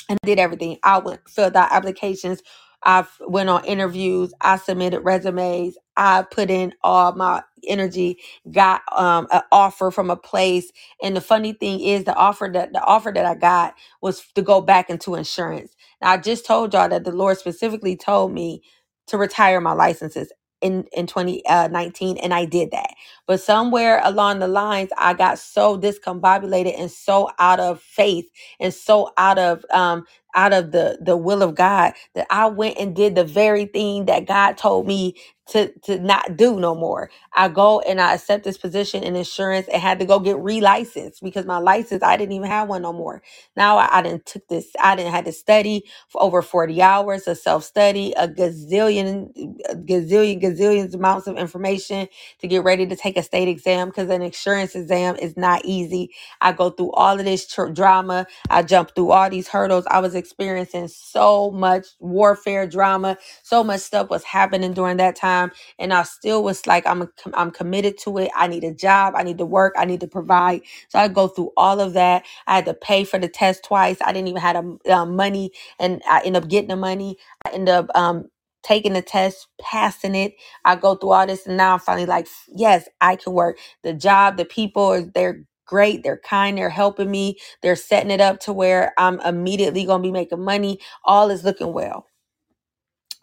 and 0.09 0.18
I 0.23 0.27
did 0.27 0.38
everything. 0.38 0.79
I 0.83 0.99
went 0.99 1.29
filled 1.29 1.57
out 1.57 1.73
applications. 1.73 2.42
I 2.84 3.00
f- 3.00 3.20
went 3.26 3.50
on 3.50 3.64
interviews. 3.66 4.34
I 4.40 4.58
submitted 4.58 5.00
resumes. 5.02 5.76
I 5.96 6.22
put 6.22 6.50
in 6.50 6.74
all 6.82 7.14
my 7.14 7.42
energy. 7.68 8.18
Got 8.50 8.82
um 8.96 9.28
an 9.32 9.42
offer 9.52 9.90
from 9.92 10.10
a 10.10 10.16
place. 10.16 10.72
And 11.02 11.16
the 11.16 11.22
funny 11.22 11.54
thing 11.54 11.80
is, 11.80 12.04
the 12.04 12.14
offer 12.16 12.50
that 12.54 12.72
the 12.74 12.82
offer 12.84 13.12
that 13.14 13.26
I 13.26 13.36
got 13.36 13.74
was 14.02 14.24
to 14.34 14.42
go 14.42 14.62
back 14.62 14.90
into 14.90 15.16
insurance. 15.16 15.74
Now 16.02 16.12
I 16.12 16.18
just 16.18 16.46
told 16.46 16.74
y'all 16.74 16.88
that 16.90 17.04
the 17.04 17.12
Lord 17.12 17.38
specifically 17.38 17.96
told 17.96 18.32
me 18.32 18.62
to 19.08 19.18
retire 19.18 19.60
my 19.60 19.74
licenses 19.74 20.32
in 20.62 20.86
in 20.96 21.06
2019 21.06 22.18
and 22.18 22.34
I 22.34 22.46
did 22.46 22.72
that. 22.72 22.90
But 23.26 23.40
somewhere 23.40 24.00
along 24.04 24.40
the 24.40 24.48
lines 24.48 24.90
I 24.98 25.14
got 25.14 25.38
so 25.38 25.78
discombobulated 25.78 26.78
and 26.80 26.90
so 26.90 27.30
out 27.38 27.60
of 27.60 27.80
faith 27.80 28.30
and 28.60 28.74
so 28.74 29.12
out 29.18 29.38
of 29.38 29.64
um 29.72 30.06
out 30.34 30.52
of 30.52 30.72
the 30.72 30.98
the 31.00 31.16
will 31.16 31.42
of 31.42 31.54
God 31.54 31.94
that 32.14 32.26
I 32.30 32.46
went 32.46 32.78
and 32.78 32.96
did 32.96 33.14
the 33.16 33.24
very 33.24 33.66
thing 33.66 34.06
that 34.06 34.26
God 34.26 34.58
told 34.58 34.86
me 34.86 35.16
to 35.50 35.72
to 35.82 36.00
not 36.00 36.36
do 36.36 36.60
no 36.60 36.74
more. 36.74 37.10
I 37.34 37.48
go 37.48 37.80
and 37.80 38.00
I 38.00 38.14
accept 38.14 38.44
this 38.44 38.58
position 38.58 39.04
in 39.04 39.16
insurance 39.16 39.68
and 39.68 39.82
had 39.82 40.00
to 40.00 40.06
go 40.06 40.20
get 40.20 40.38
re-licensed 40.38 41.22
because 41.22 41.46
my 41.46 41.58
license 41.58 42.02
I 42.02 42.16
didn't 42.18 42.32
even 42.34 42.48
have 42.48 42.68
one 42.68 42.82
no 42.82 42.92
more. 42.92 43.22
Now 43.56 43.78
I, 43.78 43.98
I 43.98 44.02
didn't 44.02 44.26
took 44.26 44.48
this 44.48 44.68
I 44.80 44.96
didn't 44.96 45.12
had 45.12 45.26
to 45.26 45.32
study 45.32 45.84
for 46.08 46.22
over 46.22 46.42
40 46.42 46.82
hours 46.82 47.28
of 47.28 47.38
self-study, 47.38 48.14
a 48.18 48.28
gazillion 48.28 49.30
a 49.70 49.76
gazillion 49.76 50.42
gazillions 50.42 50.94
amounts 50.94 51.28
of 51.28 51.38
information 51.38 52.08
to 52.40 52.48
get 52.48 52.64
ready 52.64 52.86
to 52.86 52.96
take 52.96 53.16
a 53.18 53.22
state 53.24 53.48
exam 53.48 53.88
because 53.90 54.10
an 54.10 54.22
insurance 54.22 54.74
exam 54.76 55.16
is 55.16 55.36
not 55.36 55.62
easy. 55.64 56.10
I 56.40 56.52
go 56.52 56.70
through 56.70 56.92
all 56.92 57.18
of 57.18 57.24
this 57.26 57.46
tr- 57.48 57.68
drama 57.68 58.22
I 58.50 58.62
jump 58.62 58.94
through 58.94 59.10
all 59.10 59.30
these 59.30 59.48
hurdles. 59.48 59.86
I 59.90 60.00
was 60.00 60.14
experiencing 60.14 60.88
so 60.88 61.50
much 61.50 61.86
warfare 61.98 62.66
drama. 62.66 63.18
So 63.42 63.64
much 63.64 63.80
stuff 63.80 64.10
was 64.10 64.24
happening 64.24 64.72
during 64.72 64.98
that 64.98 65.16
time, 65.16 65.39
and 65.79 65.92
I 65.92 66.03
still 66.05 66.42
was 66.44 66.66
like, 66.66 66.87
I'm 66.87 67.09
I'm 67.35 67.50
committed 67.50 67.98
to 68.05 68.18
it. 68.18 68.31
I 68.37 68.46
need 68.48 68.64
a 68.64 68.74
job. 68.74 69.14
I 69.16 69.22
need 69.22 69.38
to 69.38 69.46
work. 69.46 69.74
I 69.79 69.85
need 69.85 70.00
to 70.00 70.07
provide. 70.09 70.62
So 70.88 70.98
I 70.98 71.09
go 71.09 71.29
through 71.29 71.53
all 71.57 71.81
of 71.81 71.94
that. 71.94 72.24
I 72.46 72.57
had 72.57 72.66
to 72.66 72.74
pay 72.74 73.05
for 73.05 73.18
the 73.18 73.29
test 73.29 73.64
twice. 73.64 73.98
I 74.05 74.12
didn't 74.12 74.29
even 74.29 74.42
have 74.42 74.64
the 74.85 74.92
um, 74.96 75.16
money, 75.16 75.53
and 75.79 76.03
I 76.09 76.22
end 76.24 76.37
up 76.37 76.48
getting 76.48 76.68
the 76.70 76.76
money. 76.76 77.16
I 77.46 77.50
end 77.50 77.68
up 77.68 77.88
um, 77.94 78.26
taking 78.62 78.92
the 78.94 79.03
test, 79.03 79.48
passing 79.61 80.14
it. 80.14 80.35
I 80.64 80.76
go 80.76 80.96
through 80.96 81.12
all 81.12 81.26
this, 81.26 81.46
and 81.46 81.57
now 81.57 81.74
I'm 81.74 81.81
finally 81.81 82.07
like, 82.07 82.29
yes, 82.48 82.88
I 83.00 83.16
can 83.16 83.33
work. 83.35 83.59
The 83.85 83.94
job, 83.94 84.37
the 84.37 84.44
people, 84.44 85.11
they're 85.14 85.44
great. 85.66 86.03
They're 86.03 86.18
kind. 86.24 86.59
They're 86.59 86.70
helping 86.70 87.11
me 87.11 87.33
they're 87.62 87.76
setting 87.76 88.12
it 88.12 88.22
up 88.22 88.40
to 88.42 88.55
where 88.55 88.94
I'm 88.98 89.20
immediately 89.22 89.87
going 89.87 90.03
to 90.03 90.09
be 90.09 90.12
making 90.12 90.44
money. 90.44 90.81
All 91.05 91.31
is 91.31 91.44
looking 91.44 91.74
well. 91.74 92.07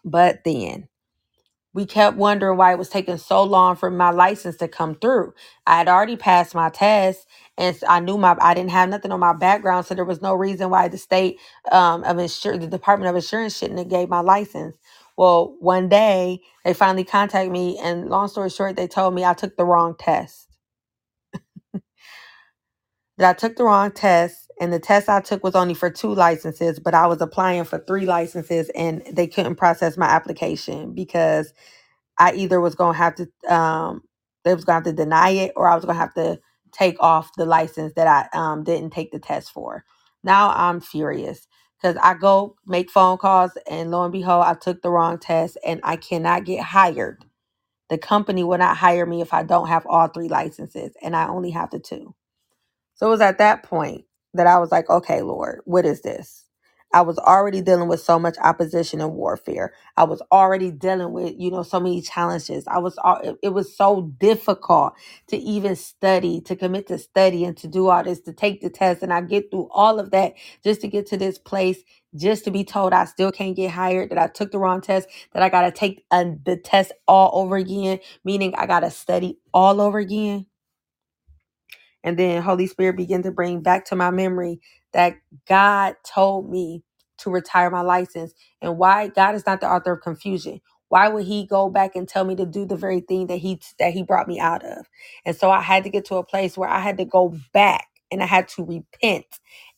But 0.04 0.44
then 0.44 0.88
we 1.74 1.86
kept 1.86 2.16
wondering 2.16 2.58
why 2.58 2.72
it 2.72 2.78
was 2.78 2.88
taking 2.88 3.18
so 3.18 3.42
long 3.44 3.76
for 3.76 3.90
my 3.90 4.10
license 4.10 4.56
to 4.58 4.68
come 4.68 4.96
through. 4.96 5.34
I 5.66 5.78
had 5.78 5.88
already 5.88 6.16
passed 6.16 6.54
my 6.54 6.70
test 6.70 7.28
and 7.58 7.78
I 7.88 8.00
knew 8.00 8.18
my 8.18 8.36
I 8.40 8.54
didn't 8.54 8.70
have 8.72 8.88
nothing 8.88 9.12
on 9.12 9.20
my 9.20 9.34
background, 9.34 9.86
so 9.86 9.94
there 9.94 10.04
was 10.04 10.22
no 10.22 10.34
reason 10.34 10.70
why 10.70 10.88
the 10.88 10.98
state 10.98 11.38
um 11.72 12.04
of 12.04 12.16
insur 12.18 12.60
the 12.60 12.66
Department 12.66 13.10
of 13.10 13.16
Insurance 13.16 13.56
shouldn't 13.58 13.78
have 13.78 13.88
gave 13.88 14.08
my 14.08 14.20
license. 14.20 14.76
Well, 15.16 15.56
one 15.60 15.88
day 15.88 16.40
they 16.64 16.74
finally 16.74 17.04
contacted 17.04 17.52
me 17.52 17.78
and 17.78 18.08
long 18.10 18.28
story 18.28 18.50
short, 18.50 18.76
they 18.76 18.88
told 18.88 19.14
me 19.14 19.24
I 19.24 19.34
took 19.34 19.56
the 19.56 19.64
wrong 19.66 19.94
test 19.98 20.48
that 23.18 23.30
I 23.30 23.34
took 23.34 23.56
the 23.56 23.64
wrong 23.64 23.92
test 23.92 24.47
and 24.60 24.72
the 24.72 24.80
test 24.80 25.08
I 25.08 25.20
took 25.20 25.44
was 25.44 25.54
only 25.56 25.74
for 25.74 25.90
two 25.90 26.14
licenses, 26.14 26.80
but 26.80 26.94
I 26.94 27.06
was 27.08 27.20
applying 27.22 27.64
for 27.64 27.78
three 27.80 28.06
licenses 28.06 28.70
and 28.74 29.02
they 29.12 29.26
couldn't 29.28 29.56
process 29.56 29.96
my 29.98 30.06
application 30.06 30.94
because 30.94 31.52
I 32.18 32.32
either 32.34 32.60
was 32.60 32.74
going 32.74 32.94
to 32.94 32.98
have 32.98 33.14
to 33.16 33.28
um 33.54 34.02
they 34.44 34.54
was 34.54 34.64
going 34.64 34.82
to 34.82 34.88
have 34.90 34.96
to 34.96 35.02
deny 35.04 35.30
it 35.30 35.52
or 35.56 35.68
I 35.68 35.74
was 35.74 35.84
going 35.84 35.96
to 35.96 36.00
have 36.00 36.14
to 36.14 36.40
take 36.72 36.96
off 37.00 37.30
the 37.36 37.46
license 37.46 37.94
that 37.96 38.06
I 38.06 38.38
um 38.38 38.64
didn't 38.64 38.90
take 38.92 39.12
the 39.12 39.18
test 39.18 39.50
for. 39.52 39.84
Now 40.22 40.52
I'm 40.54 40.80
furious 40.80 41.46
cuz 41.82 41.96
I 42.02 42.14
go 42.14 42.56
make 42.66 42.90
phone 42.90 43.18
calls 43.18 43.52
and 43.68 43.90
lo 43.90 44.04
and 44.04 44.12
behold 44.12 44.44
I 44.46 44.54
took 44.54 44.82
the 44.82 44.90
wrong 44.90 45.18
test 45.18 45.58
and 45.64 45.80
I 45.84 45.96
cannot 45.96 46.44
get 46.44 46.62
hired. 46.64 47.24
The 47.90 47.98
company 47.98 48.44
will 48.44 48.58
not 48.58 48.78
hire 48.78 49.06
me 49.06 49.22
if 49.22 49.34
I 49.34 49.44
don't 49.44 49.68
have 49.68 49.86
all 49.86 50.08
three 50.08 50.28
licenses 50.28 50.92
and 51.02 51.16
I 51.16 51.28
only 51.28 51.50
have 51.52 51.70
the 51.70 51.80
two. 51.80 52.14
So 52.96 53.08
it 53.08 53.10
was 53.10 53.22
at 53.22 53.38
that 53.38 53.64
point 53.64 54.06
that 54.34 54.46
I 54.46 54.58
was 54.58 54.72
like, 54.72 54.88
okay, 54.90 55.22
Lord, 55.22 55.60
what 55.64 55.86
is 55.86 56.02
this? 56.02 56.44
I 56.92 57.02
was 57.02 57.18
already 57.18 57.62
dealing 57.62 57.88
with 57.88 58.00
so 58.00 58.18
much 58.18 58.36
opposition 58.42 59.00
and 59.00 59.14
warfare. 59.14 59.74
I 59.96 60.04
was 60.04 60.22
already 60.32 60.72
dealing 60.72 61.12
with, 61.12 61.34
you 61.38 61.50
know, 61.50 61.62
so 61.62 61.80
many 61.80 62.02
challenges. 62.02 62.66
I 62.66 62.78
was, 62.78 62.98
al- 63.04 63.20
it 63.20 63.36
it 63.44 63.48
was 63.50 63.76
so 63.76 64.12
difficult 64.18 64.94
to 65.28 65.36
even 65.36 65.76
study, 65.76 66.40
to 66.42 66.56
commit 66.56 66.88
to 66.88 66.98
study 66.98 67.44
and 67.44 67.56
to 67.58 67.68
do 67.68 67.88
all 67.88 68.02
this, 68.04 68.20
to 68.22 68.32
take 68.32 68.60
the 68.62 68.70
test. 68.70 69.02
And 69.02 69.12
I 69.12 69.20
get 69.20 69.50
through 69.50 69.68
all 69.70 70.00
of 70.00 70.10
that 70.12 70.34
just 70.64 70.80
to 70.80 70.88
get 70.88 71.06
to 71.08 71.16
this 71.16 71.38
place, 71.38 71.78
just 72.16 72.44
to 72.46 72.50
be 72.50 72.64
told 72.64 72.92
I 72.92 73.04
still 73.04 73.32
can't 73.32 73.56
get 73.56 73.70
hired, 73.70 74.10
that 74.10 74.18
I 74.18 74.26
took 74.28 74.50
the 74.52 74.58
wrong 74.58 74.80
test, 74.80 75.08
that 75.34 75.44
I 75.44 75.48
got 75.50 75.62
to 75.62 75.72
take 75.72 76.04
uh, 76.10 76.24
the 76.44 76.56
test 76.56 76.92
all 77.08 77.30
over 77.34 77.56
again, 77.56 78.00
meaning 78.24 78.54
I 78.56 78.66
got 78.66 78.80
to 78.80 78.90
study 78.90 79.38
all 79.54 79.80
over 79.80 79.98
again 80.00 80.38
and 82.04 82.18
then 82.18 82.42
Holy 82.42 82.66
Spirit 82.66 82.96
began 82.96 83.22
to 83.24 83.30
bring 83.30 83.60
back 83.60 83.86
to 83.86 83.96
my 83.96 84.10
memory 84.10 84.60
that 84.92 85.16
God 85.48 85.96
told 86.06 86.50
me 86.50 86.82
to 87.18 87.30
retire 87.30 87.70
my 87.70 87.82
license. 87.82 88.32
And 88.62 88.78
why 88.78 89.08
God 89.08 89.34
is 89.34 89.46
not 89.46 89.60
the 89.60 89.70
author 89.70 89.92
of 89.92 90.02
confusion. 90.02 90.60
Why 90.88 91.08
would 91.08 91.24
he 91.26 91.46
go 91.46 91.70
back 91.70 91.96
and 91.96 92.08
tell 92.08 92.24
me 92.24 92.34
to 92.36 92.46
do 92.46 92.66
the 92.66 92.76
very 92.76 93.00
thing 93.00 93.28
that 93.28 93.36
he 93.38 93.60
that 93.78 93.92
he 93.92 94.02
brought 94.02 94.28
me 94.28 94.40
out 94.40 94.64
of? 94.64 94.86
And 95.24 95.36
so 95.36 95.50
I 95.50 95.60
had 95.62 95.84
to 95.84 95.90
get 95.90 96.04
to 96.06 96.16
a 96.16 96.24
place 96.24 96.58
where 96.58 96.68
I 96.68 96.80
had 96.80 96.98
to 96.98 97.04
go 97.04 97.36
back 97.52 97.88
and 98.10 98.22
I 98.22 98.26
had 98.26 98.48
to 98.50 98.64
repent 98.64 99.26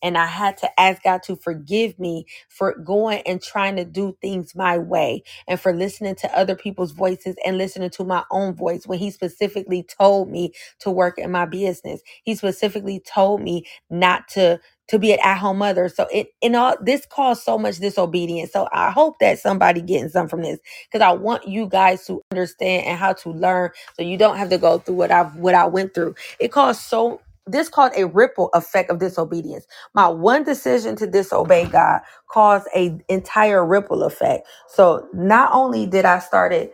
and 0.03 0.19
I 0.19 0.27
had 0.27 0.59
to 0.59 0.81
ask 0.81 1.03
God 1.03 1.23
to 1.25 1.37
forgive 1.37 1.99
me 1.99 2.27
for 2.49 2.75
going 2.79 3.23
and 3.27 3.43
trying 3.43 3.77
to 3.77 3.85
do 3.85 4.17
things 4.21 4.55
my 4.55 4.79
way 4.79 5.23
and 5.49 5.61
for 5.61 5.75
listening 5.75 6.15
to 6.17 6.39
other 6.39 6.57
people's 6.57 6.93
voices 6.93 7.37
and 7.45 7.59
listening 7.59 7.91
to 7.91 8.05
my 8.05 8.25
own 8.31 8.55
voice 8.55 8.87
when 8.87 8.99
he 8.99 9.11
specifically 9.11 9.83
told 9.85 10.31
me 10.31 10.53
to 10.81 10.91
work 10.91 11.19
in 11.19 11.31
my 11.31 11.47
business. 11.47 12.03
He 12.25 12.35
specifically 12.35 13.01
told 13.01 13.43
me 13.43 13.67
not 13.91 14.29
to 14.31 14.61
to 14.89 14.99
be 14.99 15.13
an 15.13 15.21
at-home 15.23 15.59
mother. 15.59 15.89
So 15.89 16.07
it 16.13 16.29
in 16.41 16.55
all 16.57 16.77
this 16.83 17.07
caused 17.07 17.43
so 17.45 17.59
much 17.59 17.79
disobedience. 17.79 18.53
So 18.53 18.69
I 18.73 18.91
hope 18.91 19.19
that 19.21 19.39
somebody 19.39 19.83
getting 19.83 20.09
some 20.09 20.29
from 20.29 20.43
this 20.43 20.59
because 20.91 21.05
I 21.05 21.13
want 21.13 21.47
you 21.47 21.69
guys 21.69 22.07
to 22.07 22.23
understand 22.33 22.87
and 22.87 22.99
how 22.99 23.13
to 23.15 23.31
learn 23.31 23.71
so 23.97 24.03
you 24.03 24.17
don't 24.17 24.39
have 24.39 24.51
to 24.51 24.59
go 24.59 24.79
through 24.79 24.97
what 24.97 25.11
I've 25.11 25.37
what 25.37 25.55
I 25.55 25.67
went 25.67 25.95
through. 25.95 26.15
It 26.41 26.53
caused 26.53 26.81
so 26.83 27.21
this 27.47 27.69
caused 27.69 27.95
a 27.99 28.07
ripple 28.07 28.51
effect 28.55 28.91
of 28.91 29.01
disobedience. 29.01 29.67
My 29.95 30.09
one 30.09 30.45
decision 30.45 30.97
to 30.97 31.07
disobey 31.07 31.67
God 31.67 32.01
caused 32.31 32.69
a 32.77 32.99
entire 33.09 33.67
ripple 33.67 34.05
effect. 34.05 34.49
So 34.69 35.09
not 35.15 35.51
only 35.53 35.87
did 35.87 36.05
I 36.07 36.21
started 36.21 36.71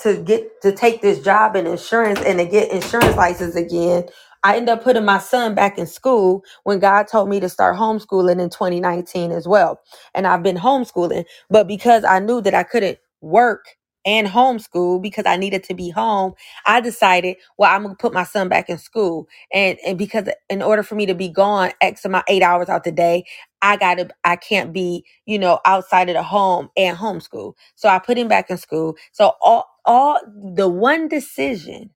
to 0.00 0.16
get 0.22 0.62
to 0.62 0.72
take 0.72 1.02
this 1.02 1.20
job 1.22 1.56
in 1.56 1.66
insurance 1.66 2.20
and 2.20 2.38
to 2.38 2.46
get 2.46 2.72
insurance 2.72 3.16
license 3.16 3.56
again 3.56 4.04
I 4.42 4.56
ended 4.56 4.70
up 4.70 4.84
putting 4.84 5.04
my 5.04 5.18
son 5.18 5.54
back 5.54 5.78
in 5.78 5.86
school 5.86 6.44
when 6.64 6.78
God 6.78 7.08
told 7.08 7.28
me 7.28 7.40
to 7.40 7.48
start 7.48 7.76
homeschooling 7.76 8.40
in 8.40 8.48
2019 8.50 9.32
as 9.32 9.46
well. 9.46 9.80
And 10.14 10.26
I've 10.26 10.42
been 10.42 10.56
homeschooling, 10.56 11.24
but 11.50 11.68
because 11.68 12.04
I 12.04 12.20
knew 12.20 12.40
that 12.42 12.54
I 12.54 12.62
couldn't 12.62 12.98
work 13.20 13.66
and 14.06 14.28
homeschool 14.28 15.02
because 15.02 15.26
I 15.26 15.36
needed 15.36 15.64
to 15.66 15.74
be 15.74 15.90
home, 15.90 16.34
I 16.66 16.80
decided, 16.80 17.38
well, 17.58 17.74
I'm 17.74 17.84
gonna 17.84 17.96
put 17.96 18.14
my 18.14 18.24
son 18.24 18.48
back 18.48 18.70
in 18.70 18.78
school. 18.78 19.28
And 19.52 19.78
and 19.86 19.98
because 19.98 20.28
in 20.50 20.62
order 20.62 20.84
for 20.84 20.96
me 20.96 21.06
to 21.06 21.16
be 21.16 21.28
gone 21.30 21.72
X 21.82 22.06
amount 22.06 22.26
eight 22.28 22.42
hours 22.42 22.70
out 22.70 22.84
the 22.84 22.92
day, 22.92 23.26
I 23.62 23.76
gotta 23.78 24.10
I 24.24 24.36
can't 24.36 24.72
be, 24.72 25.04
you 25.26 25.38
know, 25.40 25.60
outside 25.66 26.10
of 26.10 26.14
the 26.16 26.24
home 26.24 26.70
and 26.78 26.98
homeschool. 26.98 27.54
So 27.76 27.90
I 27.90 28.00
put 28.00 28.18
him 28.18 28.28
back 28.28 28.50
in 28.50 28.58
school. 28.58 28.96
So 29.12 29.34
all 29.42 29.66
all 29.86 30.20
the 30.56 30.68
one 30.68 31.08
decision 31.08 31.90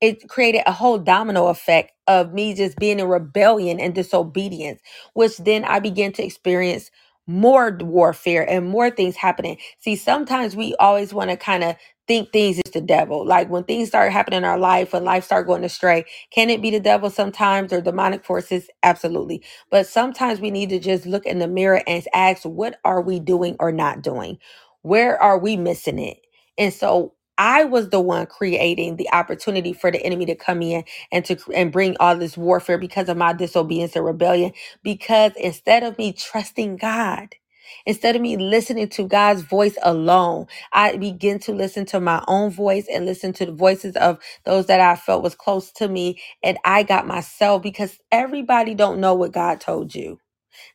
it 0.00 0.28
created 0.28 0.62
a 0.66 0.72
whole 0.72 0.98
domino 0.98 1.48
effect 1.48 1.92
of 2.06 2.32
me 2.32 2.54
just 2.54 2.78
being 2.78 3.00
in 3.00 3.08
rebellion 3.08 3.80
and 3.80 3.94
disobedience, 3.94 4.80
which 5.14 5.36
then 5.38 5.64
I 5.64 5.80
began 5.80 6.12
to 6.14 6.24
experience 6.24 6.90
more 7.26 7.76
warfare 7.80 8.48
and 8.48 8.66
more 8.68 8.90
things 8.90 9.16
happening. 9.16 9.58
See, 9.80 9.96
sometimes 9.96 10.56
we 10.56 10.74
always 10.76 11.12
want 11.14 11.30
to 11.30 11.36
kind 11.36 11.64
of 11.64 11.76
think 12.06 12.32
things 12.32 12.58
is 12.58 12.72
the 12.72 12.80
devil. 12.80 13.26
Like 13.26 13.50
when 13.50 13.64
things 13.64 13.88
start 13.88 14.12
happening 14.12 14.38
in 14.38 14.44
our 14.44 14.58
life, 14.58 14.92
when 14.92 15.04
life 15.04 15.24
start 15.24 15.46
going 15.48 15.64
astray, 15.64 16.04
can 16.30 16.50
it 16.50 16.62
be 16.62 16.70
the 16.70 16.80
devil 16.80 17.10
sometimes 17.10 17.72
or 17.72 17.80
demonic 17.80 18.24
forces? 18.24 18.68
Absolutely. 18.84 19.42
But 19.70 19.88
sometimes 19.88 20.40
we 20.40 20.52
need 20.52 20.70
to 20.70 20.78
just 20.78 21.04
look 21.06 21.26
in 21.26 21.40
the 21.40 21.48
mirror 21.48 21.82
and 21.86 22.04
ask, 22.14 22.44
what 22.44 22.78
are 22.84 23.02
we 23.02 23.18
doing 23.18 23.56
or 23.58 23.72
not 23.72 24.02
doing? 24.02 24.38
Where 24.82 25.20
are 25.20 25.38
we 25.38 25.56
missing 25.56 25.98
it? 25.98 26.18
And 26.58 26.72
so 26.72 27.14
I 27.38 27.64
was 27.64 27.90
the 27.90 28.00
one 28.00 28.26
creating 28.26 28.96
the 28.96 29.10
opportunity 29.12 29.72
for 29.74 29.90
the 29.90 30.02
enemy 30.04 30.26
to 30.26 30.36
come 30.36 30.62
in 30.62 30.84
and 31.12 31.24
to 31.26 31.38
and 31.54 31.72
bring 31.72 31.96
all 32.00 32.16
this 32.16 32.36
warfare 32.36 32.78
because 32.78 33.08
of 33.08 33.16
my 33.18 33.32
disobedience 33.34 33.96
and 33.96 34.04
rebellion. 34.04 34.52
Because 34.84 35.32
instead 35.36 35.82
of 35.84 35.98
me 35.98 36.12
trusting 36.12 36.76
God, 36.78 37.34
instead 37.86 38.16
of 38.16 38.22
me 38.22 38.36
listening 38.38 38.88
to 38.90 39.08
God's 39.08 39.42
voice 39.42 39.76
alone, 39.82 40.46
I 40.72 40.96
begin 40.96 41.40
to 41.40 41.52
listen 41.52 41.86
to 41.86 42.00
my 42.00 42.24
own 42.28 42.50
voice 42.52 42.86
and 42.92 43.06
listen 43.06 43.32
to 43.34 43.46
the 43.46 43.52
voices 43.52 43.96
of 43.96 44.18
those 44.44 44.66
that 44.66 44.80
I 44.80 44.96
felt 44.96 45.22
was 45.24 45.34
close 45.34 45.72
to 45.72 45.88
me. 45.88 46.20
And 46.42 46.58
I 46.64 46.84
got 46.84 47.06
myself 47.06 47.62
because 47.62 47.98
everybody 48.12 48.74
don't 48.74 49.00
know 49.00 49.14
what 49.14 49.32
God 49.32 49.60
told 49.60 49.94
you. 49.94 50.20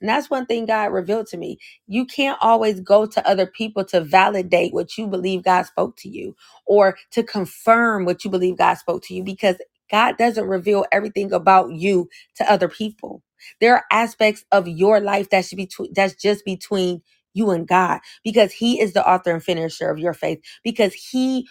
And 0.02 0.10
that's 0.10 0.30
one 0.30 0.46
thing 0.46 0.66
God 0.68 0.94
revealed 0.94 1.28
to 1.28 1.38
me. 1.38 1.60
You 1.88 2.06
can't 2.06 2.38
always 2.42 2.82
go 2.82 3.06
to 3.08 3.28
other 3.28 3.48
people 3.48 3.86
to 3.86 4.02
validate 4.02 4.74
what 4.74 4.98
you 4.98 5.08
believe 5.08 5.44
God 5.44 5.64
spoke 5.64 5.98
to 5.98 6.10
you 6.10 6.36
or 6.66 6.98
to 7.12 7.24
confirm 7.24 8.06
what 8.06 8.26
you 8.26 8.32
believe 8.32 8.58
God 8.58 8.76
spoke 8.76 9.04
to 9.06 9.16
you 9.16 9.24
because 9.24 9.58
God 9.92 10.18
doesn't 10.18 10.46
reveal 10.48 10.86
everything 10.92 11.34
about 11.34 11.72
you 11.74 12.10
to 12.36 12.52
other 12.52 12.70
people. 12.70 13.24
There 13.62 13.76
are 13.76 13.86
aspects 13.92 14.46
of 14.52 14.68
your 14.68 15.00
life 15.02 15.30
that 15.32 15.46
should 15.46 15.58
be 15.58 15.68
tw- 15.68 15.94
that's 15.94 16.16
just 16.16 16.46
between 16.46 17.04
you 17.34 17.52
and 17.52 17.68
God 17.68 18.00
because 18.24 18.52
he 18.54 18.82
is 18.82 18.94
the 18.94 19.08
author 19.08 19.32
and 19.32 19.44
finisher 19.44 19.90
of 19.90 20.00
your 20.00 20.14
faith 20.14 20.40
because 20.64 20.94
he 20.94 21.44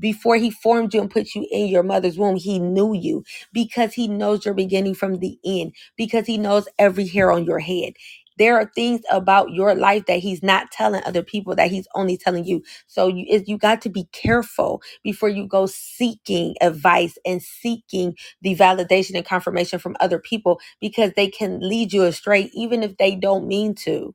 before 0.00 0.36
he 0.36 0.50
formed 0.50 0.94
you 0.94 1.02
and 1.02 1.10
put 1.10 1.34
you 1.34 1.46
in 1.50 1.68
your 1.68 1.84
mother's 1.84 2.18
womb, 2.18 2.36
he 2.36 2.60
knew 2.60 2.94
you 2.94 3.24
because 3.52 3.94
he 3.94 4.08
knows 4.08 4.46
your 4.46 4.54
beginning 4.54 4.94
from 4.94 5.18
the 5.18 5.38
end, 5.46 5.74
because 5.96 6.26
he 6.26 6.38
knows 6.38 6.68
every 6.78 7.06
hair 7.08 7.32
on 7.32 7.44
your 7.46 7.60
head. 7.60 7.94
There 8.38 8.56
are 8.58 8.70
things 8.74 9.00
about 9.10 9.52
your 9.52 9.74
life 9.76 10.06
that 10.08 10.20
he's 10.20 10.42
not 10.42 10.70
telling 10.72 11.02
other 11.06 11.22
people 11.24 11.56
that 11.56 11.70
he's 11.70 11.88
only 11.94 12.18
telling 12.18 12.44
you. 12.44 12.64
So 12.88 13.08
you 13.08 13.26
is 13.30 13.48
you 13.48 13.58
got 13.58 13.82
to 13.82 13.88
be 13.90 14.08
careful 14.12 14.82
before 15.04 15.30
you 15.30 15.48
go 15.48 15.66
seeking 15.66 16.56
advice 16.60 17.18
and 17.26 17.42
seeking 17.42 18.16
the 18.42 18.56
validation 18.56 19.16
and 19.16 19.26
confirmation 19.26 19.78
from 19.78 19.96
other 20.00 20.18
people 20.18 20.60
because 20.82 21.12
they 21.16 21.28
can 21.28 21.60
lead 21.60 21.94
you 21.94 22.04
astray 22.04 22.50
even 22.54 22.82
if 22.82 22.98
they 22.98 23.16
don't 23.16 23.48
mean 23.48 23.74
to 23.76 24.14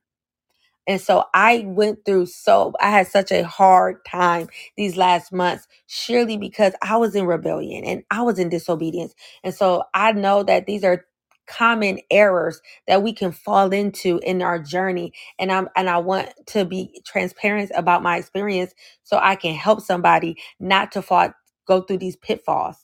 and 0.88 1.02
so 1.02 1.24
I 1.34 1.64
went 1.68 2.06
through 2.06 2.28
so, 2.28 2.74
I 2.82 2.90
had 2.92 3.08
such 3.08 3.32
a 3.32 3.44
hard 3.46 4.04
time 4.06 4.48
these 4.78 4.98
last 4.98 5.32
months, 5.34 5.68
surely 5.88 6.38
because 6.38 6.74
I 6.82 6.98
was 6.98 7.16
in 7.16 7.26
rebellion 7.26 7.86
and 7.86 8.04
I 8.12 8.22
was 8.24 8.40
in 8.40 8.50
disobedience. 8.50 9.16
And 9.44 9.54
so 9.54 9.84
I 9.94 10.12
know 10.14 10.44
that 10.44 10.66
these 10.66 10.84
are 10.84 11.06
common 11.48 12.00
errors 12.12 12.62
that 12.88 13.04
we 13.04 13.14
can 13.14 13.32
fall 13.32 13.74
into 13.74 14.20
in 14.24 14.42
our 14.42 14.60
journey 14.60 15.14
and 15.40 15.52
I'm 15.52 15.68
and 15.76 15.90
I 15.90 15.98
want 15.98 16.30
to 16.48 16.66
be 16.66 17.02
transparent 17.06 17.72
about 17.76 18.04
my 18.04 18.18
experience 18.18 18.74
so 19.04 19.20
I 19.22 19.36
can 19.36 19.54
help 19.56 19.82
somebody 19.82 20.38
not 20.60 20.94
to 20.94 21.02
fall 21.02 21.34
go 21.68 21.82
through 21.82 21.98
these 22.00 22.16
pitfalls. 22.16 22.78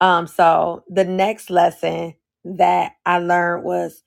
Um 0.00 0.26
so 0.26 0.84
the 0.88 1.04
next 1.04 1.50
lesson 1.50 2.14
that 2.44 2.92
I 3.06 3.18
learned 3.18 3.64
was 3.64 4.02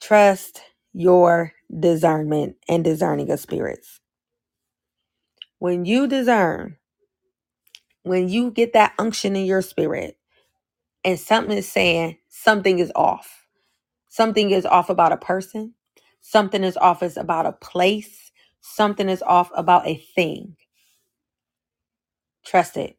Trust 0.00 0.60
your 0.96 1.54
discernment 1.80 2.56
and 2.68 2.84
discerning 2.84 3.30
of 3.32 3.40
spirits. 3.40 4.00
When 5.58 5.84
you 5.86 6.08
discern, 6.08 6.78
when 8.04 8.28
you 8.28 8.50
get 8.50 8.74
that 8.74 8.94
unction 8.98 9.36
in 9.36 9.46
your 9.46 9.62
spirit, 9.62 10.18
and 11.04 11.18
something 11.20 11.58
is 11.58 11.68
saying 11.70 12.18
something 12.28 12.78
is 12.80 12.92
off, 12.96 13.46
something 14.08 14.50
is 14.52 14.66
off 14.66 14.90
about 14.90 15.12
a 15.12 15.16
person, 15.18 15.74
something 16.22 16.64
is 16.64 16.76
off 16.78 17.02
is 17.02 17.16
about 17.16 17.46
a 17.46 17.52
place, 17.52 18.32
something 18.62 19.08
is 19.08 19.22
off 19.22 19.50
about 19.56 19.86
a 19.88 19.96
thing. 20.16 20.56
Trust 22.46 22.76
it. 22.78 22.98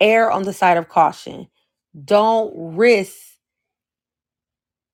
Err 0.00 0.30
on 0.30 0.44
the 0.44 0.52
side 0.54 0.78
of 0.78 0.88
caution. 0.88 1.48
Don't 2.04 2.52
risk 2.76 3.16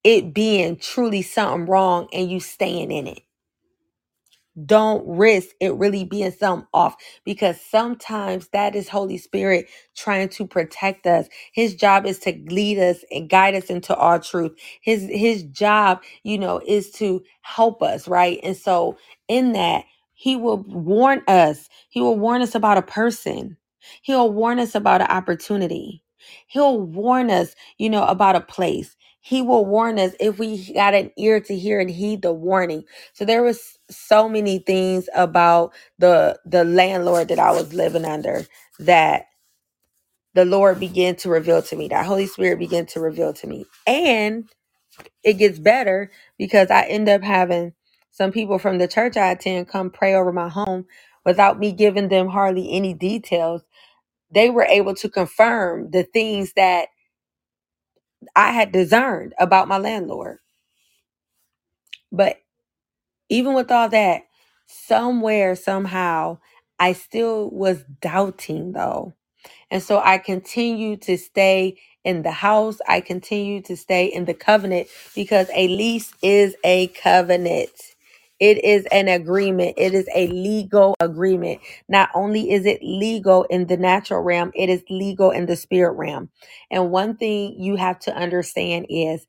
it 0.05 0.35
being 0.35 0.77
truly 0.79 1.23
something 1.23 1.67
wrong 1.67 2.09
and 2.13 2.31
you 2.31 2.41
staying 2.41 2.93
in 2.93 3.09
it 3.09 3.21
don't 4.67 5.07
risk 5.07 5.51
it 5.61 5.75
really 5.75 6.05
being 6.05 6.31
something 6.33 6.67
off 6.75 6.97
because 7.25 7.61
sometimes 7.61 8.49
that 8.49 8.77
is 8.77 8.89
Holy 8.89 9.19
Spirit 9.19 9.69
trying 9.97 10.29
to 10.31 10.47
protect 10.47 11.07
us. 11.07 11.29
His 11.53 11.75
job 11.75 12.07
is 12.07 12.19
to 12.21 12.33
lead 12.49 12.79
us 12.79 13.05
and 13.13 13.29
guide 13.31 13.55
us 13.55 13.67
into 13.67 13.95
all 13.97 14.21
truth. 14.21 14.53
His 14.83 15.09
his 15.11 15.45
job, 15.45 16.03
you 16.25 16.39
know, 16.39 16.61
is 16.67 16.91
to 16.93 17.23
help 17.43 17.83
us, 17.83 18.09
right? 18.09 18.41
And 18.43 18.57
so 18.57 18.99
in 19.29 19.53
that, 19.53 19.85
he 20.15 20.37
will 20.37 20.59
warn 20.59 21.23
us. 21.29 21.69
He 21.91 22.01
will 22.01 22.19
warn 22.19 22.43
us 22.43 22.55
about 22.55 22.79
a 22.79 22.83
person. 22.83 23.57
He'll 24.03 24.33
warn 24.33 24.61
us 24.61 24.75
about 24.75 25.01
an 25.03 25.09
opportunity. 25.09 26.05
He'll 26.47 26.81
warn 26.81 27.31
us, 27.31 27.55
you 27.79 27.91
know, 27.91 28.05
about 28.07 28.37
a 28.37 28.41
place. 28.41 28.97
He 29.25 29.43
will 29.43 29.67
warn 29.67 29.99
us 30.01 30.15
if 30.21 30.39
we 30.39 30.75
got 30.75 30.95
an 30.95 31.13
ear 31.19 31.41
to 31.41 31.57
hear 31.57 31.81
and 31.81 31.91
heed 31.91 32.23
the 32.23 32.35
warning 32.35 32.85
so 33.15 33.27
there 33.27 33.43
was 33.45 33.79
so 33.91 34.29
many 34.29 34.61
things 34.61 35.09
about 35.17 35.73
the 35.99 36.39
the 36.47 36.65
landlord 36.65 37.29
that 37.31 37.41
I 37.41 37.53
was 37.53 37.75
living 37.75 38.07
under 38.07 38.47
that 38.81 39.27
the 40.35 40.45
Lord 40.45 40.81
began 40.81 41.17
to 41.17 41.31
reveal 41.31 41.63
to 41.63 41.77
me. 41.77 41.89
That 41.89 42.07
Holy 42.07 42.27
Spirit 42.27 42.59
began 42.59 42.87
to 42.87 43.01
reveal 43.01 43.33
to 43.35 43.47
me. 43.47 43.67
And 43.87 44.49
it 45.25 45.35
gets 45.35 45.59
better 45.59 46.11
because 46.39 46.71
I 46.71 46.85
end 46.85 47.09
up 47.09 47.23
having 47.23 47.75
some 48.13 48.33
people 48.33 48.59
from 48.59 48.79
the 48.79 48.89
church 48.89 49.17
I 49.17 49.33
attend 49.33 49.69
come 49.69 49.91
pray 49.91 50.15
over 50.15 50.33
my 50.33 50.49
home 50.49 50.87
without 51.25 51.59
me 51.61 51.73
giving 51.73 52.09
them 52.09 52.29
hardly 52.29 52.73
any 52.73 52.95
details. 52.95 53.63
They 54.33 54.51
were 54.51 54.65
able 54.65 54.95
to 54.97 55.11
confirm 55.11 55.91
the 55.93 56.05
things 56.05 56.55
that 56.55 56.89
I 58.37 58.53
had 58.53 58.73
discerned 58.73 59.35
about 59.39 59.69
my 59.69 59.79
landlord. 59.79 60.39
But 62.13 62.39
even 63.31 63.55
with 63.55 63.71
all 63.73 63.89
that, 63.91 64.23
somewhere, 64.67 65.57
somehow, 65.57 66.39
I 66.79 66.95
still 66.95 67.51
was 67.51 67.85
doubting 68.03 68.73
though 68.73 69.13
and 69.71 69.83
so 69.85 70.01
I 70.01 70.19
continue 70.19 70.97
to 70.99 71.19
stay 71.19 71.79
in 72.05 72.23
the 72.25 72.33
house. 72.33 72.79
I 72.89 73.03
continue 73.03 73.63
to 73.65 73.77
stay 73.77 74.07
in 74.07 74.27
the 74.27 74.35
covenant 74.35 74.89
because 75.17 75.49
a 75.55 75.69
lease 75.69 76.15
is 76.23 76.57
a 76.65 76.89
covenant. 76.89 77.94
It 78.45 78.65
is 78.65 78.87
an 78.93 79.09
agreement. 79.09 79.75
It 79.79 79.95
is 79.95 80.09
a 80.15 80.29
legal 80.29 80.97
agreement. 81.01 81.61
Not 81.89 82.11
only 82.15 82.53
is 82.53 82.67
it 82.67 82.81
legal 82.83 83.45
in 83.45 83.67
the 83.69 83.79
natural 83.79 84.23
realm, 84.23 84.53
it 84.55 84.69
is 84.71 84.85
legal 84.91 85.31
in 85.31 85.47
the 85.47 85.57
spirit 85.57 85.93
realm. 85.95 86.31
And 86.71 86.91
one 86.93 87.17
thing 87.17 87.57
you 87.59 87.77
have 87.77 88.01
to 88.01 88.17
understand 88.17 88.87
is 88.91 89.27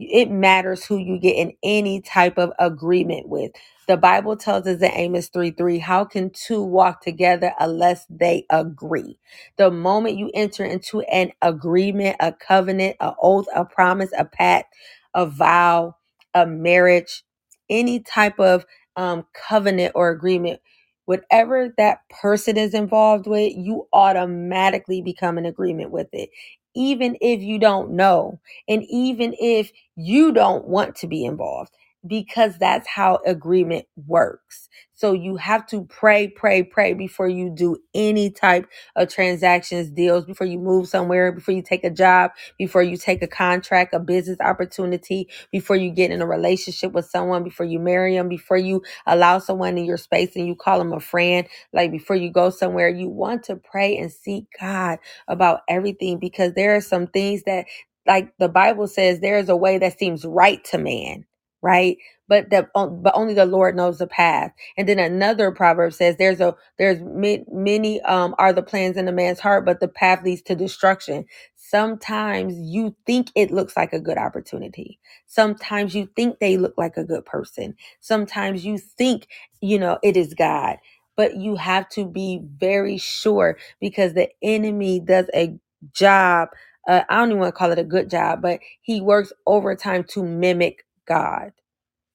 it 0.00 0.30
matters 0.30 0.84
who 0.86 0.98
you 0.98 1.18
get 1.20 1.36
in 1.36 1.52
any 1.62 2.00
type 2.02 2.38
of 2.38 2.52
agreement 2.58 3.28
with. 3.28 3.52
The 3.88 3.98
Bible 3.98 4.36
tells 4.36 4.66
us 4.66 4.80
in 4.82 4.92
Amos 4.94 5.28
3 5.28 5.52
3, 5.52 5.78
how 5.78 6.04
can 6.06 6.30
two 6.30 6.62
walk 6.62 7.02
together 7.02 7.52
unless 7.60 8.06
they 8.10 8.46
agree? 8.50 9.18
The 9.58 9.70
moment 9.72 10.18
you 10.18 10.30
enter 10.34 10.64
into 10.64 11.02
an 11.02 11.32
agreement, 11.42 12.16
a 12.20 12.32
covenant, 12.32 12.96
a 13.00 13.14
oath, 13.22 13.46
a 13.56 13.64
promise, 13.64 14.10
a 14.18 14.26
pact, 14.26 14.74
a 15.14 15.26
vow, 15.26 15.96
a 16.34 16.46
marriage, 16.46 17.24
any 17.70 18.00
type 18.00 18.38
of 18.40 18.64
um, 18.96 19.26
covenant 19.48 19.92
or 19.94 20.10
agreement, 20.10 20.60
whatever 21.06 21.72
that 21.78 22.00
person 22.10 22.56
is 22.56 22.74
involved 22.74 23.26
with, 23.26 23.52
you 23.56 23.88
automatically 23.92 25.02
become 25.02 25.38
in 25.38 25.46
agreement 25.46 25.90
with 25.90 26.08
it. 26.12 26.30
Even 26.74 27.16
if 27.20 27.40
you 27.40 27.58
don't 27.58 27.92
know, 27.92 28.40
and 28.68 28.84
even 28.90 29.34
if 29.40 29.72
you 29.96 30.32
don't 30.32 30.66
want 30.66 30.96
to 30.96 31.06
be 31.06 31.24
involved, 31.24 31.72
because 32.08 32.58
that's 32.58 32.88
how 32.88 33.20
agreement 33.26 33.86
works. 34.06 34.68
So 34.94 35.12
you 35.12 35.36
have 35.36 35.66
to 35.68 35.84
pray, 35.86 36.28
pray, 36.28 36.62
pray 36.62 36.94
before 36.94 37.28
you 37.28 37.50
do 37.50 37.76
any 37.94 38.30
type 38.30 38.68
of 38.96 39.08
transactions, 39.08 39.90
deals, 39.90 40.26
before 40.26 40.46
you 40.46 40.58
move 40.58 40.88
somewhere, 40.88 41.32
before 41.32 41.54
you 41.54 41.62
take 41.62 41.84
a 41.84 41.90
job, 41.90 42.32
before 42.58 42.82
you 42.82 42.96
take 42.96 43.22
a 43.22 43.28
contract, 43.28 43.94
a 43.94 44.00
business 44.00 44.38
opportunity, 44.40 45.28
before 45.52 45.76
you 45.76 45.90
get 45.90 46.10
in 46.12 46.22
a 46.22 46.26
relationship 46.26 46.92
with 46.92 47.06
someone, 47.06 47.44
before 47.44 47.66
you 47.66 47.78
marry 47.80 48.14
them, 48.16 48.28
before 48.28 48.58
you 48.58 48.82
allow 49.06 49.38
someone 49.38 49.78
in 49.78 49.84
your 49.86 49.96
space 49.98 50.36
and 50.36 50.46
you 50.46 50.54
call 50.54 50.78
them 50.78 50.92
a 50.92 51.00
friend, 51.00 51.48
like 51.72 51.90
before 51.92 52.16
you 52.16 52.30
go 52.30 52.50
somewhere, 52.50 52.88
you 52.88 53.08
want 53.08 53.44
to 53.44 53.56
pray 53.56 53.96
and 53.98 54.12
seek 54.12 54.46
God 54.60 54.98
about 55.28 55.60
everything 55.68 56.18
because 56.18 56.54
there 56.54 56.76
are 56.76 56.80
some 56.80 57.06
things 57.06 57.42
that, 57.44 57.66
like 58.06 58.32
the 58.38 58.48
Bible 58.48 58.86
says, 58.88 59.20
there 59.20 59.38
is 59.38 59.48
a 59.48 59.56
way 59.56 59.78
that 59.78 59.98
seems 59.98 60.24
right 60.24 60.62
to 60.64 60.78
man, 60.78 61.24
right? 61.62 61.98
But 62.28 62.50
that, 62.50 62.70
but 62.74 63.12
only 63.14 63.34
the 63.34 63.46
Lord 63.46 63.76
knows 63.76 63.98
the 63.98 64.06
path. 64.08 64.52
And 64.78 64.88
then 64.88 64.98
another 65.00 65.52
proverb 65.52 65.94
says, 65.94 66.16
"There's 66.18 66.40
a 66.40 66.56
there's 66.78 67.00
ma- 67.02 67.44
many 67.52 68.00
um 68.02 68.34
are 68.38 68.52
the 68.54 68.62
plans 68.62 68.96
in 68.98 69.08
a 69.08 69.12
man's 69.12 69.40
heart, 69.40 69.64
but 69.66 69.80
the 69.80 69.88
path 69.88 70.24
leads 70.24 70.42
to 70.42 70.56
destruction." 70.56 71.26
Sometimes 71.56 72.54
you 72.58 72.96
think 73.06 73.28
it 73.36 73.50
looks 73.52 73.76
like 73.76 73.92
a 73.92 74.00
good 74.00 74.18
opportunity. 74.18 75.00
Sometimes 75.26 75.94
you 75.94 76.08
think 76.16 76.38
they 76.40 76.56
look 76.58 76.74
like 76.78 76.96
a 76.98 77.04
good 77.04 77.26
person 77.26 77.72
Sometimes 78.00 78.64
you 78.64 78.78
think, 78.78 79.28
you 79.60 79.78
know, 79.78 79.98
it 80.02 80.16
is 80.16 80.34
God, 80.34 80.78
but 81.16 81.36
you 81.36 81.56
have 81.56 81.88
to 81.90 82.06
be 82.06 82.40
very 82.58 82.98
sure 82.98 83.58
because 83.80 84.14
the 84.14 84.28
enemy 84.42 85.00
does 85.00 85.26
a 85.34 85.56
job. 85.94 86.50
Uh, 86.88 87.02
I 87.08 87.16
don't 87.18 87.30
even 87.30 87.40
want 87.40 87.54
to 87.54 87.58
call 87.58 87.72
it 87.72 87.78
a 87.80 87.84
good 87.84 88.10
job, 88.10 88.42
but 88.42 88.60
he 88.82 89.00
works 89.00 89.32
overtime 89.46 90.04
to 90.10 90.24
mimic 90.24 90.85
God 91.06 91.50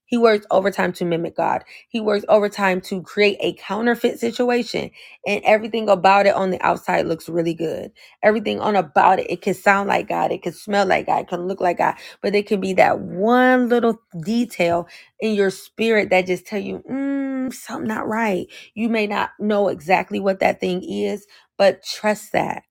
he 0.05 0.17
works 0.19 0.45
overtime 0.51 0.93
to 0.95 1.05
mimic 1.05 1.37
God. 1.37 1.63
He 1.89 2.01
works 2.01 2.25
overtime 2.29 2.81
to 2.83 3.01
create 3.03 3.37
a 3.41 3.53
counterfeit 3.53 4.19
situation. 4.19 4.91
And 5.25 5.43
everything 5.45 5.89
about 5.89 6.27
it 6.27 6.35
on 6.35 6.51
the 6.51 6.61
outside 6.61 7.07
looks 7.07 7.29
really 7.29 7.55
good. 7.55 7.91
Everything 8.23 8.59
on 8.61 8.75
about 8.75 9.19
it, 9.19 9.31
it 9.31 9.41
can 9.41 9.55
sound 9.55 9.89
like 9.89 10.09
God. 10.09 10.31
It 10.31 10.43
can 10.43 10.53
smell 10.53 10.85
like 10.85 11.07
God. 11.07 11.21
It 11.23 11.29
can 11.29 11.47
look 11.47 11.61
like 11.61 11.79
God. 11.79 11.95
But 12.21 12.35
it 12.35 12.47
can 12.47 12.61
be 12.61 12.73
that 12.73 12.99
one 12.99 13.69
little 13.69 13.99
detail 14.23 14.87
in 15.21 15.35
your 15.35 15.51
spirit 15.51 16.11
that 16.11 16.27
just 16.27 16.45
tell 16.45 16.61
you, 16.61 16.83
mm, 16.91 17.53
something 17.53 17.87
not 17.89 18.07
right. 18.07 18.47
You 18.75 18.89
may 18.89 19.07
not 19.07 19.31
know 19.39 19.69
exactly 19.69 20.19
what 20.19 20.41
that 20.41 20.59
thing 20.59 20.83
is, 20.83 21.25
but 21.57 21.83
trust 21.83 22.33
that 22.33 22.61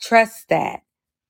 Trust 0.00 0.48
that. 0.48 0.80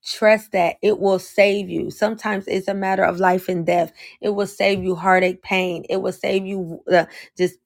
Trust 0.07 0.53
that 0.53 0.77
it 0.83 1.01
will 1.01 1.19
save 1.21 1.71
you. 1.71 1.91
Sometimes 1.91 2.47
it's 2.49 2.69
a 2.69 2.75
matter 2.75 3.05
of 3.05 3.21
life 3.21 3.49
and 3.49 3.67
death. 3.67 3.93
It 4.21 4.31
will 4.31 4.47
save 4.49 4.83
you 4.85 4.97
heartache, 4.97 5.43
pain. 5.43 5.85
It 5.91 5.99
will 6.03 6.13
save 6.13 6.47
you 6.47 6.83
uh, 6.93 7.07
just 7.39 7.57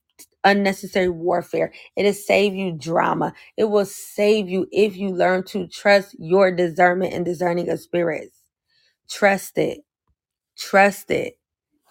unnecessary 0.44 1.08
warfare. 1.10 1.72
It 1.96 2.04
will 2.04 2.14
save 2.14 2.54
you 2.54 2.72
drama. 2.72 3.34
It 3.56 3.64
will 3.66 3.86
save 3.86 4.48
you 4.48 4.68
if 4.72 4.96
you 4.96 5.10
learn 5.10 5.44
to 5.46 5.68
trust 5.68 6.16
your 6.18 6.52
discernment 6.52 7.14
and 7.14 7.24
discerning 7.24 7.70
of 7.70 7.80
spirits. 7.80 8.36
Trust 9.10 9.58
it 9.58 9.78
Trust 10.58 11.10
it. 11.12 11.38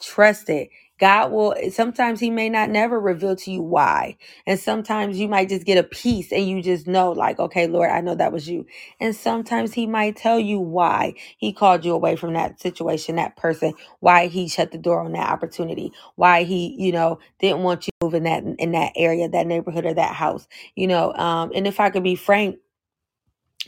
Trust 0.01 0.49
it. 0.49 0.69
God 0.99 1.31
will 1.31 1.55
sometimes 1.71 2.19
he 2.21 2.29
may 2.31 2.49
not 2.49 2.69
never 2.69 2.99
reveal 2.99 3.35
to 3.37 3.51
you 3.51 3.61
why. 3.63 4.17
And 4.47 4.59
sometimes 4.59 5.19
you 5.19 5.27
might 5.27 5.49
just 5.49 5.65
get 5.65 5.77
a 5.77 5.83
piece 5.83 6.31
and 6.31 6.47
you 6.47 6.61
just 6.63 6.87
know 6.87 7.11
like, 7.11 7.39
okay, 7.39 7.67
Lord, 7.67 7.89
I 7.91 8.01
know 8.01 8.15
that 8.15 8.31
was 8.33 8.49
you. 8.49 8.65
And 9.01 9.15
sometimes 9.15 9.73
he 9.73 9.87
might 9.87 10.15
tell 10.17 10.39
you 10.39 10.59
why 10.59 11.15
he 11.37 11.53
called 11.53 11.85
you 11.85 11.93
away 11.93 12.15
from 12.15 12.33
that 12.33 12.61
situation, 12.61 13.17
that 13.17 13.37
person, 13.37 13.73
why 13.99 14.27
he 14.27 14.47
shut 14.47 14.71
the 14.71 14.77
door 14.79 15.01
on 15.03 15.13
that 15.13 15.29
opportunity, 15.29 15.91
why 16.15 16.43
he, 16.43 16.75
you 16.79 16.93
know, 16.93 17.19
didn't 17.39 17.63
want 17.63 17.87
you 17.87 17.91
move 18.01 18.13
in 18.15 18.23
that 18.23 18.43
in 18.59 18.71
that 18.73 18.93
area, 18.95 19.29
that 19.29 19.47
neighborhood 19.47 19.85
or 19.85 19.93
that 19.95 20.15
house. 20.15 20.47
You 20.75 20.87
know, 20.87 21.13
um 21.15 21.51
and 21.55 21.67
if 21.67 21.79
I 21.79 21.89
could 21.91 22.03
be 22.03 22.15
frank, 22.15 22.57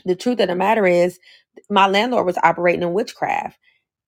the 0.04 0.16
truth 0.16 0.40
of 0.40 0.48
the 0.48 0.56
matter 0.56 0.86
is 0.86 1.20
my 1.70 1.88
landlord 1.88 2.26
was 2.26 2.38
operating 2.42 2.82
in 2.82 2.92
witchcraft 2.92 3.58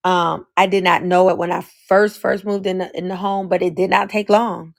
um, 0.03 0.47
I 0.57 0.67
did 0.67 0.83
not 0.83 1.03
know 1.03 1.29
it 1.29 1.37
when 1.37 1.51
I 1.51 1.65
first 1.87 2.19
first 2.19 2.45
moved 2.45 2.67
in 2.67 2.79
the 2.79 2.97
in 2.97 3.09
the 3.09 3.17
home, 3.17 3.49
but 3.49 3.61
it 3.63 3.75
did 3.75 3.91
not 3.91 4.09
take 4.09 4.29
long. 4.29 4.73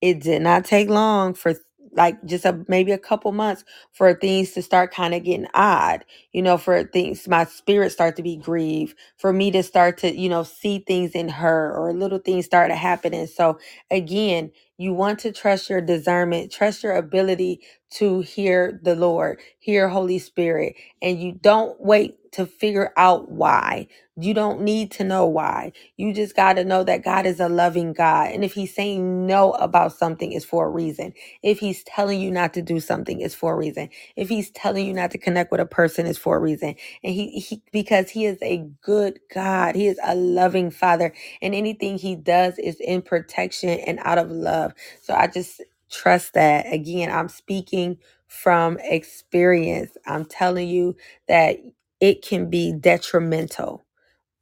It 0.00 0.20
did 0.22 0.42
not 0.42 0.64
take 0.64 0.88
long 0.88 1.34
for 1.34 1.54
like 1.92 2.22
just 2.26 2.44
a 2.44 2.64
maybe 2.68 2.92
a 2.92 2.98
couple 2.98 3.32
months 3.32 3.64
for 3.92 4.14
things 4.14 4.52
to 4.52 4.62
start 4.62 4.92
kind 4.94 5.14
of 5.14 5.24
getting 5.24 5.46
odd 5.54 6.04
you 6.32 6.42
know 6.42 6.58
for 6.58 6.84
things 6.84 7.26
my 7.26 7.44
spirit 7.46 7.90
start 7.92 8.14
to 8.16 8.22
be 8.22 8.36
grieved 8.36 8.94
for 9.16 9.32
me 9.32 9.50
to 9.50 9.62
start 9.62 9.96
to 9.98 10.14
you 10.14 10.28
know 10.28 10.42
see 10.42 10.80
things 10.86 11.12
in 11.12 11.28
her 11.28 11.74
or 11.74 11.92
little 11.94 12.18
things 12.18 12.44
start 12.44 12.70
to 12.70 12.76
happen. 12.76 13.14
And 13.14 13.28
so 13.28 13.58
again 13.90 14.52
you 14.78 14.92
want 14.94 15.18
to 15.20 15.32
trust 15.32 15.70
your 15.70 15.80
discernment 15.82 16.52
trust 16.52 16.82
your 16.84 16.94
ability 16.96 17.60
to 17.90 18.20
hear 18.22 18.80
the 18.82 18.96
lord 18.96 19.40
hear 19.60 19.88
holy 19.88 20.18
spirit 20.18 20.74
and 21.02 21.20
you 21.20 21.32
don't 21.32 21.80
wait 21.80 22.16
to 22.32 22.46
figure 22.46 22.92
out 22.96 23.30
why 23.30 23.86
you 24.18 24.34
don't 24.34 24.62
need 24.62 24.90
to 24.92 25.04
know 25.04 25.26
why 25.26 25.64
you 25.96 26.12
just 26.14 26.36
got 26.36 26.54
to 26.54 26.64
know 26.64 26.84
that 26.84 27.04
God 27.04 27.26
is 27.26 27.40
a 27.40 27.48
loving 27.50 27.94
God. 27.94 28.32
And 28.32 28.44
if 28.44 28.54
He's 28.54 28.74
saying 28.74 29.28
no 29.28 29.52
about 29.54 29.92
something, 29.94 30.32
it's 30.32 30.44
for 30.44 30.66
a 30.66 30.70
reason. 30.70 31.14
If 31.44 31.60
He's 31.60 31.84
telling 31.84 32.20
you 32.20 32.32
not 32.32 32.54
to 32.54 32.62
do 32.62 32.80
something, 32.80 33.20
it's 33.20 33.36
for 33.36 33.54
a 33.54 33.56
reason. 33.56 33.90
If 34.16 34.30
He's 34.30 34.50
telling 34.50 34.86
you 34.88 34.94
not 34.94 35.12
to 35.12 35.18
connect 35.18 35.52
with 35.52 35.60
a 35.60 35.66
person, 35.66 36.06
it's 36.08 36.18
for 36.18 36.36
a 36.36 36.40
reason. 36.40 36.76
And 37.04 37.14
He, 37.14 37.40
he 37.40 37.62
because 37.72 38.10
He 38.10 38.26
is 38.26 38.38
a 38.42 38.66
good 38.82 39.20
God, 39.34 39.76
He 39.76 39.86
is 39.86 40.00
a 40.04 40.16
loving 40.16 40.72
Father. 40.72 41.14
And 41.42 41.54
anything 41.54 41.98
He 41.98 42.16
does 42.16 42.58
is 42.58 42.78
in 42.80 43.02
protection 43.02 43.70
and 43.70 44.00
out 44.02 44.18
of 44.18 44.30
love. 44.32 44.63
So 45.02 45.14
I 45.14 45.26
just 45.28 45.62
trust 45.90 46.34
that. 46.34 46.72
Again, 46.72 47.10
I'm 47.10 47.28
speaking 47.28 47.98
from 48.28 48.78
experience. 48.82 49.96
I'm 50.06 50.24
telling 50.26 50.68
you 50.68 50.96
that 51.28 51.58
it 52.00 52.22
can 52.22 52.50
be 52.50 52.72
detrimental 52.72 53.82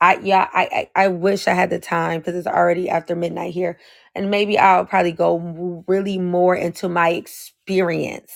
I 0.00 0.20
yeah, 0.22 0.48
I 0.54 0.88
I, 0.96 1.04
I 1.06 1.08
wish 1.08 1.48
I 1.48 1.54
had 1.54 1.70
the 1.72 1.80
time 1.80 2.20
because 2.20 2.36
it's 2.36 2.48
already 2.48 2.90
after 2.90 3.16
midnight 3.16 3.54
here, 3.54 3.80
and 4.14 4.30
maybe 4.30 4.58
I'll 4.58 4.86
probably 4.86 5.12
go 5.12 5.84
really 5.88 6.18
more 6.20 6.56
into 6.56 6.88
my 6.90 7.10
experience 7.10 8.32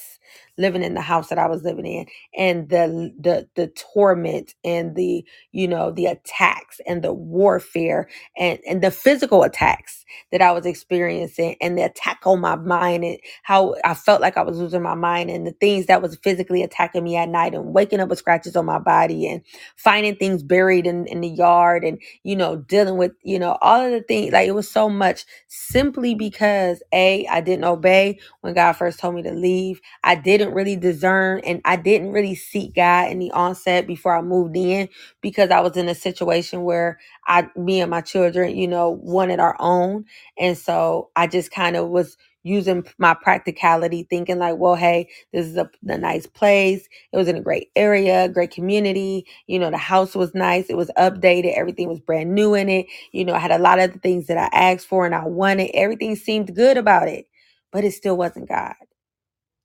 living 0.59 0.85
in 0.85 0.95
the 0.95 1.03
house 1.03 1.31
that 1.31 1.41
I 1.41 1.49
was 1.49 1.65
living 1.65 1.87
in, 1.87 2.07
and 2.37 2.69
the 2.71 3.15
the 3.21 3.49
the 3.57 3.69
torment 3.95 4.57
and 4.65 4.97
the 4.97 5.25
you 5.53 5.69
know 5.69 5.93
the 5.93 6.09
attacks 6.09 6.81
and 6.89 7.05
the 7.05 7.15
warfare 7.15 8.11
and 8.39 8.61
and 8.69 8.83
the 8.83 8.93
physical 8.93 9.45
attacks 9.45 10.05
that 10.33 10.43
I 10.43 10.53
was 10.53 10.67
experiencing, 10.67 11.57
and 11.61 11.79
the 11.79 11.85
attack 11.85 12.21
on 12.27 12.41
my 12.41 12.57
mind 12.57 13.05
and 13.05 13.19
how 13.43 13.77
I 13.85 13.95
felt 13.95 14.21
like 14.23 14.37
I 14.37 14.43
was 14.43 14.59
losing 14.59 14.83
my 14.83 14.95
mind, 14.97 15.31
and 15.31 15.47
the 15.47 15.53
things 15.53 15.87
that 15.87 16.03
was 16.03 16.17
physically 16.23 16.63
attacking 16.63 17.05
me 17.05 17.17
at 17.17 17.29
night, 17.31 17.55
and 17.55 17.75
waking 17.75 18.01
up 18.01 18.11
with 18.11 18.19
scratches 18.21 18.57
on 18.57 18.67
my 18.67 18.79
body, 18.81 19.29
and 19.29 19.43
finding 19.77 20.17
things 20.17 20.43
buried 20.43 20.87
in, 20.87 21.07
in 21.07 21.21
the 21.21 21.29
yard 21.29 21.85
and 21.85 22.01
you 22.23 22.37
know 22.37 22.57
dealing 22.57 22.97
with 22.97 23.13
you 23.23 23.39
know 23.39 23.57
all 23.63 23.85
of 23.85 23.91
the 23.93 24.03
things 24.03 24.33
like 24.33 24.49
it 24.49 24.53
was 24.55 24.71
so 24.71 24.89
much 24.89 25.25
simply 25.49 26.15
because 26.15 26.83
a 26.93 27.27
i 27.29 27.41
didn't 27.41 27.65
obey 27.65 28.19
when 28.43 28.55
god 28.55 28.73
first 28.75 28.99
told 28.99 29.15
me 29.15 29.23
to 29.23 29.33
leave. 29.33 29.81
I 30.05 30.15
didn't 30.17 30.53
really 30.55 30.77
discern 30.77 31.41
and 31.45 31.61
i 31.65 31.77
didn't 31.77 32.13
really 32.13 32.35
seek 32.35 32.75
god 32.75 33.11
in 33.11 33.19
the 33.19 33.31
onset 33.33 33.87
before 33.87 34.17
i 34.17 34.23
moved 34.23 34.57
in 34.57 34.89
because 35.23 35.51
i 35.51 35.61
was 35.61 35.77
in 35.77 35.89
a 35.89 35.95
situation 35.95 36.63
where 36.65 36.99
i 37.27 37.49
me 37.57 37.81
and 37.81 37.91
my 37.91 38.01
children 38.03 38.57
you 38.57 38.69
know 38.69 38.91
wanted 39.03 39.41
our 39.41 39.57
own 39.61 40.05
and 40.39 40.59
so 40.59 41.11
i 41.17 41.27
just 41.27 41.51
kind 41.53 41.77
of 41.77 41.89
was 41.89 42.17
using 42.45 42.85
my 42.99 43.15
practicality 43.15 44.07
thinking 44.11 44.39
like 44.39 44.57
well 44.59 44.77
hey 44.77 45.09
this 45.33 45.47
is 45.47 45.57
a, 45.57 45.71
a 45.89 45.99
nice 45.99 46.27
place 46.27 46.89
it 47.13 47.17
was 47.19 47.29
in 47.29 47.37
a 47.37 47.43
great 47.43 47.71
area 47.77 48.29
great 48.29 48.51
community 48.53 49.19
you 49.49 49.61
know, 49.61 49.71
the 49.71 49.79
house 49.79 50.17
was 50.17 50.35
nice. 50.35 50.69
It 50.71 50.79
was 50.79 50.91
updated. 50.99 51.55
Everything 51.57 51.91
was 51.91 52.01
brand 52.01 52.35
new 52.35 52.55
in 52.55 52.71
it. 52.71 52.87
You 53.13 53.27
know, 53.27 53.35
I 53.35 53.41
had 53.41 53.53
a 53.53 53.59
lot 53.61 53.81
of 53.81 53.93
the 53.95 54.01
things 54.01 54.29
that 54.29 54.39
I 54.39 54.49
asked 54.57 54.89
for 54.89 55.07
and 55.07 55.15
I 55.17 55.27
wanted. 55.27 55.73
Everything 55.75 56.17
seemed 56.17 56.57
good 56.57 56.79
about 56.79 57.09
it, 57.09 57.27
but 57.73 57.85
it 57.85 57.93
still 57.93 58.17
wasn't 58.19 58.49
God. 58.51 58.75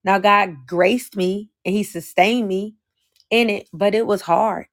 Now, 0.04 0.20
God 0.20 0.68
graced 0.68 1.16
me 1.18 1.52
and 1.66 1.76
He 1.76 1.84
sustained 1.84 2.48
me 2.48 2.76
in 3.32 3.50
it, 3.50 3.70
but 3.74 3.96
it 3.96 4.08
was 4.08 4.22
hard. 4.24 4.68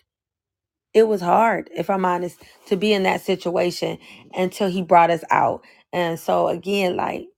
It 0.94 1.08
was 1.08 1.20
hard, 1.22 1.70
if 1.76 1.90
I'm 1.90 2.04
honest, 2.04 2.42
to 2.68 2.76
be 2.76 2.92
in 2.92 3.04
that 3.04 3.22
situation 3.22 3.98
until 4.34 4.68
He 4.68 4.82
brought 4.82 5.10
us 5.10 5.24
out. 5.30 5.62
And 5.92 6.18
so, 6.18 6.48
again, 6.48 6.96
like, 6.96 7.28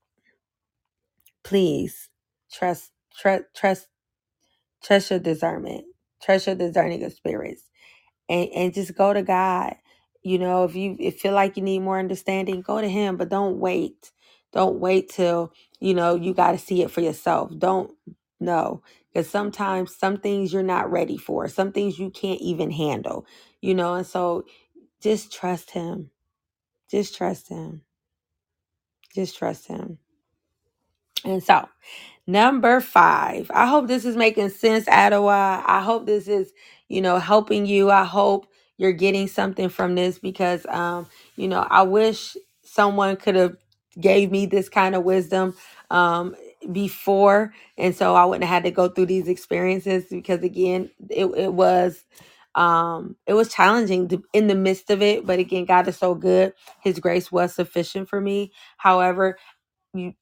please 1.45 2.11
trust, 2.53 2.93
trust, 3.19 3.45
trust, 3.57 3.89
trust 4.85 5.11
your 5.11 5.21
discernment, 5.21 5.85
trust 6.23 6.47
your 6.49 6.57
discerning 6.57 7.05
of 7.05 7.13
spirits 7.15 7.63
and 8.31 8.51
and 8.57 8.75
just 8.75 8.97
go 8.97 9.15
to 9.15 9.23
God. 9.23 9.77
You 10.25 10.41
know, 10.41 10.65
if 10.65 10.77
you 10.77 10.97
if 11.01 11.21
feel 11.21 11.35
like 11.35 11.59
you 11.59 11.65
need 11.65 11.81
more 11.81 12.01
understanding, 12.01 12.63
go 12.63 12.83
to 12.83 12.89
Him, 12.91 13.19
but 13.19 13.31
don't 13.31 13.61
wait. 13.61 14.13
Don't 14.55 14.81
wait 14.81 15.11
till, 15.11 15.53
you 15.81 15.95
know, 15.95 16.17
you 16.17 16.35
got 16.35 16.53
to 16.55 16.59
see 16.59 16.83
it 16.83 16.91
for 16.93 17.03
yourself. 17.03 17.53
Don't 17.59 17.93
know. 18.41 18.83
Because 19.13 19.31
sometimes 19.31 19.97
some 19.97 20.19
things 20.19 20.53
you're 20.53 20.63
not 20.63 20.91
ready 20.91 21.19
for, 21.19 21.49
some 21.49 21.73
things 21.73 21.99
you 21.99 22.11
can't 22.11 22.41
even 22.41 22.71
handle, 22.71 23.27
you 23.61 23.75
know, 23.75 23.95
and 23.95 24.07
so 24.07 24.45
just 25.03 25.33
trust 25.33 25.73
him. 25.73 26.11
Just 26.91 27.17
trust 27.17 27.49
him. 27.49 27.83
Just 29.15 29.39
trust 29.39 29.69
him. 29.69 29.99
And 31.25 31.43
so, 31.45 31.69
number 32.27 32.81
five, 32.81 33.51
I 33.55 33.67
hope 33.69 33.89
this 33.89 34.07
is 34.07 34.17
making 34.17 34.51
sense, 34.51 34.89
Ottawa. 34.89 35.63
I 35.67 35.83
hope 35.83 36.07
this 36.07 36.29
is, 36.29 36.53
you 36.89 37.03
know, 37.03 37.19
helping 37.21 37.67
you. 37.67 37.91
I 37.91 38.05
hope 38.05 38.49
you're 38.79 38.93
getting 38.93 39.29
something 39.29 39.71
from 39.71 39.97
this 39.97 40.19
because, 40.19 40.67
um, 40.69 41.09
you 41.37 41.49
know, 41.49 41.67
I 41.71 41.85
wish 41.85 42.37
someone 42.65 43.17
could 43.19 43.37
have 43.37 43.57
gave 44.01 44.33
me 44.33 44.47
this 44.47 44.71
kind 44.71 44.97
of 44.97 45.05
wisdom 45.05 45.55
um, 45.91 46.37
before, 46.73 47.55
and 47.79 47.95
so 47.95 48.15
I 48.17 48.25
wouldn't 48.25 48.45
have 48.45 48.55
had 48.55 48.65
to 48.65 48.71
go 48.73 48.89
through 48.89 49.07
these 49.07 49.29
experiences 49.29 50.07
because, 50.11 50.43
again, 50.43 50.91
it, 51.11 51.27
it 51.27 51.55
was. 51.55 52.05
Um, 52.57 53.17
it 53.27 53.35
was 53.35 53.55
challenging 53.55 54.09
to, 54.09 54.23
in 54.33 54.49
the 54.49 54.57
midst 54.57 54.91
of 54.91 55.03
it, 55.03 55.27
but 55.27 55.39
again, 55.39 55.67
God 55.67 55.89
is 55.89 55.97
so 55.99 56.15
good. 56.17 56.55
His 56.83 56.99
grace 57.01 57.33
was 57.33 57.55
sufficient 57.55 58.09
for 58.09 58.21
me. 58.21 58.53
However, 58.79 59.39
you 59.95 60.15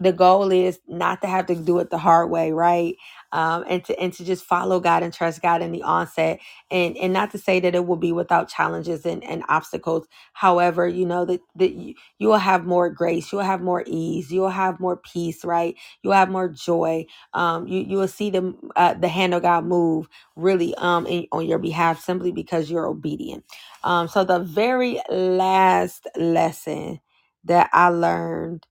the 0.00 0.12
goal 0.12 0.50
is 0.52 0.78
not 0.86 1.22
to 1.22 1.26
have 1.26 1.46
to 1.46 1.54
do 1.54 1.78
it 1.78 1.90
the 1.90 1.98
hard 1.98 2.30
way 2.30 2.52
right 2.52 2.96
um, 3.32 3.64
and 3.68 3.84
to 3.84 3.98
and 4.00 4.12
to 4.14 4.24
just 4.24 4.44
follow 4.44 4.80
god 4.80 5.02
and 5.02 5.14
trust 5.14 5.42
god 5.42 5.62
in 5.62 5.72
the 5.72 5.82
onset. 5.82 6.40
And 6.70 6.96
and 6.98 7.12
not 7.12 7.30
to 7.32 7.38
say 7.38 7.60
that 7.60 7.74
it 7.74 7.86
will 7.86 7.96
be 7.96 8.12
without 8.12 8.48
challenges 8.48 9.06
and, 9.06 9.24
and 9.24 9.44
obstacles. 9.48 10.06
However 10.34 10.88
you 10.88 11.06
know 11.06 11.24
that, 11.26 11.40
that 11.56 11.72
you, 11.74 11.94
you 12.18 12.28
will 12.28 12.38
have 12.38 12.66
more 12.66 12.90
grace 12.90 13.32
you 13.32 13.38
will 13.38 13.44
have 13.44 13.62
more 13.62 13.84
ease 13.86 14.30
you 14.32 14.40
will 14.40 14.50
have 14.50 14.80
more 14.80 14.96
peace 14.98 15.44
right? 15.44 15.76
You 16.02 16.10
will 16.10 16.16
have 16.16 16.30
more 16.30 16.48
joy. 16.48 17.06
Um, 17.34 17.68
you, 17.68 17.80
you 17.80 17.96
will 17.98 18.08
see 18.08 18.30
the 18.30 18.54
uh, 18.76 18.94
the 18.94 19.08
hand 19.08 19.34
of 19.34 19.42
god 19.42 19.64
move 19.66 20.08
really 20.36 20.74
um 20.76 21.06
in, 21.06 21.26
on 21.32 21.46
your 21.46 21.58
behalf 21.58 22.02
simply 22.02 22.32
because 22.32 22.70
you're 22.70 22.86
obedient. 22.86 23.44
Um, 23.84 24.08
so 24.08 24.24
the 24.24 24.40
very 24.40 25.00
last 25.10 26.06
lesson 26.16 27.00
that 27.44 27.70
i 27.72 27.88
learned 27.88 28.66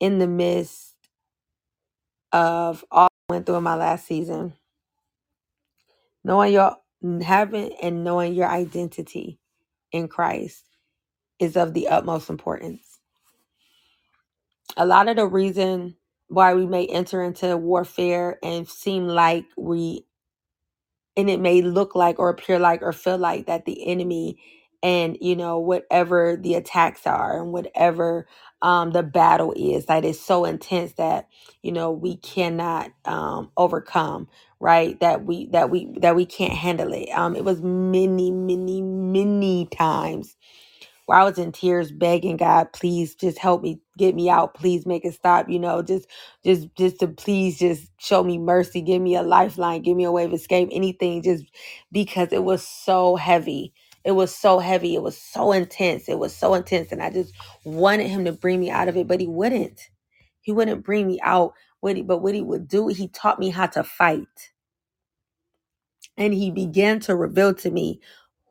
in 0.00 0.18
the 0.20 0.28
midst 0.28 0.94
of 2.32 2.84
all 2.92 3.08
went 3.32 3.46
through 3.46 3.56
in 3.56 3.64
my 3.64 3.76
last 3.76 4.06
season, 4.06 4.54
knowing 6.24 6.52
your 6.54 6.76
having 7.24 7.74
and 7.82 8.04
knowing 8.04 8.34
your 8.34 8.48
identity 8.48 9.40
in 9.92 10.08
Christ 10.08 10.64
is 11.40 11.56
of 11.56 11.74
the 11.74 11.88
utmost 11.88 12.30
importance. 12.30 13.00
A 14.76 14.86
lot 14.86 15.08
of 15.08 15.16
the 15.16 15.26
reason 15.26 15.96
why 16.28 16.54
we 16.54 16.66
may 16.66 16.86
enter 16.86 17.22
into 17.22 17.56
warfare 17.56 18.38
and 18.42 18.68
seem 18.68 19.08
like 19.08 19.46
we 19.56 20.06
and 21.16 21.30
it 21.30 21.40
may 21.40 21.62
look 21.62 21.94
like 21.94 22.18
or 22.18 22.30
appear 22.30 22.58
like 22.58 22.82
or 22.82 22.92
feel 22.92 23.18
like 23.18 23.46
that 23.46 23.66
the 23.66 23.86
enemy 23.88 24.38
and 24.82 25.18
you 25.20 25.36
know 25.36 25.58
whatever 25.58 26.36
the 26.40 26.54
attacks 26.54 27.06
are 27.06 27.40
and 27.42 27.52
whatever 27.52 28.26
um 28.62 28.92
the 28.92 29.02
battle 29.04 29.54
is 29.56 29.86
that 29.86 30.04
is 30.04 30.20
so 30.20 30.44
intense 30.46 30.94
that 30.94 31.28
you 31.62 31.72
know 31.72 31.92
we 31.92 32.16
cannot 32.18 32.90
um 33.06 33.50
overcome 33.56 34.28
right? 34.60 34.98
That 35.00 35.24
we 35.24 35.46
that 35.48 35.70
we 35.70 35.88
that 36.00 36.16
we 36.16 36.26
can't 36.26 36.52
handle 36.54 36.92
it. 36.92 37.08
Um 37.10 37.36
it 37.36 37.44
was 37.44 37.60
many 37.62 38.30
many 38.30 38.82
many 38.82 39.66
times 39.66 40.36
where 41.06 41.18
I 41.18 41.24
was 41.24 41.38
in 41.38 41.52
tears 41.52 41.92
begging 41.92 42.38
God, 42.38 42.72
please 42.72 43.14
just 43.16 43.38
help 43.38 43.62
me, 43.62 43.80
get 43.98 44.14
me 44.16 44.30
out, 44.30 44.54
please 44.54 44.86
make 44.86 45.04
it 45.04 45.14
stop, 45.14 45.48
you 45.50 45.60
know, 45.60 45.82
just 45.82 46.08
just 46.44 46.74
just 46.76 47.00
to 47.00 47.08
please 47.08 47.58
just 47.58 47.90
show 47.98 48.24
me 48.24 48.38
mercy, 48.38 48.82
give 48.82 49.02
me 49.02 49.16
a 49.16 49.22
lifeline, 49.22 49.82
give 49.82 49.96
me 49.98 50.04
a 50.04 50.12
way 50.12 50.24
of 50.24 50.34
escape, 50.34 50.70
anything, 50.72 51.22
just 51.22 51.44
because 51.92 52.30
it 52.32 52.44
was 52.44 52.66
so 52.66 53.16
heavy. 53.16 53.74
It 54.04 54.12
was 54.12 54.34
so 54.34 54.58
heavy. 54.60 54.94
It 54.96 55.02
was 55.02 55.18
so 55.18 55.52
intense. 55.52 56.08
It 56.08 56.18
was 56.18 56.34
so 56.36 56.54
intense. 56.54 56.92
And 56.92 57.02
I 57.02 57.10
just 57.10 57.34
wanted 57.64 58.08
him 58.08 58.24
to 58.26 58.32
bring 58.32 58.60
me 58.60 58.70
out 58.70 58.88
of 58.88 58.96
it, 58.96 59.08
but 59.08 59.20
he 59.20 59.28
wouldn't. 59.28 59.90
He 60.42 60.52
wouldn't 60.52 60.84
bring 60.84 61.06
me 61.08 61.20
out. 61.22 61.54
What 61.80 61.96
he, 61.96 62.02
but 62.02 62.18
what 62.18 62.34
he 62.34 62.42
would 62.42 62.68
do, 62.68 62.88
he 62.88 63.08
taught 63.08 63.38
me 63.40 63.50
how 63.50 63.66
to 63.68 63.84
fight 63.84 64.48
and 66.16 66.34
he 66.34 66.50
began 66.50 67.00
to 67.02 67.16
reveal 67.16 67.54
to 67.54 67.70
me 67.70 68.00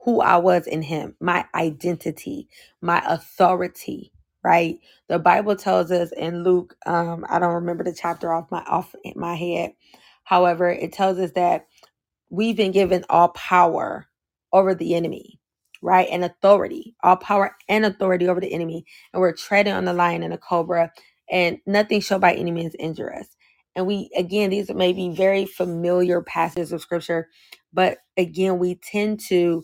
who 0.06 0.22
I 0.22 0.38
was 0.38 0.68
in 0.68 0.82
him, 0.82 1.16
my 1.22 1.46
identity, 1.56 2.50
my 2.82 3.02
authority, 3.08 4.12
right? 4.44 4.80
The 5.08 5.20
Bible 5.20 5.56
tells 5.56 5.92
us 5.92 6.12
in 6.12 6.44
Luke, 6.44 6.76
um, 6.86 7.26
I 7.30 7.40
don't 7.40 7.56
remember 7.56 7.86
the 7.86 7.94
chapter 7.94 8.34
off 8.34 8.52
my 8.52 8.64
off 8.64 8.96
my 9.16 9.36
head. 9.36 9.74
However, 10.26 10.70
it 10.70 10.92
tells 10.94 11.20
us 11.20 11.32
that 11.34 11.68
we've 12.32 12.58
been 12.58 12.74
given 12.74 13.06
all 13.10 13.30
power 13.30 14.08
over 14.54 14.76
the 14.76 14.96
enemy, 14.96 15.41
right? 15.82 16.08
And 16.12 16.26
authority, 16.26 16.96
all 17.04 17.18
power 17.18 17.56
and 17.70 17.86
authority 17.86 18.28
over 18.30 18.42
the 18.42 18.54
enemy. 18.54 18.86
And 19.14 19.22
we're 19.22 19.34
treading 19.34 19.74
on 19.74 19.86
the 19.86 19.94
lion 19.94 20.24
and 20.24 20.34
the 20.34 20.40
cobra, 20.40 20.92
and 21.32 21.60
nothing 21.68 22.02
shall 22.02 22.20
by 22.20 22.34
any 22.36 22.52
means 22.52 22.76
injure 22.80 23.14
us. 23.16 23.28
And 23.76 23.88
we, 23.88 24.10
again, 24.18 24.52
these 24.52 24.74
may 24.74 24.94
be 24.94 25.10
very 25.16 25.46
familiar 25.46 26.22
passages 26.22 26.74
of 26.74 26.82
scripture, 26.82 27.30
but 27.74 28.00
again, 28.18 28.60
we 28.60 28.76
tend 28.76 29.22
to 29.30 29.64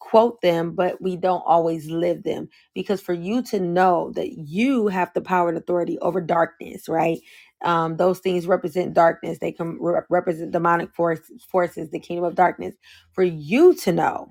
quote 0.00 0.40
them, 0.42 0.74
but 0.74 1.00
we 1.02 1.16
don't 1.16 1.42
always 1.46 1.90
live 1.90 2.24
them. 2.24 2.48
Because 2.74 3.00
for 3.02 3.14
you 3.14 3.42
to 3.44 3.60
know 3.60 4.12
that 4.16 4.32
you 4.32 4.88
have 4.88 5.12
the 5.14 5.22
power 5.22 5.48
and 5.50 5.58
authority 5.58 5.98
over 6.00 6.20
darkness, 6.20 6.88
right? 6.88 7.18
um, 7.64 7.96
those 7.96 8.20
things 8.20 8.46
represent 8.46 8.94
darkness 8.94 9.38
they 9.38 9.52
can 9.52 9.78
re- 9.80 10.02
represent 10.10 10.52
demonic 10.52 10.94
force, 10.94 11.20
forces 11.50 11.90
the 11.90 11.98
kingdom 11.98 12.24
of 12.24 12.34
darkness 12.34 12.74
for 13.12 13.24
you 13.24 13.74
to 13.76 13.92
know 13.92 14.28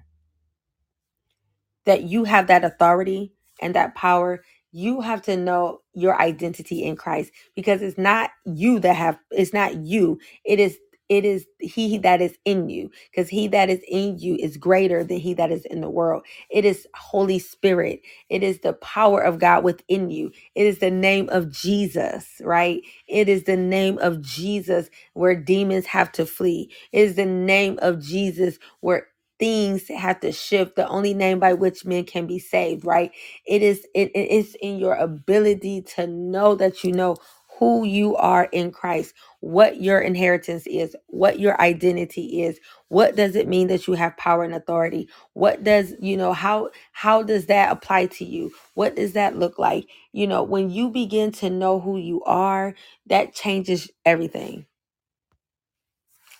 that 1.85 2.03
you 2.03 2.25
have 2.25 2.47
that 2.47 2.65
authority 2.65 3.33
and 3.61 3.75
that 3.75 3.95
power 3.95 4.43
you 4.73 5.01
have 5.01 5.21
to 5.23 5.37
know 5.37 5.81
your 5.95 6.19
identity 6.21 6.83
in 6.83 6.95
christ 6.95 7.23
because 7.55 7.81
it's 7.81 7.97
not 7.97 8.31
you 8.45 8.79
that 8.79 8.95
have 8.95 9.17
it's 9.31 9.53
not 9.53 9.75
you. 9.77 10.19
It 10.45 10.59
is 10.59 10.77
it 11.09 11.25
is 11.25 11.45
he 11.59 11.97
that 11.97 12.21
is 12.21 12.37
in 12.45 12.69
you 12.69 12.89
because 13.11 13.27
he 13.27 13.49
that 13.49 13.69
is 13.69 13.81
in 13.89 14.17
you 14.17 14.37
is 14.37 14.55
greater 14.55 15.03
than 15.03 15.17
he 15.17 15.33
that 15.33 15.51
is 15.51 15.65
in 15.65 15.81
the 15.81 15.89
world. 15.89 16.23
It 16.49 16.63
is 16.63 16.87
holy 16.95 17.37
spirit. 17.39 17.99
It 18.29 18.43
is 18.43 18.59
the 18.59 18.73
power 18.73 19.19
of 19.21 19.39
god 19.39 19.63
within 19.65 20.09
you. 20.09 20.31
It 20.55 20.65
is 20.67 20.79
the 20.79 20.91
name 20.91 21.27
of 21.31 21.51
jesus 21.51 22.27
right? 22.41 22.81
It 23.07 23.27
is 23.27 23.43
the 23.43 23.57
name 23.57 23.97
of 23.99 24.21
jesus 24.21 24.89
where 25.13 25.35
demons 25.35 25.87
have 25.87 26.11
to 26.13 26.25
flee. 26.25 26.71
It 26.93 27.01
is 27.01 27.15
the 27.15 27.25
name 27.25 27.77
of 27.81 28.01
jesus 28.01 28.57
where 28.79 29.07
things 29.39 29.87
have 29.89 30.19
to 30.21 30.31
shift 30.31 30.75
the 30.75 30.87
only 30.89 31.13
name 31.13 31.39
by 31.39 31.53
which 31.53 31.85
men 31.85 32.05
can 32.05 32.27
be 32.27 32.39
saved 32.39 32.85
right? 32.85 33.11
It 33.47 33.63
is 33.63 33.85
it, 33.95 34.11
it 34.15 34.31
is 34.31 34.57
in 34.61 34.79
your 34.79 34.95
ability 34.95 35.83
to 35.95 36.07
know 36.07 36.55
that 36.55 36.83
you 36.83 36.93
know 36.93 37.17
who 37.59 37.85
you 37.85 38.15
are 38.17 38.45
in 38.51 38.71
christ 38.71 39.13
what 39.41 39.81
your 39.81 39.99
inheritance 39.99 40.67
is 40.67 40.95
what 41.07 41.39
your 41.39 41.59
identity 41.61 42.43
is 42.43 42.59
what 42.89 43.15
does 43.15 43.35
it 43.35 43.47
mean 43.47 43.67
that 43.67 43.87
you 43.87 43.93
have 43.93 44.17
power 44.17 44.43
and 44.43 44.55
authority 44.55 45.07
what 45.33 45.63
does 45.63 45.93
you 46.01 46.17
know 46.17 46.33
how 46.33 46.69
how 46.93 47.23
does 47.23 47.47
that 47.47 47.71
apply 47.71 48.07
to 48.07 48.25
you? 48.25 48.51
What 48.75 48.97
does 48.97 49.13
that 49.13 49.37
look 49.37 49.59
like? 49.59 49.87
You 50.13 50.27
know 50.27 50.43
when 50.43 50.71
you 50.71 50.91
begin 50.91 51.31
to 51.33 51.49
know 51.51 51.79
who 51.79 51.97
you 51.97 52.23
are 52.25 52.75
that 53.07 53.33
changes 53.35 53.91
everything 54.05 54.67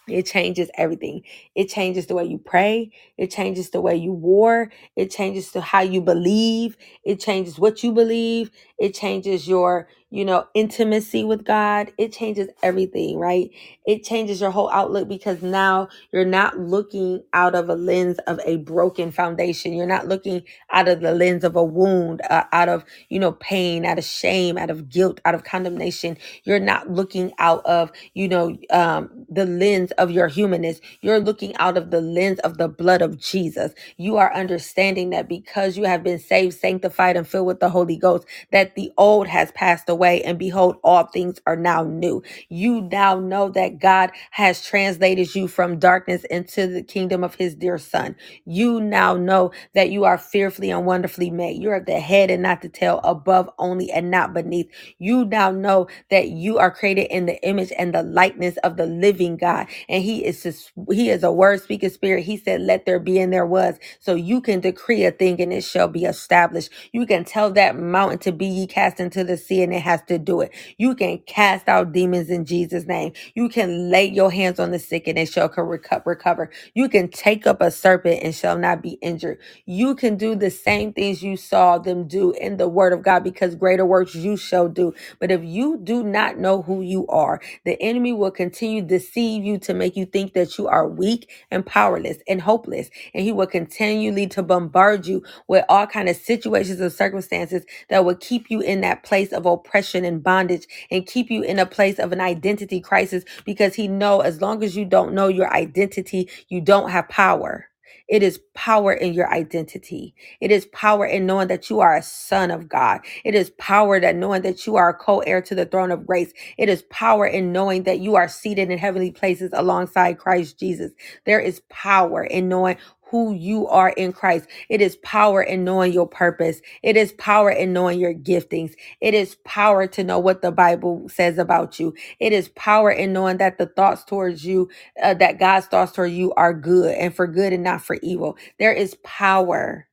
it 0.07 0.25
changes 0.25 0.69
everything. 0.77 1.23
It 1.55 1.69
changes 1.69 2.07
the 2.07 2.15
way 2.15 2.25
you 2.25 2.37
pray. 2.37 2.91
It 3.17 3.31
changes 3.31 3.69
the 3.71 3.81
way 3.81 3.95
you 3.95 4.11
war. 4.11 4.71
It 4.95 5.11
changes 5.11 5.51
to 5.53 5.61
how 5.61 5.81
you 5.81 6.01
believe. 6.01 6.77
It 7.03 7.19
changes 7.19 7.59
what 7.59 7.83
you 7.83 7.91
believe. 7.91 8.51
It 8.77 8.93
changes 8.95 9.47
your, 9.47 9.87
you 10.13 10.25
know, 10.25 10.47
intimacy 10.55 11.25
with 11.25 11.45
God. 11.45 11.91
It 11.99 12.13
changes 12.13 12.49
everything, 12.63 13.19
right? 13.19 13.51
It 13.87 14.03
changes 14.05 14.41
your 14.41 14.51
whole 14.51 14.71
outlook 14.71 15.09
because 15.09 15.43
now 15.43 15.89
you're 16.13 16.25
not 16.25 16.59
looking 16.59 17.23
out 17.33 17.55
of 17.55 17.69
a 17.69 17.75
lens 17.75 18.19
of 18.27 18.39
a 18.45 18.57
broken 18.57 19.11
foundation. 19.11 19.73
You're 19.73 19.87
not 19.87 20.07
looking 20.07 20.43
out 20.71 20.89
of 20.89 21.01
the 21.01 21.13
lens 21.13 21.45
of 21.45 21.57
a 21.57 21.65
wound, 21.65 22.21
uh, 22.29 22.45
out 22.53 22.69
of, 22.69 22.85
you 23.09 23.19
know, 23.19 23.33
pain, 23.33 23.85
out 23.85 23.99
of 23.99 24.05
shame, 24.05 24.57
out 24.59 24.71
of 24.71 24.89
guilt, 24.89 25.21
out 25.25 25.35
of 25.35 25.45
condemnation. 25.45 26.17
You're 26.45 26.59
not 26.61 26.91
looking 26.91 27.33
out 27.39 27.65
of 27.65 27.91
you 28.15 28.27
know, 28.29 28.57
um, 28.71 29.25
the 29.29 29.45
lens 29.45 29.91
of 29.93 30.11
your 30.11 30.27
humanness. 30.29 30.81
You're 31.01 31.19
looking 31.21 31.55
out 31.57 31.77
of 31.77 31.91
the 31.91 32.01
lens 32.01 32.39
of 32.41 32.57
the 32.59 32.67
blood 32.67 33.01
of 33.03 33.19
Jesus. 33.19 33.73
You 33.97 34.17
are 34.17 34.33
understanding 34.33 35.11
that 35.11 35.29
because 35.29 35.77
you 35.77 35.85
have 35.85 36.03
been 36.03 36.19
saved, 36.19 36.55
sanctified, 36.59 37.17
and 37.17 37.27
filled 37.27 37.47
with 37.47 37.59
the 37.59 37.69
Holy 37.69 37.97
Ghost, 37.97 38.27
that 38.51 38.75
the 38.75 38.91
old 38.97 39.27
has 39.27 39.51
passed 39.53 39.89
away 39.89 40.02
away, 40.03 40.23
and 40.23 40.39
behold, 40.39 40.77
all 40.83 41.05
things 41.07 41.41
are 41.47 41.57
now 41.57 41.83
new. 41.83 42.23
You 42.49 42.81
now 42.81 43.19
know 43.19 43.49
that 43.51 43.79
God 43.79 44.11
has 44.31 44.65
translated 44.65 45.35
you 45.35 45.47
from 45.47 45.79
darkness 45.79 46.25
into 46.25 46.67
the 46.67 46.83
kingdom 46.83 47.23
of 47.23 47.35
his 47.35 47.55
dear 47.55 47.77
son. 47.79 48.15
You 48.45 48.81
now 48.81 49.15
know 49.15 49.51
that 49.75 49.91
you 49.91 50.05
are 50.05 50.17
fearfully 50.17 50.71
and 50.71 50.85
wonderfully 50.85 51.31
made. 51.31 51.61
You're 51.61 51.79
the 51.81 51.99
head 51.99 52.31
and 52.31 52.43
not 52.43 52.61
the 52.63 52.69
tail, 52.69 52.99
above 53.03 53.49
only 53.59 53.91
and 53.91 54.11
not 54.11 54.33
beneath. 54.33 54.69
You 54.99 55.25
now 55.25 55.51
know 55.51 55.87
that 56.11 56.29
you 56.29 56.59
are 56.59 56.71
created 56.71 57.07
in 57.11 57.27
the 57.27 57.41
image 57.47 57.73
and 57.77 57.93
the 57.95 58.03
likeness 58.03 58.57
of 58.59 58.77
the 58.77 58.87
living 58.87 59.37
God. 59.37 59.67
And 59.89 60.03
he 60.03 60.25
is 60.25 60.43
just, 60.43 60.71
he 60.91 61.09
is 61.11 61.23
a 61.23 61.33
word 61.33 61.61
speaking 61.61 61.91
spirit. 61.91 62.25
He 62.25 62.37
said, 62.37 62.61
let 62.61 62.85
there 62.85 62.99
be 62.99 63.19
and 63.19 63.33
there 63.33 63.47
was. 63.47 63.77
So 63.99 64.15
you 64.15 64.41
can 64.41 64.61
decree 64.61 65.05
a 65.05 65.11
thing 65.11 65.41
and 65.41 65.53
it 65.53 65.63
shall 65.63 65.89
be 65.89 66.05
established. 66.05 66.71
You 66.93 67.07
can 67.07 67.25
tell 67.25 67.51
that 67.53 67.77
mountain 67.79 68.19
to 68.21 68.33
be 68.33 68.47
ye 68.47 68.67
cast 68.67 68.99
into 69.01 69.23
the 69.25 69.37
sea 69.37 69.63
and 69.63 69.73
it 69.73 69.82
has 69.83 70.03
to 70.09 70.19
do 70.19 70.41
it. 70.41 70.53
You 70.79 70.95
can 70.95 71.19
cast 71.27 71.69
out 71.69 71.93
demons 71.93 72.31
in 72.31 72.45
Jesus' 72.45 72.87
name. 72.87 73.13
You 73.35 73.49
can 73.49 73.91
lay 73.91 74.05
your 74.07 74.31
hands 74.31 74.59
on 74.59 74.71
the 74.71 74.79
sick 74.79 75.07
and 75.07 75.17
they 75.17 75.25
shall 75.25 75.49
co- 75.49 75.63
reco- 75.63 76.05
recover. 76.05 76.51
You 76.75 76.89
can 76.89 77.09
take 77.09 77.47
up 77.47 77.61
a 77.61 77.71
serpent 77.71 78.21
and 78.23 78.35
shall 78.35 78.57
not 78.59 78.83
be 78.83 78.93
injured. 79.03 79.39
You 79.65 79.95
can 79.95 80.17
do 80.17 80.35
the 80.35 80.51
same 80.51 80.93
things 80.93 81.23
you 81.23 81.37
saw 81.37 81.79
them 81.79 82.07
do 82.07 82.33
in 82.33 82.57
the 82.57 82.69
word 82.69 82.93
of 82.93 83.03
God 83.03 83.23
because 83.23 83.55
greater 83.55 83.85
works 83.85 84.15
you 84.15 84.37
shall 84.37 84.69
do. 84.69 84.93
But 85.19 85.31
if 85.31 85.43
you 85.43 85.79
do 85.83 86.03
not 86.03 86.39
know 86.39 86.63
who 86.63 86.81
you 86.81 87.07
are, 87.07 87.41
the 87.65 87.81
enemy 87.81 88.13
will 88.13 88.31
continue 88.31 88.81
to 88.83 88.87
deceive 88.87 89.45
you 89.45 89.59
to 89.59 89.75
make 89.75 89.97
you 89.97 90.05
think 90.05 90.33
that 90.33 90.57
you 90.57 90.67
are 90.67 90.87
weak 90.87 91.31
and 91.51 91.65
powerless 91.65 92.19
and 92.27 92.41
hopeless. 92.41 92.89
And 93.15 93.23
he 93.23 93.33
will 93.33 93.47
continually 93.47 94.27
to 94.29 94.43
bombard 94.43 95.07
you 95.07 95.23
with 95.47 95.65
all 95.69 95.87
kind 95.87 96.09
of 96.09 96.17
situations 96.17 96.81
and 96.81 96.91
circumstances 96.93 97.65
that 97.89 98.05
will 98.05 98.15
keep 98.15 98.51
you 98.51 98.61
in 98.61 98.81
that 98.81 99.03
place 99.03 99.33
of 99.33 99.45
oppression 99.45 99.72
and 100.05 100.23
bondage 100.23 100.67
and 100.91 101.07
keep 101.07 101.31
you 101.31 101.43
in 101.43 101.59
a 101.59 101.65
place 101.65 101.99
of 101.99 102.11
an 102.11 102.21
identity 102.21 102.79
crisis 102.81 103.23
because 103.45 103.75
he 103.75 103.87
know 103.87 104.21
as 104.21 104.41
long 104.41 104.63
as 104.63 104.75
you 104.77 104.85
don't 104.85 105.13
know 105.13 105.27
your 105.27 105.53
identity, 105.53 106.29
you 106.49 106.61
don't 106.61 106.91
have 106.91 107.09
power. 107.09 107.67
It 108.09 108.23
is 108.23 108.39
power 108.55 108.93
in 108.93 109.13
your 109.13 109.31
identity. 109.33 110.15
It 110.41 110.51
is 110.51 110.67
power 110.67 111.05
in 111.05 111.25
knowing 111.25 111.47
that 111.49 111.69
you 111.69 111.79
are 111.79 111.95
a 111.95 112.03
son 112.03 112.51
of 112.51 112.69
God. 112.69 113.01
It 113.25 113.35
is 113.35 113.51
power 113.59 113.99
that 113.99 114.15
knowing 114.15 114.43
that 114.43 114.67
you 114.67 114.75
are 114.77 114.89
a 114.89 114.93
co-heir 114.93 115.41
to 115.43 115.55
the 115.55 115.65
throne 115.65 115.91
of 115.91 116.05
grace. 116.07 116.33
It 116.57 116.69
is 116.69 116.83
power 116.91 117.25
in 117.27 117.51
knowing 117.53 117.83
that 117.83 117.99
you 117.99 118.15
are 118.15 118.27
seated 118.27 118.71
in 118.71 118.77
heavenly 118.77 119.11
places 119.11 119.51
alongside 119.53 120.19
Christ 120.19 120.59
Jesus. 120.59 120.91
There 121.25 121.39
is 121.39 121.61
power 121.69 122.23
in 122.23 122.49
knowing 122.49 122.77
who 123.11 123.33
you 123.33 123.67
are 123.67 123.89
in 123.91 124.13
Christ. 124.13 124.47
It 124.69 124.81
is 124.81 124.97
power 124.97 125.41
in 125.43 125.63
knowing 125.63 125.93
your 125.93 126.07
purpose. 126.07 126.61
It 126.83 126.97
is 126.97 127.13
power 127.13 127.51
in 127.51 127.73
knowing 127.73 127.99
your 127.99 128.13
giftings. 128.13 128.73
It 129.01 129.13
is 129.13 129.37
power 129.45 129.87
to 129.87 130.03
know 130.03 130.19
what 130.19 130.41
the 130.41 130.51
Bible 130.51 131.09
says 131.09 131.37
about 131.37 131.79
you. 131.79 131.95
It 132.19 132.33
is 132.33 132.49
power 132.49 132.91
in 132.91 133.13
knowing 133.13 133.37
that 133.37 133.57
the 133.57 133.67
thoughts 133.67 134.03
towards 134.05 134.45
you, 134.45 134.69
uh, 135.01 135.15
that 135.15 135.39
God's 135.39 135.67
thoughts 135.67 135.93
toward 135.93 136.11
you 136.11 136.33
are 136.35 136.53
good 136.53 136.95
and 136.95 137.15
for 137.15 137.27
good 137.27 137.53
and 137.53 137.63
not 137.63 137.81
for 137.83 137.97
evil. 138.03 138.37
There 138.59 138.73
is 138.73 138.97
power. 139.03 139.87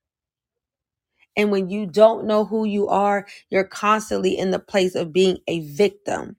And 1.36 1.50
when 1.52 1.70
you 1.70 1.86
don't 1.86 2.26
know 2.26 2.44
who 2.44 2.64
you 2.64 2.88
are, 2.88 3.26
you're 3.50 3.64
constantly 3.64 4.38
in 4.38 4.50
the 4.52 4.58
place 4.60 4.94
of 4.96 5.12
being 5.12 5.38
a 5.48 5.60
victim 5.60 6.36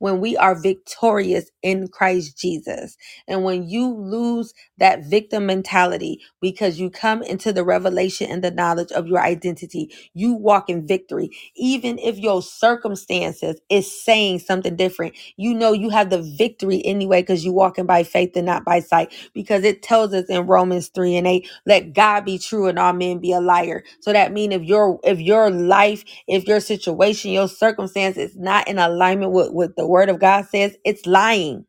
when 0.00 0.20
we 0.20 0.36
are 0.38 0.60
victorious 0.60 1.50
in 1.62 1.88
Christ 1.88 2.38
Jesus. 2.38 2.98
And 3.28 3.44
when 3.44 3.68
you 3.70 3.88
lose 3.94 4.54
that 4.78 5.06
victim 5.06 5.46
mentality 5.46 6.22
because 6.42 6.80
you 6.80 6.90
come 6.90 7.22
into 7.24 7.54
the 7.54 7.64
revelation 7.64 8.30
and 8.30 8.44
the 8.44 8.52
knowledge 8.52 8.92
of 8.92 9.08
your 9.08 9.20
identity, 9.22 9.92
you 10.14 10.34
walk 10.34 10.70
in 10.70 10.86
victory. 10.86 11.30
Even 11.56 11.98
if 12.00 12.18
your 12.18 12.42
circumstances 12.42 13.60
is 13.70 14.04
saying 14.04 14.40
something 14.40 14.76
different, 14.76 15.16
you 15.38 15.54
know 15.54 15.72
you 15.74 15.90
have 15.90 16.10
the 16.10 16.22
victory 16.22 16.84
anyway 16.86 17.22
because 17.22 17.46
you 17.46 17.52
walking 17.54 17.86
by 17.86 18.04
faith 18.04 18.32
and 18.36 18.46
not 18.46 18.66
by 18.66 18.80
sight. 18.80 19.14
Because 19.34 19.64
it 19.64 19.82
tells 19.82 20.14
us 20.14 20.26
in 20.30 20.48
Romans 20.48 20.88
3 20.90 21.16
and 21.18 21.28
8, 21.28 21.50
let 21.66 21.94
God 21.94 22.26
be 22.26 22.38
true 22.38 22.68
and 22.68 22.78
all 22.80 22.94
men 22.94 23.20
be 23.20 23.32
a 23.32 23.40
liar. 23.42 23.84
So 24.02 24.12
that 24.12 24.32
means 24.32 24.54
if 24.54 24.64
your 24.64 25.00
if 25.04 25.20
your 25.20 25.50
life 25.50 26.04
if 26.28 26.46
your 26.48 26.60
situation, 26.60 27.32
your 27.32 27.48
circumstance 27.48 28.18
is 28.18 28.36
not 28.36 28.68
in 28.68 28.78
alignment 28.80 29.32
with 29.32 29.52
with 29.52 29.76
the 29.76 29.86
word 29.90 30.10
of 30.10 30.20
God 30.20 30.46
says, 30.46 30.76
it's 30.86 31.06
lying. 31.06 31.66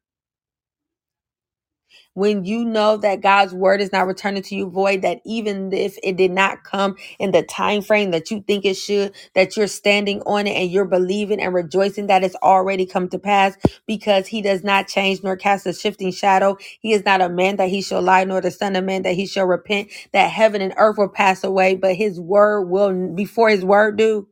When 2.14 2.44
you 2.44 2.66
know 2.66 2.98
that 2.98 3.22
God's 3.22 3.54
word 3.54 3.80
is 3.80 3.94
not 3.94 4.06
returning 4.06 4.44
to 4.44 4.56
you 4.56 4.70
void, 4.70 5.04
that 5.04 5.22
even 5.26 5.72
if 5.72 5.98
it 6.04 6.18
did 6.18 6.32
not 6.32 6.66
come 6.66 6.98
in 7.20 7.32
the 7.32 7.42
time 7.42 7.82
frame 7.82 8.12
that 8.12 8.30
you 8.30 8.42
think 8.46 8.66
it 8.66 8.74
should, 8.76 9.14
that 9.34 9.56
you're 9.56 9.68
standing 9.68 10.22
on 10.24 10.46
it 10.46 10.52
and 10.52 10.70
you're 10.70 10.84
believing 10.84 11.40
and 11.42 11.54
rejoicing 11.54 12.08
that 12.08 12.26
it's 12.26 12.36
already 12.44 12.86
come 12.86 13.08
to 13.10 13.20
pass 13.20 13.56
because 13.88 14.28
he 14.28 14.42
does 14.42 14.62
not 14.62 14.90
change 14.90 15.24
nor 15.24 15.38
cast 15.38 15.66
a 15.68 15.74
shifting 15.74 16.12
shadow. 16.12 16.58
He 16.82 16.92
is 16.92 17.06
not 17.06 17.22
a 17.22 17.30
man 17.30 17.56
that 17.58 17.70
he 17.70 17.82
shall 17.82 18.02
lie, 18.02 18.26
nor 18.26 18.42
the 18.42 18.52
son 18.52 18.76
of 18.76 18.84
man 18.84 19.04
that 19.04 19.14
he 19.16 19.26
shall 19.26 19.46
repent, 19.46 19.90
that 20.12 20.32
heaven 20.32 20.62
and 20.62 20.74
earth 20.76 20.98
will 20.98 21.08
pass 21.08 21.46
away, 21.46 21.76
but 21.76 21.96
his 21.96 22.20
word 22.20 22.64
will 22.64 23.16
before 23.16 23.50
his 23.50 23.64
word 23.64 23.98
do. 23.98 24.28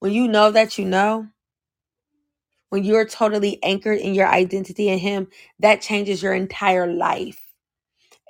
When 0.00 0.12
you 0.12 0.28
know 0.28 0.50
that 0.52 0.78
you 0.78 0.86
know, 0.86 1.28
when 2.74 2.84
you're 2.84 3.06
totally 3.06 3.62
anchored 3.64 4.00
in 4.00 4.14
your 4.14 4.28
identity 4.28 4.90
in 4.90 5.00
him 5.00 5.28
that 5.60 5.82
changes 5.82 6.22
your 6.22 6.34
entire 6.34 6.92
life 6.92 7.40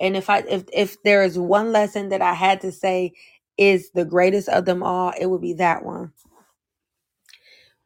and 0.01 0.17
if 0.17 0.29
i 0.29 0.39
if 0.49 0.65
if 0.73 1.01
there 1.03 1.23
is 1.23 1.39
one 1.39 1.71
lesson 1.71 2.09
that 2.09 2.21
i 2.21 2.33
had 2.33 2.61
to 2.61 2.71
say 2.71 3.13
is 3.57 3.91
the 3.91 4.05
greatest 4.05 4.49
of 4.49 4.65
them 4.65 4.83
all 4.83 5.13
it 5.19 5.27
would 5.27 5.41
be 5.41 5.53
that 5.53 5.85
one 5.85 6.09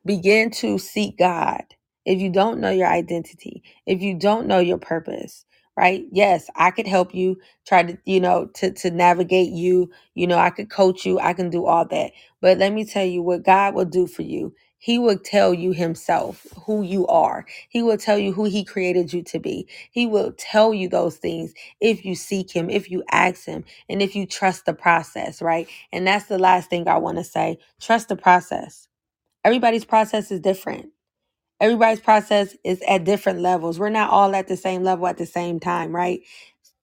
begin 0.06 0.50
to 0.52 0.78
seek 0.78 1.18
God. 1.18 1.64
If 2.06 2.20
you 2.20 2.32
don't 2.32 2.60
know 2.60 2.72
your 2.72 2.88
identity, 2.88 3.64
if 3.86 4.02
you 4.02 4.18
don't 4.18 4.48
know 4.48 4.58
your 4.60 4.80
purpose, 4.80 5.46
right? 5.78 6.04
Yes, 6.12 6.50
I 6.56 6.72
could 6.72 6.88
help 6.88 7.14
you 7.14 7.38
try 7.68 7.84
to, 7.84 7.98
you 8.06 8.20
know, 8.20 8.48
to 8.56 8.72
to 8.74 8.90
navigate 8.90 9.52
you, 9.52 9.92
you 10.16 10.26
know, 10.26 10.38
I 10.40 10.50
could 10.50 10.70
coach 10.72 11.06
you, 11.06 11.20
I 11.20 11.34
can 11.34 11.50
do 11.52 11.66
all 11.66 11.86
that. 11.90 12.12
But 12.42 12.58
let 12.58 12.74
me 12.74 12.86
tell 12.86 13.06
you 13.06 13.22
what 13.22 13.44
God 13.44 13.76
will 13.76 13.86
do 13.86 14.08
for 14.08 14.24
you. 14.24 14.54
He 14.80 15.00
will 15.00 15.20
tell 15.20 15.54
you 15.54 15.74
himself 15.74 16.48
who 16.68 16.84
you 16.84 17.08
are. 17.08 17.46
He 17.70 17.84
will 17.84 17.98
tell 17.98 18.20
you 18.20 18.34
who 18.34 18.46
he 18.46 18.66
created 18.66 19.14
you 19.14 19.24
to 19.26 19.40
be. 19.40 19.68
He 19.92 20.08
will 20.08 20.34
tell 20.38 20.74
you 20.74 20.90
those 20.90 21.18
things 21.18 21.54
if 21.82 22.06
you 22.06 22.16
seek 22.16 22.52
him, 22.52 22.70
if 22.70 22.92
you 22.92 23.04
ask 23.12 23.46
him, 23.46 23.66
and 23.90 24.02
if 24.02 24.16
you 24.16 24.28
trust 24.28 24.66
the 24.68 24.74
process, 24.76 25.42
right? 25.42 25.70
And 25.94 26.08
that's 26.08 26.28
the 26.28 26.40
last 26.40 26.70
thing 26.72 26.88
I 26.90 27.00
want 27.00 27.20
to 27.20 27.26
say. 27.26 27.60
Trust 27.82 28.10
the 28.10 28.18
process 28.18 28.88
everybody's 29.46 29.86
process 29.86 30.32
is 30.32 30.40
different. 30.40 30.90
Everybody's 31.60 32.02
process 32.02 32.56
is 32.66 32.84
at 32.88 33.06
different 33.06 33.42
levels. 33.42 33.80
We're 33.80 33.90
not 33.90 34.12
all 34.12 34.36
at 34.36 34.48
the 34.48 34.58
same 34.58 34.84
level 34.84 35.08
at 35.08 35.18
the 35.18 35.26
same 35.28 35.60
time, 35.60 35.96
right? 35.96 36.22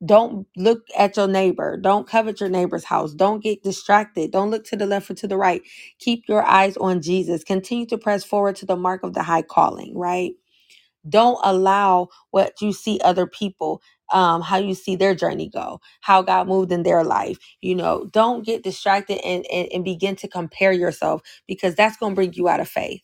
Don't 0.06 0.48
look 0.56 0.84
at 0.98 1.18
your 1.18 1.28
neighbor. 1.28 1.78
Don't 1.78 2.08
covet 2.08 2.40
your 2.40 2.50
neighbor's 2.50 2.84
house. 2.84 3.14
Don't 3.14 3.42
get 3.44 3.64
distracted. 3.64 4.32
Don't 4.32 4.50
look 4.50 4.64
to 4.66 4.76
the 4.76 4.86
left 4.86 5.10
or 5.10 5.14
to 5.16 5.28
the 5.28 5.38
right. 5.38 5.62
Keep 6.00 6.24
your 6.28 6.44
eyes 6.46 6.76
on 6.78 7.02
Jesus. 7.02 7.44
Continue 7.44 7.86
to 7.88 7.98
press 7.98 8.24
forward 8.24 8.56
to 8.58 8.66
the 8.66 8.76
mark 8.76 9.04
of 9.04 9.14
the 9.14 9.24
high 9.24 9.42
calling, 9.42 9.98
right? 9.98 10.34
Don't 11.08 11.38
allow 11.44 12.08
what 12.32 12.60
you 12.62 12.72
see 12.74 13.00
other 13.04 13.26
people, 13.26 13.82
um, 14.12 14.42
how 14.42 14.58
you 14.58 14.74
see 14.74 14.96
their 14.96 15.14
journey 15.14 15.50
go, 15.50 15.80
how 16.02 16.22
God 16.22 16.48
moved 16.48 16.72
in 16.72 16.84
their 16.84 17.04
life. 17.04 17.38
You 17.62 17.76
know, 17.76 18.08
don't 18.12 18.46
get 18.46 18.64
distracted 18.64 19.20
and, 19.26 19.46
and, 19.52 19.68
and 19.72 19.84
begin 19.84 20.16
to 20.18 20.28
compare 20.28 20.72
yourself 20.72 21.22
because 21.48 21.76
that's 21.76 21.98
going 21.98 22.12
to 22.12 22.16
bring 22.16 22.34
you 22.34 22.48
out 22.48 22.60
of 22.60 22.68
faith. 22.68 23.02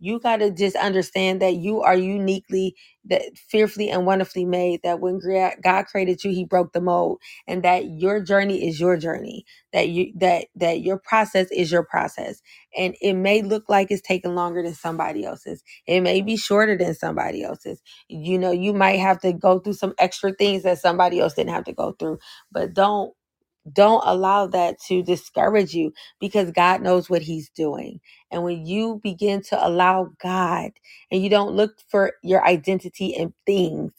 You 0.00 0.20
got 0.20 0.38
to 0.38 0.52
just 0.52 0.76
understand 0.76 1.42
that 1.42 1.56
you 1.56 1.82
are 1.82 1.96
uniquely, 1.96 2.76
that 3.06 3.22
fearfully 3.36 3.90
and 3.90 4.06
wonderfully 4.06 4.46
made. 4.46 4.82
That 4.84 5.00
when 5.00 5.20
God 5.62 5.86
created 5.86 6.24
you, 6.24 6.32
He 6.32 6.44
broke 6.46 6.74
the 6.74 6.82
mold, 6.82 7.20
and 7.48 7.64
that 7.64 7.86
your 7.86 8.20
journey 8.22 8.68
is 8.68 8.80
your 8.80 8.98
journey. 8.98 9.46
That 9.74 9.90
you 9.90 10.12
that 10.18 10.46
that 10.56 10.82
your 10.82 10.98
process 10.98 11.48
is 11.52 11.72
your 11.72 11.84
process, 11.84 12.42
and 12.76 12.96
it 13.02 13.14
may 13.14 13.42
look 13.42 13.64
like 13.68 13.92
it's 13.92 14.02
taking 14.02 14.34
longer 14.36 14.62
than 14.64 14.74
somebody 14.74 15.24
else's 15.26 15.58
it 15.86 16.02
may 16.02 16.22
be 16.22 16.38
shorter 16.38 16.78
than 16.78 16.94
somebody 16.96 17.44
else's. 17.44 17.82
You 18.08 18.38
know, 18.40 18.52
you 18.52 18.74
might 18.74 19.00
have 19.00 19.20
to 19.22 19.34
go 19.34 19.60
through 19.60 19.74
some 19.74 19.94
extra 19.98 20.32
things 20.34 20.64
that 20.64 20.80
somebody 20.80 21.20
else 21.20 21.34
didn't 21.34 21.54
have 21.54 21.66
to 21.66 21.74
go 21.74 21.92
through. 21.94 22.20
But 22.52 22.74
don't 22.74 23.14
don't 23.72 24.02
allow 24.06 24.46
that 24.48 24.80
to 24.88 25.02
discourage 25.02 25.74
you 25.74 25.92
because 26.20 26.52
God 26.52 26.82
knows 26.82 27.10
what 27.10 27.22
he's 27.22 27.50
doing. 27.50 28.00
And 28.32 28.44
when 28.44 28.66
you 28.66 29.00
begin 29.02 29.42
to 29.50 29.66
allow 29.66 30.10
God 30.22 30.72
and 31.12 31.22
you 31.22 31.30
don't 31.30 31.54
look 31.56 31.74
for 31.90 32.14
your 32.22 32.46
identity 32.46 33.08
in 33.08 33.34
things 33.46 33.92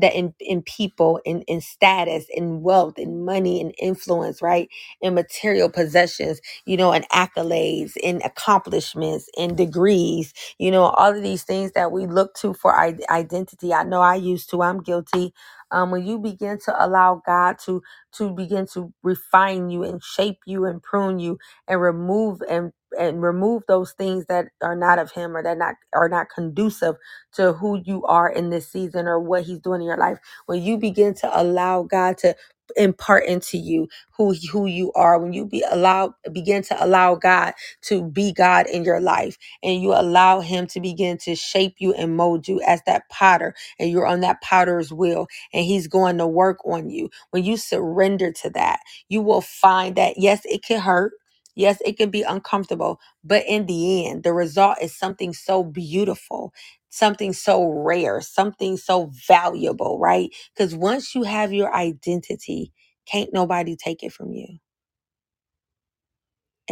that 0.00 0.14
in, 0.14 0.34
in 0.40 0.62
people 0.62 1.20
in, 1.24 1.42
in 1.42 1.62
status 1.62 2.26
in 2.30 2.62
wealth 2.62 2.98
in 2.98 3.24
money 3.24 3.60
and 3.60 3.74
influence 3.80 4.42
right? 4.42 4.68
In 5.00 5.14
material 5.14 5.70
possessions 5.70 6.40
you 6.66 6.76
know 6.76 6.92
and 6.92 7.08
accolades 7.10 7.92
and 8.04 8.22
accomplishments 8.24 9.30
and 9.38 9.56
degrees 9.56 10.34
you 10.58 10.72
know 10.72 10.84
all 10.84 11.16
of 11.16 11.22
these 11.22 11.44
things 11.44 11.72
that 11.72 11.92
we 11.92 12.06
look 12.06 12.34
to 12.36 12.54
for 12.54 12.76
identity. 13.10 13.72
I 13.74 13.84
know 13.84 14.02
i 14.02 14.16
used 14.16 14.50
to 14.50 14.62
i'm 14.62 14.82
guilty 14.82 15.32
um, 15.72 15.90
when 15.90 16.06
you 16.06 16.18
begin 16.18 16.58
to 16.64 16.84
allow 16.86 17.22
god 17.26 17.58
to 17.58 17.82
to 18.12 18.32
begin 18.32 18.66
to 18.66 18.92
refine 19.02 19.70
you 19.70 19.84
and 19.84 20.02
shape 20.02 20.38
you 20.46 20.64
and 20.66 20.82
prune 20.82 21.18
you 21.18 21.38
and 21.68 21.80
remove 21.80 22.42
and 22.50 22.72
and 22.98 23.22
remove 23.22 23.62
those 23.68 23.92
things 23.92 24.26
that 24.26 24.46
are 24.62 24.76
not 24.76 24.98
of 24.98 25.12
him 25.12 25.36
or 25.36 25.42
that 25.42 25.58
not 25.58 25.74
are 25.94 26.08
not 26.08 26.28
conducive 26.34 26.96
to 27.32 27.52
who 27.54 27.80
you 27.84 28.04
are 28.06 28.30
in 28.30 28.50
this 28.50 28.70
season 28.70 29.06
or 29.08 29.20
what 29.20 29.44
he's 29.44 29.58
doing 29.60 29.80
in 29.82 29.86
your 29.86 29.96
life 29.98 30.18
when 30.46 30.62
you 30.62 30.78
begin 30.78 31.14
to 31.14 31.40
allow 31.40 31.82
god 31.82 32.18
to 32.18 32.34
impart 32.76 33.26
into 33.26 33.58
you 33.58 33.88
who 34.16 34.34
who 34.52 34.66
you 34.66 34.92
are. 34.94 35.18
When 35.20 35.32
you 35.32 35.46
be 35.46 35.64
allow 35.70 36.14
begin 36.32 36.62
to 36.64 36.84
allow 36.84 37.14
god 37.16 37.54
to 37.82 38.04
be 38.10 38.32
god 38.32 38.66
in 38.68 38.84
your 38.84 39.00
life 39.00 39.38
and 39.62 39.82
you 39.82 39.92
allow 39.94 40.40
him 40.40 40.66
to 40.68 40.80
begin 40.80 41.18
to 41.18 41.34
shape 41.36 41.76
you 41.78 41.94
and 41.94 42.16
mold 42.16 42.48
you 42.48 42.60
as 42.66 42.82
that 42.86 43.08
potter 43.10 43.54
and 43.78 43.90
you're 43.90 44.06
on 44.06 44.20
that 44.20 44.40
potter's 44.42 44.92
wheel 44.92 45.26
and 45.52 45.64
he's 45.64 45.88
going 45.88 46.18
to 46.18 46.26
work 46.26 46.58
on 46.66 46.90
you 46.90 47.10
when 47.30 47.44
you 47.44 47.56
surrender 47.56 48.32
to 48.32 48.50
that 48.50 48.80
you 49.08 49.22
will 49.22 49.40
find 49.42 49.96
that 49.96 50.14
yes 50.18 50.42
it 50.44 50.62
can 50.64 50.80
hurt. 50.80 51.12
Yes, 51.56 51.80
it 51.86 51.96
can 51.98 52.10
be 52.10 52.22
uncomfortable, 52.22 53.00
but 53.22 53.44
in 53.46 53.66
the 53.66 54.08
end, 54.08 54.24
the 54.24 54.32
result 54.32 54.78
is 54.82 54.96
something 54.96 55.32
so 55.32 55.62
beautiful, 55.62 56.52
something 56.90 57.32
so 57.32 57.64
rare, 57.68 58.20
something 58.22 58.76
so 58.78 59.10
valuable, 59.28 59.98
right? 60.00 60.30
Because 60.54 60.74
once 60.74 61.14
you 61.14 61.24
have 61.24 61.52
your 61.52 61.74
identity, 61.74 62.72
can't 63.06 63.32
nobody 63.32 63.76
take 63.76 64.02
it 64.04 64.12
from 64.12 64.32
you. 64.32 64.48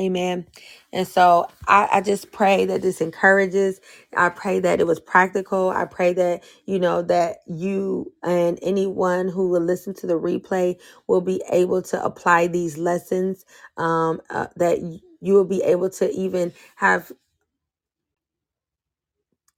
Amen. 0.01 0.49
And 0.93 1.09
so 1.09 1.49
I, 1.69 1.89
I 1.95 2.03
just 2.03 2.33
pray 2.33 2.67
that 2.67 2.83
this 2.83 3.01
encourages. 3.01 3.81
I 4.19 4.31
pray 4.31 4.61
that 4.61 4.81
it 4.81 4.89
was 4.89 5.01
practical. 5.01 5.71
I 5.71 5.87
pray 5.87 6.15
that, 6.15 6.45
you 6.67 6.81
know, 6.81 7.05
that 7.05 7.39
you 7.47 8.13
and 8.25 8.59
anyone 8.65 9.29
who 9.29 9.51
will 9.51 9.63
listen 9.63 9.95
to 9.97 10.09
the 10.09 10.17
replay 10.21 10.81
will 11.09 11.23
be 11.23 11.45
able 11.53 11.85
to 11.85 12.05
apply 12.05 12.49
these 12.49 12.79
lessons, 12.81 13.47
um, 13.79 14.21
uh, 14.33 14.49
that 14.57 14.81
you 14.83 15.35
will 15.35 15.47
be 15.47 15.63
able 15.63 15.91
to 15.93 16.11
even 16.13 16.53
have 16.77 17.13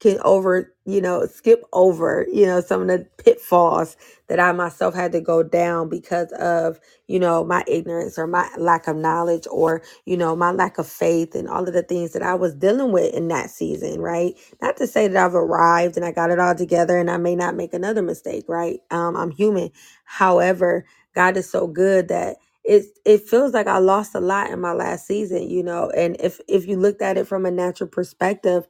can 0.00 0.18
over, 0.24 0.72
you 0.86 1.00
know, 1.00 1.26
skip 1.26 1.62
over, 1.72 2.26
you 2.32 2.46
know, 2.46 2.60
some 2.60 2.82
of 2.82 2.88
the 2.88 3.06
pitfalls 3.18 3.96
that 4.28 4.40
I 4.40 4.52
myself 4.52 4.94
had 4.94 5.12
to 5.12 5.20
go 5.20 5.42
down 5.42 5.88
because 5.88 6.32
of, 6.32 6.80
you 7.08 7.18
know, 7.20 7.44
my 7.44 7.64
ignorance 7.66 8.18
or 8.18 8.26
my 8.26 8.48
lack 8.58 8.88
of 8.88 8.96
knowledge 8.96 9.46
or, 9.50 9.82
you 10.06 10.16
know, 10.16 10.36
my 10.36 10.52
lack 10.52 10.78
of 10.78 10.88
faith 10.88 11.34
and 11.34 11.48
all 11.48 11.66
of 11.66 11.74
the 11.74 11.82
things 11.82 12.12
that 12.12 12.22
I 12.22 12.34
was 12.34 12.54
dealing 12.54 12.92
with 12.92 13.14
in 13.14 13.28
that 13.28 13.50
season, 13.50 14.00
right? 14.00 14.34
Not 14.62 14.76
to 14.78 14.86
say 14.86 15.08
that 15.08 15.24
I've 15.26 15.34
arrived 15.34 15.96
and 15.96 16.04
I 16.06 16.12
got 16.12 16.30
it 16.30 16.40
all 16.40 16.54
together 16.54 16.98
and 16.98 17.10
I 17.10 17.18
may 17.18 17.36
not 17.36 17.56
make 17.56 17.74
another 17.74 18.02
mistake, 18.02 18.44
right? 18.48 18.80
Um, 18.90 19.16
I'm 19.16 19.30
human. 19.32 19.70
However, 20.04 20.84
God 21.14 21.36
is 21.36 21.50
so 21.50 21.66
good 21.66 22.08
that 22.08 22.36
it 22.64 22.84
it 23.06 23.22
feels 23.28 23.54
like 23.54 23.68
I 23.68 23.78
lost 23.78 24.14
a 24.14 24.20
lot 24.20 24.50
in 24.50 24.60
my 24.60 24.72
last 24.72 25.06
season, 25.06 25.48
you 25.50 25.62
know, 25.62 25.90
and 25.90 26.16
if 26.20 26.40
if 26.48 26.66
you 26.66 26.76
looked 26.78 27.02
at 27.02 27.18
it 27.18 27.26
from 27.28 27.46
a 27.46 27.50
natural 27.50 27.88
perspective, 27.88 28.66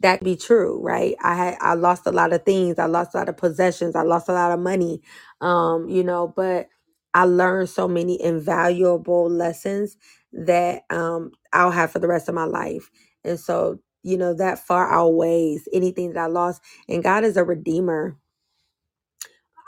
that 0.00 0.22
be 0.22 0.36
true, 0.36 0.80
right? 0.82 1.16
I 1.22 1.34
had 1.36 1.56
I 1.60 1.74
lost 1.74 2.06
a 2.06 2.12
lot 2.12 2.32
of 2.32 2.44
things. 2.44 2.78
I 2.78 2.86
lost 2.86 3.14
a 3.14 3.18
lot 3.18 3.28
of 3.28 3.36
possessions. 3.36 3.96
I 3.96 4.02
lost 4.02 4.28
a 4.28 4.32
lot 4.32 4.52
of 4.52 4.60
money. 4.60 5.02
Um, 5.40 5.88
you 5.88 6.04
know, 6.04 6.32
but 6.34 6.68
I 7.14 7.24
learned 7.24 7.70
so 7.70 7.88
many 7.88 8.20
invaluable 8.22 9.30
lessons 9.30 9.96
that 10.32 10.82
um 10.90 11.32
I'll 11.52 11.70
have 11.70 11.92
for 11.92 11.98
the 11.98 12.08
rest 12.08 12.28
of 12.28 12.34
my 12.34 12.44
life. 12.44 12.90
And 13.24 13.40
so, 13.40 13.78
you 14.02 14.18
know, 14.18 14.34
that 14.34 14.58
far 14.60 14.92
outweighs 14.92 15.68
anything 15.72 16.12
that 16.12 16.20
I 16.20 16.26
lost. 16.26 16.62
And 16.88 17.02
God 17.02 17.24
is 17.24 17.36
a 17.36 17.44
redeemer 17.44 18.14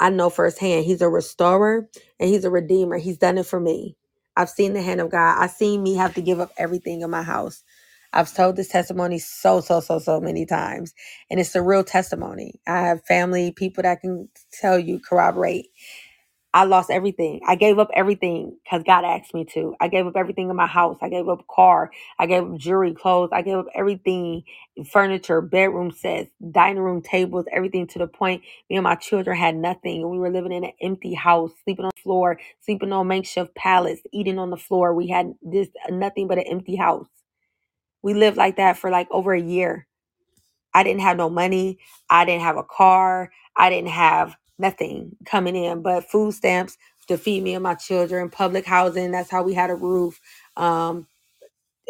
I 0.00 0.10
know 0.10 0.30
firsthand 0.30 0.84
he's 0.84 1.02
a 1.02 1.08
restorer 1.08 1.88
and 2.20 2.30
he's 2.30 2.44
a 2.44 2.50
redeemer. 2.50 2.98
He's 2.98 3.18
done 3.18 3.38
it 3.38 3.46
for 3.46 3.60
me. 3.60 3.96
I've 4.36 4.50
seen 4.50 4.74
the 4.74 4.82
hand 4.82 5.00
of 5.00 5.10
God. 5.10 5.38
I've 5.40 5.52
seen 5.52 5.82
me 5.82 5.94
have 5.94 6.14
to 6.16 6.22
give 6.22 6.40
up 6.40 6.52
everything 6.58 7.00
in 7.02 7.10
my 7.10 7.22
house. 7.22 7.64
I've 8.12 8.34
told 8.34 8.56
this 8.56 8.68
testimony 8.68 9.18
so, 9.20 9.60
so, 9.60 9.80
so, 9.80 9.98
so 10.00 10.20
many 10.20 10.46
times. 10.46 10.94
And 11.30 11.40
it's 11.40 11.54
a 11.56 11.62
real 11.62 11.84
testimony. 11.84 12.60
I 12.66 12.82
have 12.88 13.04
family, 13.06 13.52
people 13.52 13.82
that 13.84 14.00
can 14.02 14.28
tell 14.52 14.78
you, 14.78 15.00
corroborate. 15.00 15.68
I 16.52 16.64
lost 16.64 16.90
everything. 16.90 17.40
I 17.46 17.54
gave 17.54 17.78
up 17.78 17.90
everything 17.94 18.56
because 18.64 18.82
God 18.82 19.04
asked 19.04 19.34
me 19.34 19.44
to. 19.54 19.76
I 19.80 19.86
gave 19.86 20.06
up 20.06 20.14
everything 20.16 20.50
in 20.50 20.56
my 20.56 20.66
house. 20.66 20.98
I 21.00 21.08
gave 21.08 21.28
up 21.28 21.46
car. 21.48 21.92
I 22.18 22.26
gave 22.26 22.42
up 22.42 22.58
jewelry, 22.58 22.92
clothes. 22.92 23.30
I 23.32 23.42
gave 23.42 23.56
up 23.56 23.66
everything, 23.74 24.42
furniture, 24.90 25.40
bedroom 25.42 25.92
sets, 25.92 26.30
dining 26.50 26.82
room 26.82 27.02
tables, 27.02 27.44
everything 27.52 27.86
to 27.88 28.00
the 28.00 28.08
point 28.08 28.42
me 28.68 28.76
and 28.76 28.84
my 28.84 28.96
children 28.96 29.36
had 29.38 29.54
nothing. 29.54 30.08
We 30.10 30.18
were 30.18 30.30
living 30.30 30.52
in 30.52 30.64
an 30.64 30.72
empty 30.82 31.14
house, 31.14 31.52
sleeping 31.64 31.84
on 31.84 31.92
the 31.94 32.02
floor, 32.02 32.40
sleeping 32.62 32.92
on 32.92 33.06
makeshift 33.06 33.54
pallets, 33.54 34.02
eating 34.12 34.38
on 34.38 34.50
the 34.50 34.56
floor. 34.56 34.92
We 34.94 35.08
had 35.08 35.34
this 35.42 35.68
nothing 35.88 36.26
but 36.26 36.38
an 36.38 36.44
empty 36.50 36.74
house. 36.76 37.06
We 38.02 38.14
lived 38.14 38.36
like 38.38 38.56
that 38.56 38.78
for 38.78 38.90
like 38.90 39.08
over 39.10 39.34
a 39.34 39.40
year 39.42 39.84
I 40.74 40.82
didn't 40.82 41.00
have 41.00 41.16
no 41.16 41.28
money. 41.30 41.78
I 42.08 42.24
didn't 42.24 42.42
have 42.42 42.56
a 42.56 42.62
car. 42.62 43.30
I 43.56 43.70
didn't 43.70 43.90
have 43.90 44.36
nothing 44.58 45.16
coming 45.24 45.56
in 45.56 45.82
but 45.82 46.04
food 46.10 46.34
stamps 46.34 46.76
to 47.08 47.16
feed 47.18 47.42
me 47.42 47.54
and 47.54 47.62
my 47.62 47.74
children, 47.74 48.30
public 48.30 48.64
housing. 48.66 49.10
That's 49.10 49.30
how 49.30 49.42
we 49.42 49.54
had 49.54 49.70
a 49.70 49.74
roof. 49.74 50.20
Um, 50.56 51.06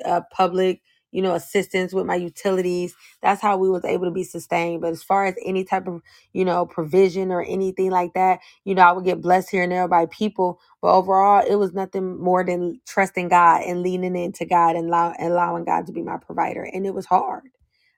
uh, 0.05 0.23
public, 0.33 0.83
you 1.13 1.23
know, 1.23 1.35
assistance 1.35 1.95
with 1.95 2.07
my 2.07 2.17
utilities. 2.17 2.95
That's 3.23 3.43
how 3.43 3.59
we 3.59 3.71
was 3.71 3.85
able 3.85 4.07
to 4.07 4.11
be 4.13 4.25
sustained. 4.25 4.83
But 4.83 4.93
as 4.93 5.03
far 5.03 5.27
as 5.27 5.37
any 5.45 5.65
type 5.65 5.89
of, 5.89 6.03
you 6.33 6.45
know, 6.45 6.67
provision 6.67 7.33
or 7.33 7.43
anything 7.43 7.91
like 7.91 8.15
that, 8.15 8.41
you 8.65 8.75
know, 8.75 8.83
I 8.83 8.93
would 8.93 9.05
get 9.05 9.23
blessed 9.23 9.51
here 9.51 9.65
and 9.65 9.73
there 9.73 9.89
by 9.89 10.07
people. 10.07 10.61
But 10.83 10.95
overall, 10.95 11.45
it 11.49 11.57
was 11.57 11.75
nothing 11.75 12.21
more 12.23 12.45
than 12.45 12.81
trusting 12.87 13.29
God 13.31 13.63
and 13.65 13.83
leaning 13.83 14.17
into 14.17 14.47
God 14.47 14.77
and 14.77 14.89
allow, 14.89 15.15
allowing 15.21 15.65
God 15.65 15.87
to 15.87 15.93
be 15.93 16.03
my 16.03 16.19
provider. 16.19 16.65
And 16.65 16.87
it 16.87 16.95
was 16.95 17.07
hard. 17.07 17.45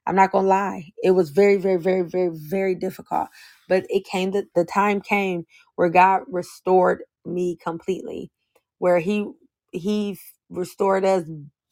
I'm 0.07 0.17
not 0.17 0.31
gonna 0.33 0.47
lie. 0.49 0.91
It 1.03 1.11
was 1.11 1.31
very, 1.31 1.57
very, 1.57 1.77
very, 1.77 2.03
very, 2.03 2.31
very 2.33 2.75
difficult. 2.75 3.29
But 3.69 3.85
it 3.89 4.05
came 4.05 4.31
the, 4.31 4.47
the 4.55 4.65
time 4.65 5.01
came 5.01 5.45
where 5.77 5.89
God 5.89 6.23
restored 6.29 7.03
me 7.25 7.57
completely, 7.63 8.31
where 8.79 8.99
He 8.99 9.31
He 9.71 10.19
restored 10.49 11.05
us 11.05 11.23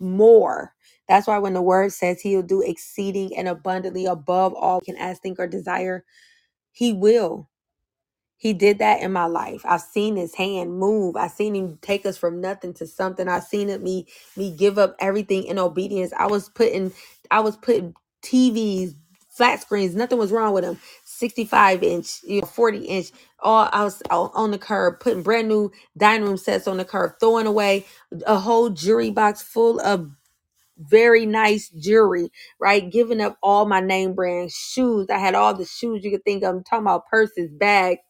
more. 0.02 0.76
That's 1.10 1.28
why 1.28 1.40
when 1.40 1.54
the 1.56 1.64
word 1.64 1.94
says 1.94 2.22
he'll 2.22 2.44
do 2.44 2.62
exceeding 2.64 3.38
and 3.38 3.48
abundantly 3.50 4.08
above 4.08 4.56
all 4.56 4.80
we 4.82 4.88
can 4.94 4.98
ask, 4.98 5.22
think, 5.24 5.40
or 5.40 5.48
desire, 5.48 6.06
he 6.74 6.94
will. 6.94 7.48
He 8.38 8.54
did 8.54 8.80
that 8.80 9.02
in 9.02 9.14
my 9.14 9.26
life. 9.28 9.64
I've 9.66 9.82
seen 9.82 10.18
his 10.18 10.36
hand 10.36 10.78
move. 10.80 11.16
I've 11.18 11.32
seen 11.32 11.56
him 11.56 11.80
take 11.82 12.06
us 12.06 12.18
from 12.18 12.42
nothing 12.42 12.74
to 12.76 12.88
something. 12.88 13.28
I've 13.30 13.46
seen 13.46 13.70
it 13.70 13.82
me 13.84 14.08
me 14.38 14.52
give 14.56 14.78
up 14.78 14.96
everything 15.00 15.46
in 15.46 15.60
obedience. 15.60 16.14
I 16.18 16.28
was 16.28 16.50
putting 16.50 16.94
I 17.32 17.42
was 17.42 17.58
putting 17.58 17.96
TVs, 18.24 18.96
flat 19.30 19.62
screens, 19.62 19.96
nothing 19.96 20.18
was 20.20 20.32
wrong 20.34 20.54
with 20.54 20.66
them. 20.66 20.80
65 21.22 21.84
inch, 21.84 22.22
you 22.26 22.42
know, 22.42 22.48
40 22.48 22.80
inch. 22.80 23.12
All 23.42 23.70
I 23.74 23.86
was 23.86 24.04
on 24.12 24.32
on 24.36 24.52
the 24.52 24.60
curb, 24.60 25.02
putting 25.02 25.24
brand 25.24 25.50
new 25.50 25.72
dining 25.98 26.28
room 26.28 26.38
sets 26.38 26.68
on 26.68 26.78
the 26.80 26.86
curb, 26.86 27.14
throwing 27.22 27.48
away 27.48 27.88
a 28.28 28.40
whole 28.40 28.72
jewelry 28.72 29.12
box 29.12 29.44
full 29.44 29.82
of 29.82 30.12
very 30.80 31.26
nice 31.28 31.70
jewelry, 31.72 32.32
right? 32.62 32.92
Giving 32.92 33.22
up 33.22 33.38
all 33.44 33.68
my 33.68 33.82
name 33.82 34.16
brand 34.16 34.52
shoes. 34.52 35.08
I 35.12 35.20
had 35.20 35.36
all 35.36 35.56
the 35.56 35.66
shoes 35.66 36.04
you 36.06 36.12
could 36.12 36.26
think 36.26 36.44
of. 36.44 36.56
I'm 36.56 36.66
talking 36.66 36.86
about 36.86 37.08
purses, 37.08 37.52
bags, 37.52 38.02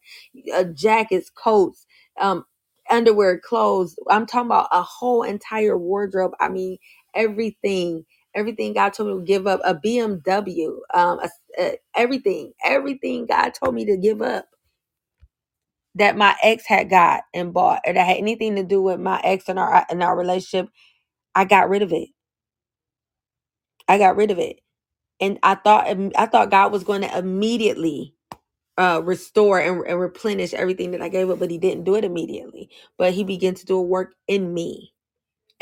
uh, 0.54 0.64
jackets, 0.64 1.30
coats, 1.30 1.86
um, 2.20 2.46
underwear, 2.90 3.40
clothes. 3.40 3.96
I'm 4.10 4.26
talking 4.26 4.48
about 4.48 4.68
a 4.72 4.82
whole 4.82 5.24
entire 5.24 5.78
wardrobe. 5.78 6.32
I 6.40 6.50
mean, 6.50 6.78
everything. 7.14 8.06
Everything 8.34 8.74
God 8.74 8.94
told 8.94 9.10
me 9.10 9.14
to 9.20 9.24
give 9.26 9.46
up, 9.46 9.60
a 9.64 9.74
BMW, 9.74 10.78
um, 10.94 11.20
a, 11.20 11.30
a- 11.58 11.78
everything, 11.96 12.52
everything 12.64 13.26
God 13.26 13.54
told 13.54 13.74
me 13.74 13.86
to 13.86 13.96
give 13.98 14.22
up 14.22 14.46
that 15.96 16.16
my 16.16 16.36
ex 16.42 16.66
had 16.66 16.90
got 16.90 17.24
and 17.34 17.52
bought, 17.54 17.82
or 17.86 17.94
that 17.94 18.06
had 18.06 18.18
anything 18.18 18.56
to 18.56 18.64
do 18.64 18.82
with 18.82 19.00
my 19.00 19.20
ex 19.24 19.48
and 19.48 19.58
our 19.58 19.86
and 19.90 20.02
our 20.02 20.16
relationship. 20.16 20.70
I 21.34 21.44
got 21.46 21.70
rid 21.70 21.82
of 21.82 21.92
it. 21.92 22.10
I 23.88 23.98
got 23.98 24.16
rid 24.16 24.30
of 24.32 24.38
it 24.38 24.56
and 25.20 25.40
I 25.44 25.54
thought 25.56 25.88
I 26.16 26.26
thought 26.26 26.50
God 26.52 26.72
was 26.72 26.84
going 26.84 27.02
to 27.02 27.18
immediately 27.18 28.14
uh 28.78 29.02
restore 29.04 29.60
and, 29.60 29.84
and 29.86 30.00
replenish 30.00 30.54
everything 30.54 30.92
that 30.92 31.02
I 31.02 31.08
gave 31.08 31.30
up, 31.30 31.38
but 31.40 31.50
He 31.52 31.58
didn't 31.58 31.84
do 31.84 31.96
it 31.96 32.04
immediately. 32.04 32.70
But 32.98 33.14
He 33.14 33.24
began 33.24 33.54
to 33.56 33.66
do 33.66 33.78
a 33.78 33.82
work 33.82 34.14
in 34.28 34.54
me 34.54 34.92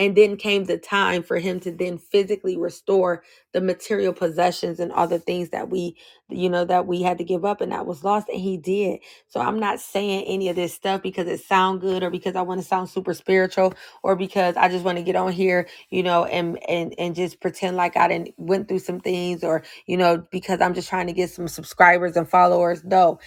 and 0.00 0.16
then 0.16 0.38
came 0.38 0.64
the 0.66 0.78
time 0.78 1.22
for 1.22 1.38
him 1.38 1.60
to 1.62 1.72
then 1.72 1.98
physically 1.98 2.58
restore 2.58 3.24
the 3.54 3.62
material 3.62 4.14
possessions 4.14 4.80
and 4.80 4.92
other 4.92 5.18
things 5.20 5.50
that 5.50 5.70
we 5.70 5.96
you 6.30 6.50
know 6.50 6.66
that 6.66 6.88
we 6.88 7.02
had 7.02 7.18
to 7.18 7.24
give 7.24 7.44
up 7.46 7.62
and 7.62 7.72
that 7.72 7.86
was 7.86 8.04
lost 8.04 8.28
and 8.30 8.40
he 8.40 8.58
did. 8.58 9.00
So 9.28 9.40
i'm 9.40 9.60
not 9.60 9.80
saying 9.80 10.24
any 10.26 10.50
of 10.50 10.56
this 10.56 10.74
stuff 10.74 11.02
because 11.02 11.28
it 11.28 11.40
sound 11.42 11.82
good 11.82 12.02
or 12.04 12.10
because 12.10 12.36
i 12.36 12.42
want 12.42 12.60
to 12.62 12.68
sound 12.68 12.90
super 12.90 13.14
spiritual 13.14 13.74
or 14.04 14.16
because 14.16 14.56
i 14.56 14.68
just 14.68 14.84
want 14.84 14.98
to 14.98 15.04
get 15.04 15.16
on 15.16 15.32
here 15.32 15.68
you 15.90 16.02
know 16.04 16.26
and 16.26 16.58
and 16.68 16.94
and 16.98 17.16
just 17.16 17.40
pretend 17.40 17.76
like 17.76 17.96
i 17.98 18.08
didn't 18.08 18.30
went 18.38 18.68
through 18.68 18.80
some 18.80 19.00
things 19.00 19.44
or 19.44 19.64
you 19.86 19.98
know 19.98 20.24
because 20.32 20.60
i'm 20.62 20.74
just 20.74 20.90
trying 20.90 21.08
to 21.08 21.14
get 21.14 21.30
some 21.30 21.48
subscribers 21.48 22.16
and 22.16 22.28
followers. 22.30 22.84
No 22.84 23.20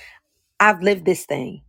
i've 0.60 0.82
lived 0.84 1.06
this 1.06 1.26
thing 1.26 1.62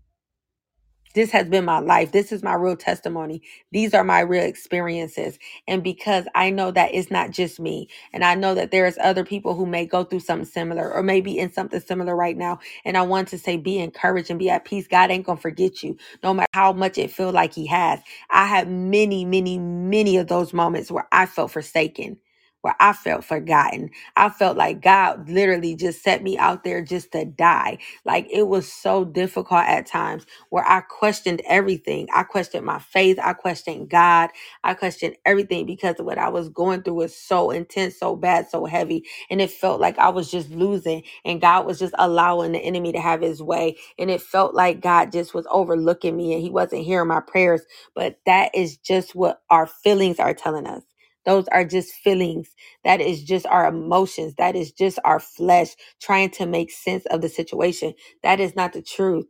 this 1.14 1.30
has 1.32 1.48
been 1.48 1.64
my 1.64 1.80
life. 1.80 2.12
This 2.12 2.32
is 2.32 2.42
my 2.42 2.54
real 2.54 2.76
testimony. 2.76 3.42
These 3.72 3.94
are 3.94 4.04
my 4.04 4.20
real 4.20 4.44
experiences. 4.44 5.38
And 5.68 5.82
because 5.84 6.26
I 6.34 6.50
know 6.50 6.72
that 6.72 6.94
it's 6.94 7.10
not 7.10 7.30
just 7.32 7.60
me, 7.60 7.88
and 8.12 8.24
I 8.24 8.36
know 8.36 8.54
that 8.54 8.70
there's 8.72 8.98
other 8.98 9.24
people 9.24 9.54
who 9.56 9.66
may 9.66 9.86
go 9.86 10.04
through 10.04 10.20
something 10.20 10.46
similar 10.46 10.92
or 10.92 11.02
maybe 11.02 11.38
in 11.38 11.52
something 11.52 11.80
similar 11.80 12.16
right 12.16 12.36
now. 12.36 12.60
And 12.84 12.96
I 12.98 13.02
want 13.02 13.28
to 13.28 13.38
say, 13.38 13.56
be 13.58 13.78
encouraged 13.80 14.30
and 14.30 14.38
be 14.38 14.50
at 14.50 14.64
peace. 14.66 14.88
God 14.88 15.10
ain't 15.10 15.26
gonna 15.26 15.40
forget 15.40 15.82
you, 15.82 15.96
no 16.22 16.34
matter 16.34 16.48
how 16.54 16.72
much 16.74 16.98
it 16.98 17.10
feel 17.12 17.32
like 17.32 17.54
He 17.54 17.66
has. 17.68 18.00
I 18.30 18.46
had 18.46 18.68
many, 18.70 19.24
many, 19.24 19.58
many 19.58 20.18
of 20.18 20.28
those 20.28 20.52
moments 20.52 20.90
where 20.90 21.08
I 21.12 21.26
felt 21.26 21.52
forsaken. 21.52 22.18
Where 22.64 22.76
I 22.80 22.94
felt 22.94 23.24
forgotten. 23.24 23.90
I 24.16 24.30
felt 24.30 24.58
like 24.58 24.82
God 24.82 25.30
literally 25.30 25.76
just 25.76 26.02
set 26.04 26.24
me 26.24 26.38
out 26.38 26.64
there 26.64 26.82
just 26.84 27.12
to 27.12 27.24
die. 27.26 27.78
Like 28.04 28.28
it 28.32 28.48
was 28.48 28.72
so 28.72 29.04
difficult 29.06 29.64
at 29.66 29.86
times 29.86 30.26
where 30.50 30.66
I 30.68 30.82
questioned 30.82 31.42
everything. 31.46 32.08
I 32.14 32.24
questioned 32.24 32.66
my 32.66 32.80
faith. 32.80 33.18
I 33.22 33.34
questioned 33.34 33.90
God. 33.90 34.30
I 34.64 34.74
questioned 34.74 35.16
everything 35.26 35.66
because 35.66 35.96
what 36.00 36.18
I 36.18 36.28
was 36.30 36.50
going 36.50 36.82
through 36.82 36.94
was 36.94 37.16
so 37.16 37.50
intense, 37.50 37.98
so 37.98 38.16
bad, 38.16 38.48
so 38.50 38.66
heavy. 38.66 39.06
And 39.30 39.40
it 39.40 39.50
felt 39.52 39.80
like 39.80 39.98
I 39.98 40.10
was 40.10 40.30
just 40.30 40.50
losing 40.50 41.04
and 41.24 41.40
God 41.40 41.66
was 41.66 41.78
just 41.78 41.94
allowing 41.98 42.52
the 42.52 42.60
enemy 42.60 42.92
to 42.92 43.00
have 43.00 43.22
his 43.22 43.42
way. 43.42 43.76
And 43.98 44.10
it 44.10 44.22
felt 44.22 44.54
like 44.54 44.80
God 44.82 45.12
just 45.12 45.34
was 45.34 45.46
overlooking 45.50 46.16
me 46.16 46.34
and 46.34 46.42
he 46.42 46.50
wasn't 46.50 46.84
hearing 46.84 47.08
my 47.08 47.20
prayers. 47.20 47.62
But 47.94 48.20
that 48.26 48.54
is 48.54 48.76
just 48.78 49.14
what 49.14 49.42
our 49.50 49.66
feelings 49.66 50.20
are 50.20 50.34
telling 50.34 50.66
us. 50.66 50.82
Those 51.27 51.49
are 51.49 51.64
just 51.64 51.95
feelings. 51.95 52.51
That 52.85 53.01
is 53.01 53.25
just 53.25 53.47
our 53.47 53.66
emotions. 53.68 54.35
That 54.37 54.57
is 54.57 54.72
just 54.72 54.99
our 55.05 55.20
flesh 55.20 55.70
trying 56.03 56.31
to 56.33 56.47
make 56.47 56.72
sense 56.72 57.07
of 57.07 57.22
the 57.22 57.29
situation. 57.31 57.95
That 58.22 58.41
is 58.41 58.57
not 58.57 58.75
the 58.75 58.83
truth. 58.83 59.27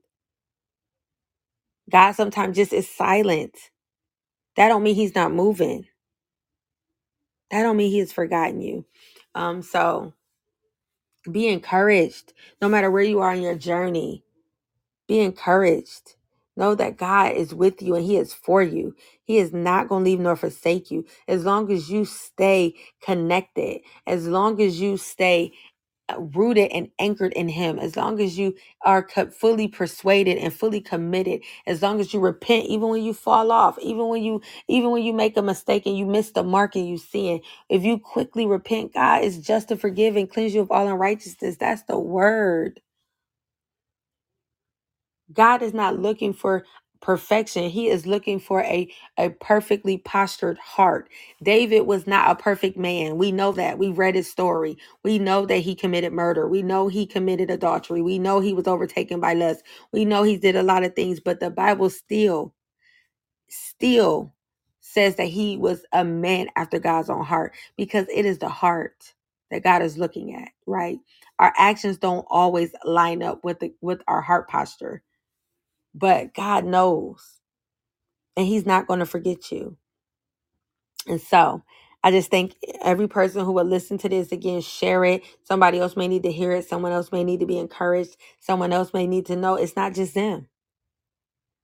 God 1.91 2.13
sometimes 2.13 2.57
just 2.57 2.73
is 2.73 2.91
silent. 2.91 3.57
That 4.57 4.69
don't 4.69 4.85
mean 4.85 4.97
he's 4.97 5.15
not 5.17 5.33
moving. 5.35 5.87
That 7.51 7.63
don't 7.63 7.77
mean 7.77 7.91
he 7.93 8.01
has 8.01 8.13
forgotten 8.13 8.61
you. 8.63 8.87
Um, 9.35 9.63
so 9.63 10.15
be 11.31 11.49
encouraged 11.49 12.33
no 12.63 12.69
matter 12.69 12.91
where 12.91 13.03
you 13.05 13.21
are 13.21 13.35
in 13.35 13.43
your 13.43 13.57
journey. 13.57 14.25
Be 15.09 15.21
encouraged. 15.21 16.17
Know 16.57 16.75
that 16.77 16.99
God 16.99 17.33
is 17.35 17.55
with 17.55 17.83
you 17.83 17.97
and 17.97 18.05
he 18.05 18.17
is 18.19 18.35
for 18.35 18.63
you. 18.63 18.95
He 19.25 19.39
is 19.39 19.53
not 19.53 19.89
going 19.89 20.05
to 20.05 20.11
leave 20.11 20.21
nor 20.21 20.37
forsake 20.37 20.91
you. 20.91 21.07
As 21.29 21.45
long 21.45 21.73
as 21.73 21.91
you 21.91 22.05
stay 22.05 22.75
connected, 23.03 23.81
as 24.07 24.29
long 24.29 24.61
as 24.63 24.81
you 24.81 24.97
stay 24.99 25.53
uh, 26.09 26.21
rooted 26.21 26.71
and 26.73 26.89
anchored 27.01 27.33
in 27.33 27.49
him 27.49 27.79
as 27.81 27.97
long 27.97 28.21
as 28.21 28.39
you 28.39 28.55
are 28.83 29.03
fully 29.33 29.67
persuaded 29.69 30.39
and 30.39 30.53
fully 30.55 30.81
committed 30.81 31.43
as 31.67 31.83
long 31.83 32.01
as 32.01 32.15
you 32.15 32.21
repent 32.21 32.67
even 32.67 32.89
when 32.89 33.03
you 33.03 33.13
fall 33.13 33.51
off 33.51 33.79
even 33.81 34.09
when 34.09 34.23
you 34.23 34.41
even 34.69 34.91
when 34.91 35.03
you 35.03 35.13
make 35.13 35.37
a 35.37 35.43
mistake 35.43 35.85
and 35.87 35.99
you 35.99 36.07
miss 36.07 36.31
the 36.31 36.45
mark 36.45 36.77
and 36.77 36.89
you 36.89 36.97
sin 36.97 37.41
if 37.69 37.83
you 37.83 37.99
quickly 37.99 38.47
repent 38.47 38.95
god 38.95 39.25
is 39.25 39.39
just 39.39 39.69
to 39.69 39.77
forgive 39.77 40.17
and 40.17 40.31
cleanse 40.31 40.55
you 40.55 40.61
of 40.61 40.71
all 40.71 40.87
unrighteousness. 40.89 41.57
That's 41.57 41.83
the 41.85 41.99
word 41.99 42.81
God 45.33 45.63
is 45.63 45.75
not 45.75 45.99
looking 45.99 46.33
for 46.33 46.65
perfection. 47.01 47.71
He 47.71 47.89
is 47.89 48.07
looking 48.07 48.41
for 48.41 48.63
a, 48.63 48.93
a 49.19 49.31
perfectly 49.31 49.99
postured 49.99 50.59
heart. 50.59 51.09
David 51.43 51.83
was 51.83 52.07
not 52.07 52.31
a 52.31 52.43
perfect 52.43 52.77
man. 52.77 53.17
We 53.19 53.33
know 53.33 53.53
that. 53.53 53.79
We 53.79 53.89
read 53.91 54.17
his 54.17 54.31
story. 54.31 54.77
We 55.05 55.19
know 55.19 55.47
that 55.47 55.59
he 55.59 55.75
committed 55.77 56.13
murder. 56.13 56.49
We 56.49 56.63
know 56.63 56.89
he 56.89 57.07
committed 57.07 57.51
adultery. 57.51 58.03
We 58.03 58.19
know 58.19 58.41
he 58.41 58.53
was 58.55 58.67
overtaken 58.67 59.21
by 59.21 59.35
lust. 59.35 59.63
We 59.93 60.05
know 60.05 60.25
he 60.25 60.37
did 60.37 60.57
a 60.57 60.63
lot 60.63 60.85
of 60.85 60.95
things, 60.97 61.21
but 61.21 61.41
the 61.41 61.51
Bible 61.51 61.91
still, 61.91 62.55
still 63.49 64.35
says 64.81 65.17
that 65.17 65.29
he 65.29 65.57
was 65.59 65.85
a 65.93 66.05
man 66.05 66.49
after 66.57 66.79
God's 66.81 67.11
own 67.11 67.25
heart 67.25 67.55
because 67.77 68.07
it 68.15 68.27
is 68.27 68.39
the 68.39 68.49
heart 68.51 69.15
that 69.51 69.65
God 69.65 69.83
is 69.83 69.99
looking 69.99 70.35
at, 70.37 70.51
right? 70.67 70.99
Our 71.39 71.53
actions 71.59 71.99
don't 71.99 72.27
always 72.31 72.75
line 72.85 73.23
up 73.23 73.45
with 73.45 73.61
the 73.61 73.75
with 73.83 74.03
our 74.09 74.23
heart 74.23 74.49
posture 74.49 75.03
but 75.95 76.35
God 76.35 76.65
knows, 76.67 77.41
and 78.37 78.47
He's 78.47 78.67
not 78.67 78.87
going 78.89 79.01
to 79.01 79.07
forget 79.07 79.53
you. 79.53 79.77
And 81.07 81.21
so, 81.21 81.63
I 82.05 82.11
just 82.11 82.31
think 82.31 82.57
every 82.83 83.09
person 83.09 83.45
who 83.45 83.53
will 83.53 83.65
listen 83.65 83.99
to 83.99 84.09
this 84.09 84.33
again, 84.33 84.61
share 84.61 85.05
it. 85.05 85.23
Somebody 85.45 85.79
else 85.81 85.97
may 85.97 86.09
need 86.09 86.25
to 86.25 86.33
hear 86.33 86.53
it. 86.53 86.69
Someone 86.69 86.93
else 86.93 87.13
may 87.13 87.25
need 87.25 87.41
to 87.41 87.47
be 87.47 87.59
encouraged. 87.59 88.17
Someone 88.41 88.73
else 88.73 88.95
may 88.95 89.07
need 89.07 89.27
to 89.27 89.37
know 89.37 89.57
it's 89.57 89.77
not 89.77 89.95
just 89.95 90.15
them. 90.15 90.49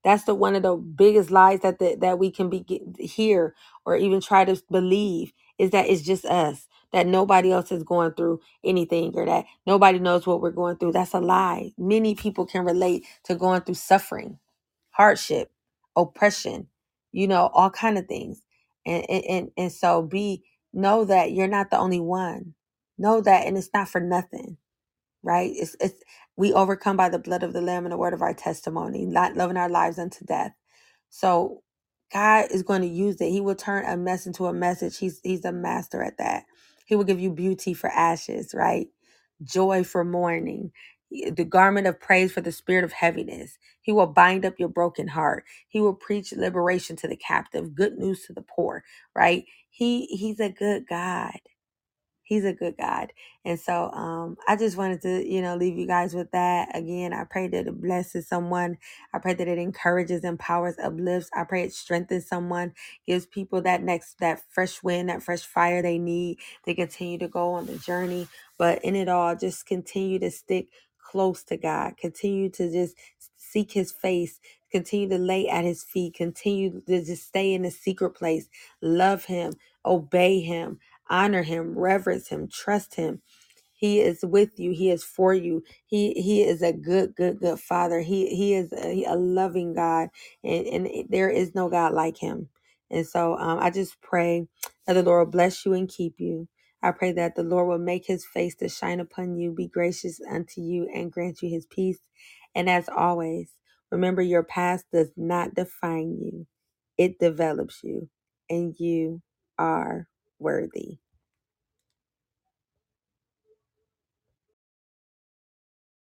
That's 0.04 0.24
the 0.24 0.34
one 0.36 0.56
of 0.56 0.64
the 0.64 0.76
biggest 0.76 1.30
lies 1.32 1.60
that 1.62 1.80
the, 1.80 1.96
that 2.00 2.18
we 2.20 2.32
can 2.32 2.50
be 2.50 2.64
hear 3.00 3.54
or 3.86 3.96
even 3.96 4.22
try 4.22 4.46
to 4.46 4.62
believe 4.72 5.34
is 5.58 5.72
that 5.72 5.88
it's 5.88 6.02
just 6.02 6.26
us. 6.26 6.68
That 6.92 7.06
nobody 7.06 7.52
else 7.52 7.72
is 7.72 7.84
going 7.84 8.12
through 8.14 8.40
anything 8.64 9.12
or 9.16 9.26
that 9.26 9.46
nobody 9.66 9.98
knows 9.98 10.26
what 10.26 10.40
we're 10.42 10.52
going 10.52 10.76
through. 10.78 10.92
That's 10.92 11.14
a 11.14 11.20
lie. 11.20 11.72
Many 11.78 12.14
people 12.14 12.46
can 12.46 12.64
relate 12.64 13.06
to 13.24 13.34
going 13.36 13.62
through 13.62 13.76
suffering 13.76 14.38
hardship, 14.92 15.52
oppression, 15.96 16.68
you 17.12 17.28
know, 17.28 17.50
all 17.54 17.70
kind 17.70 17.98
of 17.98 18.06
things. 18.08 18.42
And 18.86 19.04
and 19.10 19.24
and, 19.24 19.50
and 19.58 19.72
so 19.72 20.02
be 20.02 20.44
know 20.72 21.04
that 21.06 21.32
you're 21.32 21.48
not 21.48 21.70
the 21.70 21.78
only 21.78 22.00
one. 22.00 22.54
Know 22.98 23.20
that 23.22 23.46
and 23.46 23.58
it's 23.58 23.70
not 23.74 23.88
for 23.88 24.00
nothing 24.00 24.56
right? 25.24 25.52
It's 25.56 25.76
it's 25.80 26.02
we 26.36 26.54
overcome 26.54 26.98
by 26.98 27.10
the 27.10 27.20
blood 27.20 27.44
of 27.44 27.54
the 27.54 27.62
Lamb 27.62 27.86
and 27.86 27.92
the 27.92 27.98
word 27.98 28.14
of 28.14 28.22
our 28.22 28.34
testimony, 28.34 29.06
not 29.06 29.36
loving 29.36 29.58
our 29.58 29.70
lives 29.70 30.00
unto 30.00 30.24
death. 30.26 30.54
So 31.10 31.64
God 32.14 32.48
is 32.52 32.64
going 32.64 32.82
to 32.82 32.88
use 32.88 33.20
it. 33.22 33.30
He 33.30 33.42
will 33.42 33.56
turn 33.56 33.86
a 33.86 33.98
mess 33.98 34.26
into 34.26 34.46
a 34.46 34.54
message. 34.54 34.98
He's 34.98 35.20
he's 35.24 35.46
a 35.46 35.52
master 35.52 36.02
at 36.02 36.18
that. 36.18 36.44
He 36.90 36.96
will 36.96 37.04
give 37.04 37.20
you 37.20 37.30
beauty 37.32 37.74
for 37.74 37.90
ashes, 37.90 38.54
right? 38.54 38.88
Joy 39.44 39.84
for 39.84 40.04
mourning. 40.04 40.72
The 41.12 41.46
garment 41.46 41.88
of 41.88 42.00
praise 42.00 42.32
for 42.32 42.42
the 42.42 42.52
spirit 42.52 42.84
of 42.84 42.92
heaviness. 42.92 43.58
He 43.82 43.92
will 43.92 44.08
bind 44.08 44.46
up 44.46 44.60
your 44.60 44.70
broken 44.70 45.08
heart. 45.10 45.44
He 45.68 45.80
will 45.80 45.94
preach 45.94 46.34
liberation 46.34 46.96
to 46.98 47.08
the 47.08 47.16
captive, 47.16 47.76
good 47.76 47.98
news 47.98 48.26
to 48.28 48.34
the 48.34 48.42
poor, 48.42 48.84
right? 49.16 49.46
He 49.70 50.06
he's 50.08 50.40
a 50.40 50.50
good 50.50 50.86
God 50.88 51.38
he's 52.30 52.46
a 52.46 52.54
good 52.54 52.76
God. 52.78 53.12
And 53.44 53.60
so 53.60 53.92
um 53.92 54.38
I 54.48 54.56
just 54.56 54.78
wanted 54.78 55.02
to, 55.02 55.26
you 55.28 55.42
know, 55.42 55.56
leave 55.56 55.78
you 55.78 55.88
guys 55.88 56.14
with 56.14 56.32
that. 56.32 56.76
Again, 56.76 57.14
I 57.14 57.24
pray 57.30 57.48
that 57.48 57.68
it 57.68 57.82
blesses 57.82 58.28
someone. 58.28 58.78
I 59.14 59.20
pray 59.20 59.34
that 59.34 59.48
it 59.48 59.58
encourages, 59.58 60.24
empowers, 60.24 60.76
uplifts. 60.82 61.30
I 61.36 61.44
pray 61.44 61.64
it 61.64 61.74
strengthens 61.74 62.28
someone, 62.28 62.74
gives 63.08 63.26
people 63.26 63.62
that 63.64 63.84
next 63.84 64.20
that 64.20 64.42
fresh 64.50 64.82
wind, 64.84 65.10
that 65.10 65.24
fresh 65.24 65.42
fire 65.44 65.82
they 65.82 65.98
need 65.98 66.38
to 66.66 66.74
continue 66.74 67.18
to 67.20 67.28
go 67.28 67.54
on 67.54 67.66
the 67.66 67.78
journey. 67.78 68.28
But 68.58 68.84
in 68.84 68.96
it 68.96 69.10
all, 69.10 69.36
just 69.36 69.66
continue 69.66 70.20
to 70.20 70.32
stick 70.32 70.68
close 71.04 71.44
to 71.44 71.58
God. 71.58 71.98
Continue 71.98 72.50
to 72.52 72.72
just 72.72 72.96
seek 73.38 73.72
his 73.72 73.92
face. 73.92 74.40
Continue 74.72 75.10
to 75.10 75.18
lay 75.18 75.48
at 75.48 75.64
his 75.64 75.84
feet. 75.84 76.14
Continue 76.16 76.82
to 76.88 77.04
just 77.04 77.28
stay 77.28 77.54
in 77.54 77.62
the 77.64 77.72
secret 77.72 78.12
place. 78.12 78.48
Love 78.82 79.26
him. 79.26 79.54
Obey 79.86 80.40
him 80.42 80.78
honor 81.10 81.44
him, 81.44 81.78
reverence 81.78 82.28
him, 82.30 82.48
trust 82.48 82.96
him. 82.96 83.22
He 83.74 84.00
is 84.00 84.20
with 84.24 84.60
you. 84.60 84.72
He 84.72 84.90
is 84.90 85.04
for 85.04 85.34
you. 85.34 85.64
He 85.86 86.14
he 86.14 86.42
is 86.44 86.62
a 86.62 86.72
good, 86.74 87.16
good, 87.16 87.40
good 87.40 87.60
father. 87.60 88.00
He 88.00 88.34
he 88.36 88.54
is 88.54 88.72
a, 88.72 89.04
a 89.06 89.16
loving 89.16 89.74
God, 89.74 90.10
and, 90.44 90.66
and 90.66 90.88
there 91.10 91.30
is 91.30 91.54
no 91.54 91.70
God 91.70 91.94
like 91.94 92.18
him. 92.18 92.48
And 92.90 93.06
so 93.06 93.36
um, 93.38 93.60
I 93.60 93.70
just 93.70 94.00
pray 94.02 94.48
that 94.86 94.94
the 94.94 95.04
Lord 95.04 95.26
will 95.26 95.32
bless 95.32 95.66
you 95.66 95.74
and 95.74 95.88
keep 95.88 96.16
you. 96.18 96.48
I 96.82 96.92
pray 96.92 97.12
that 97.14 97.36
the 97.36 97.44
Lord 97.44 97.68
will 97.68 97.78
make 97.78 98.06
his 98.06 98.26
face 98.26 98.56
to 98.56 98.68
shine 98.70 99.00
upon 99.00 99.36
you, 99.38 99.52
be 99.52 99.68
gracious 99.68 100.20
unto 100.30 100.62
you, 100.62 100.88
and 100.94 101.12
grant 101.12 101.42
you 101.42 101.50
his 101.50 101.66
peace. 101.66 102.00
And 102.54 102.70
as 102.70 102.88
always, 102.88 103.52
remember 103.92 104.22
your 104.22 104.44
past 104.44 104.86
does 104.92 105.10
not 105.16 105.54
define 105.54 106.18
you, 106.20 106.46
it 106.98 107.18
develops 107.20 107.80
you, 107.84 108.10
and 108.50 108.74
you 108.78 109.22
are 109.58 110.08
worthy. 110.40 110.98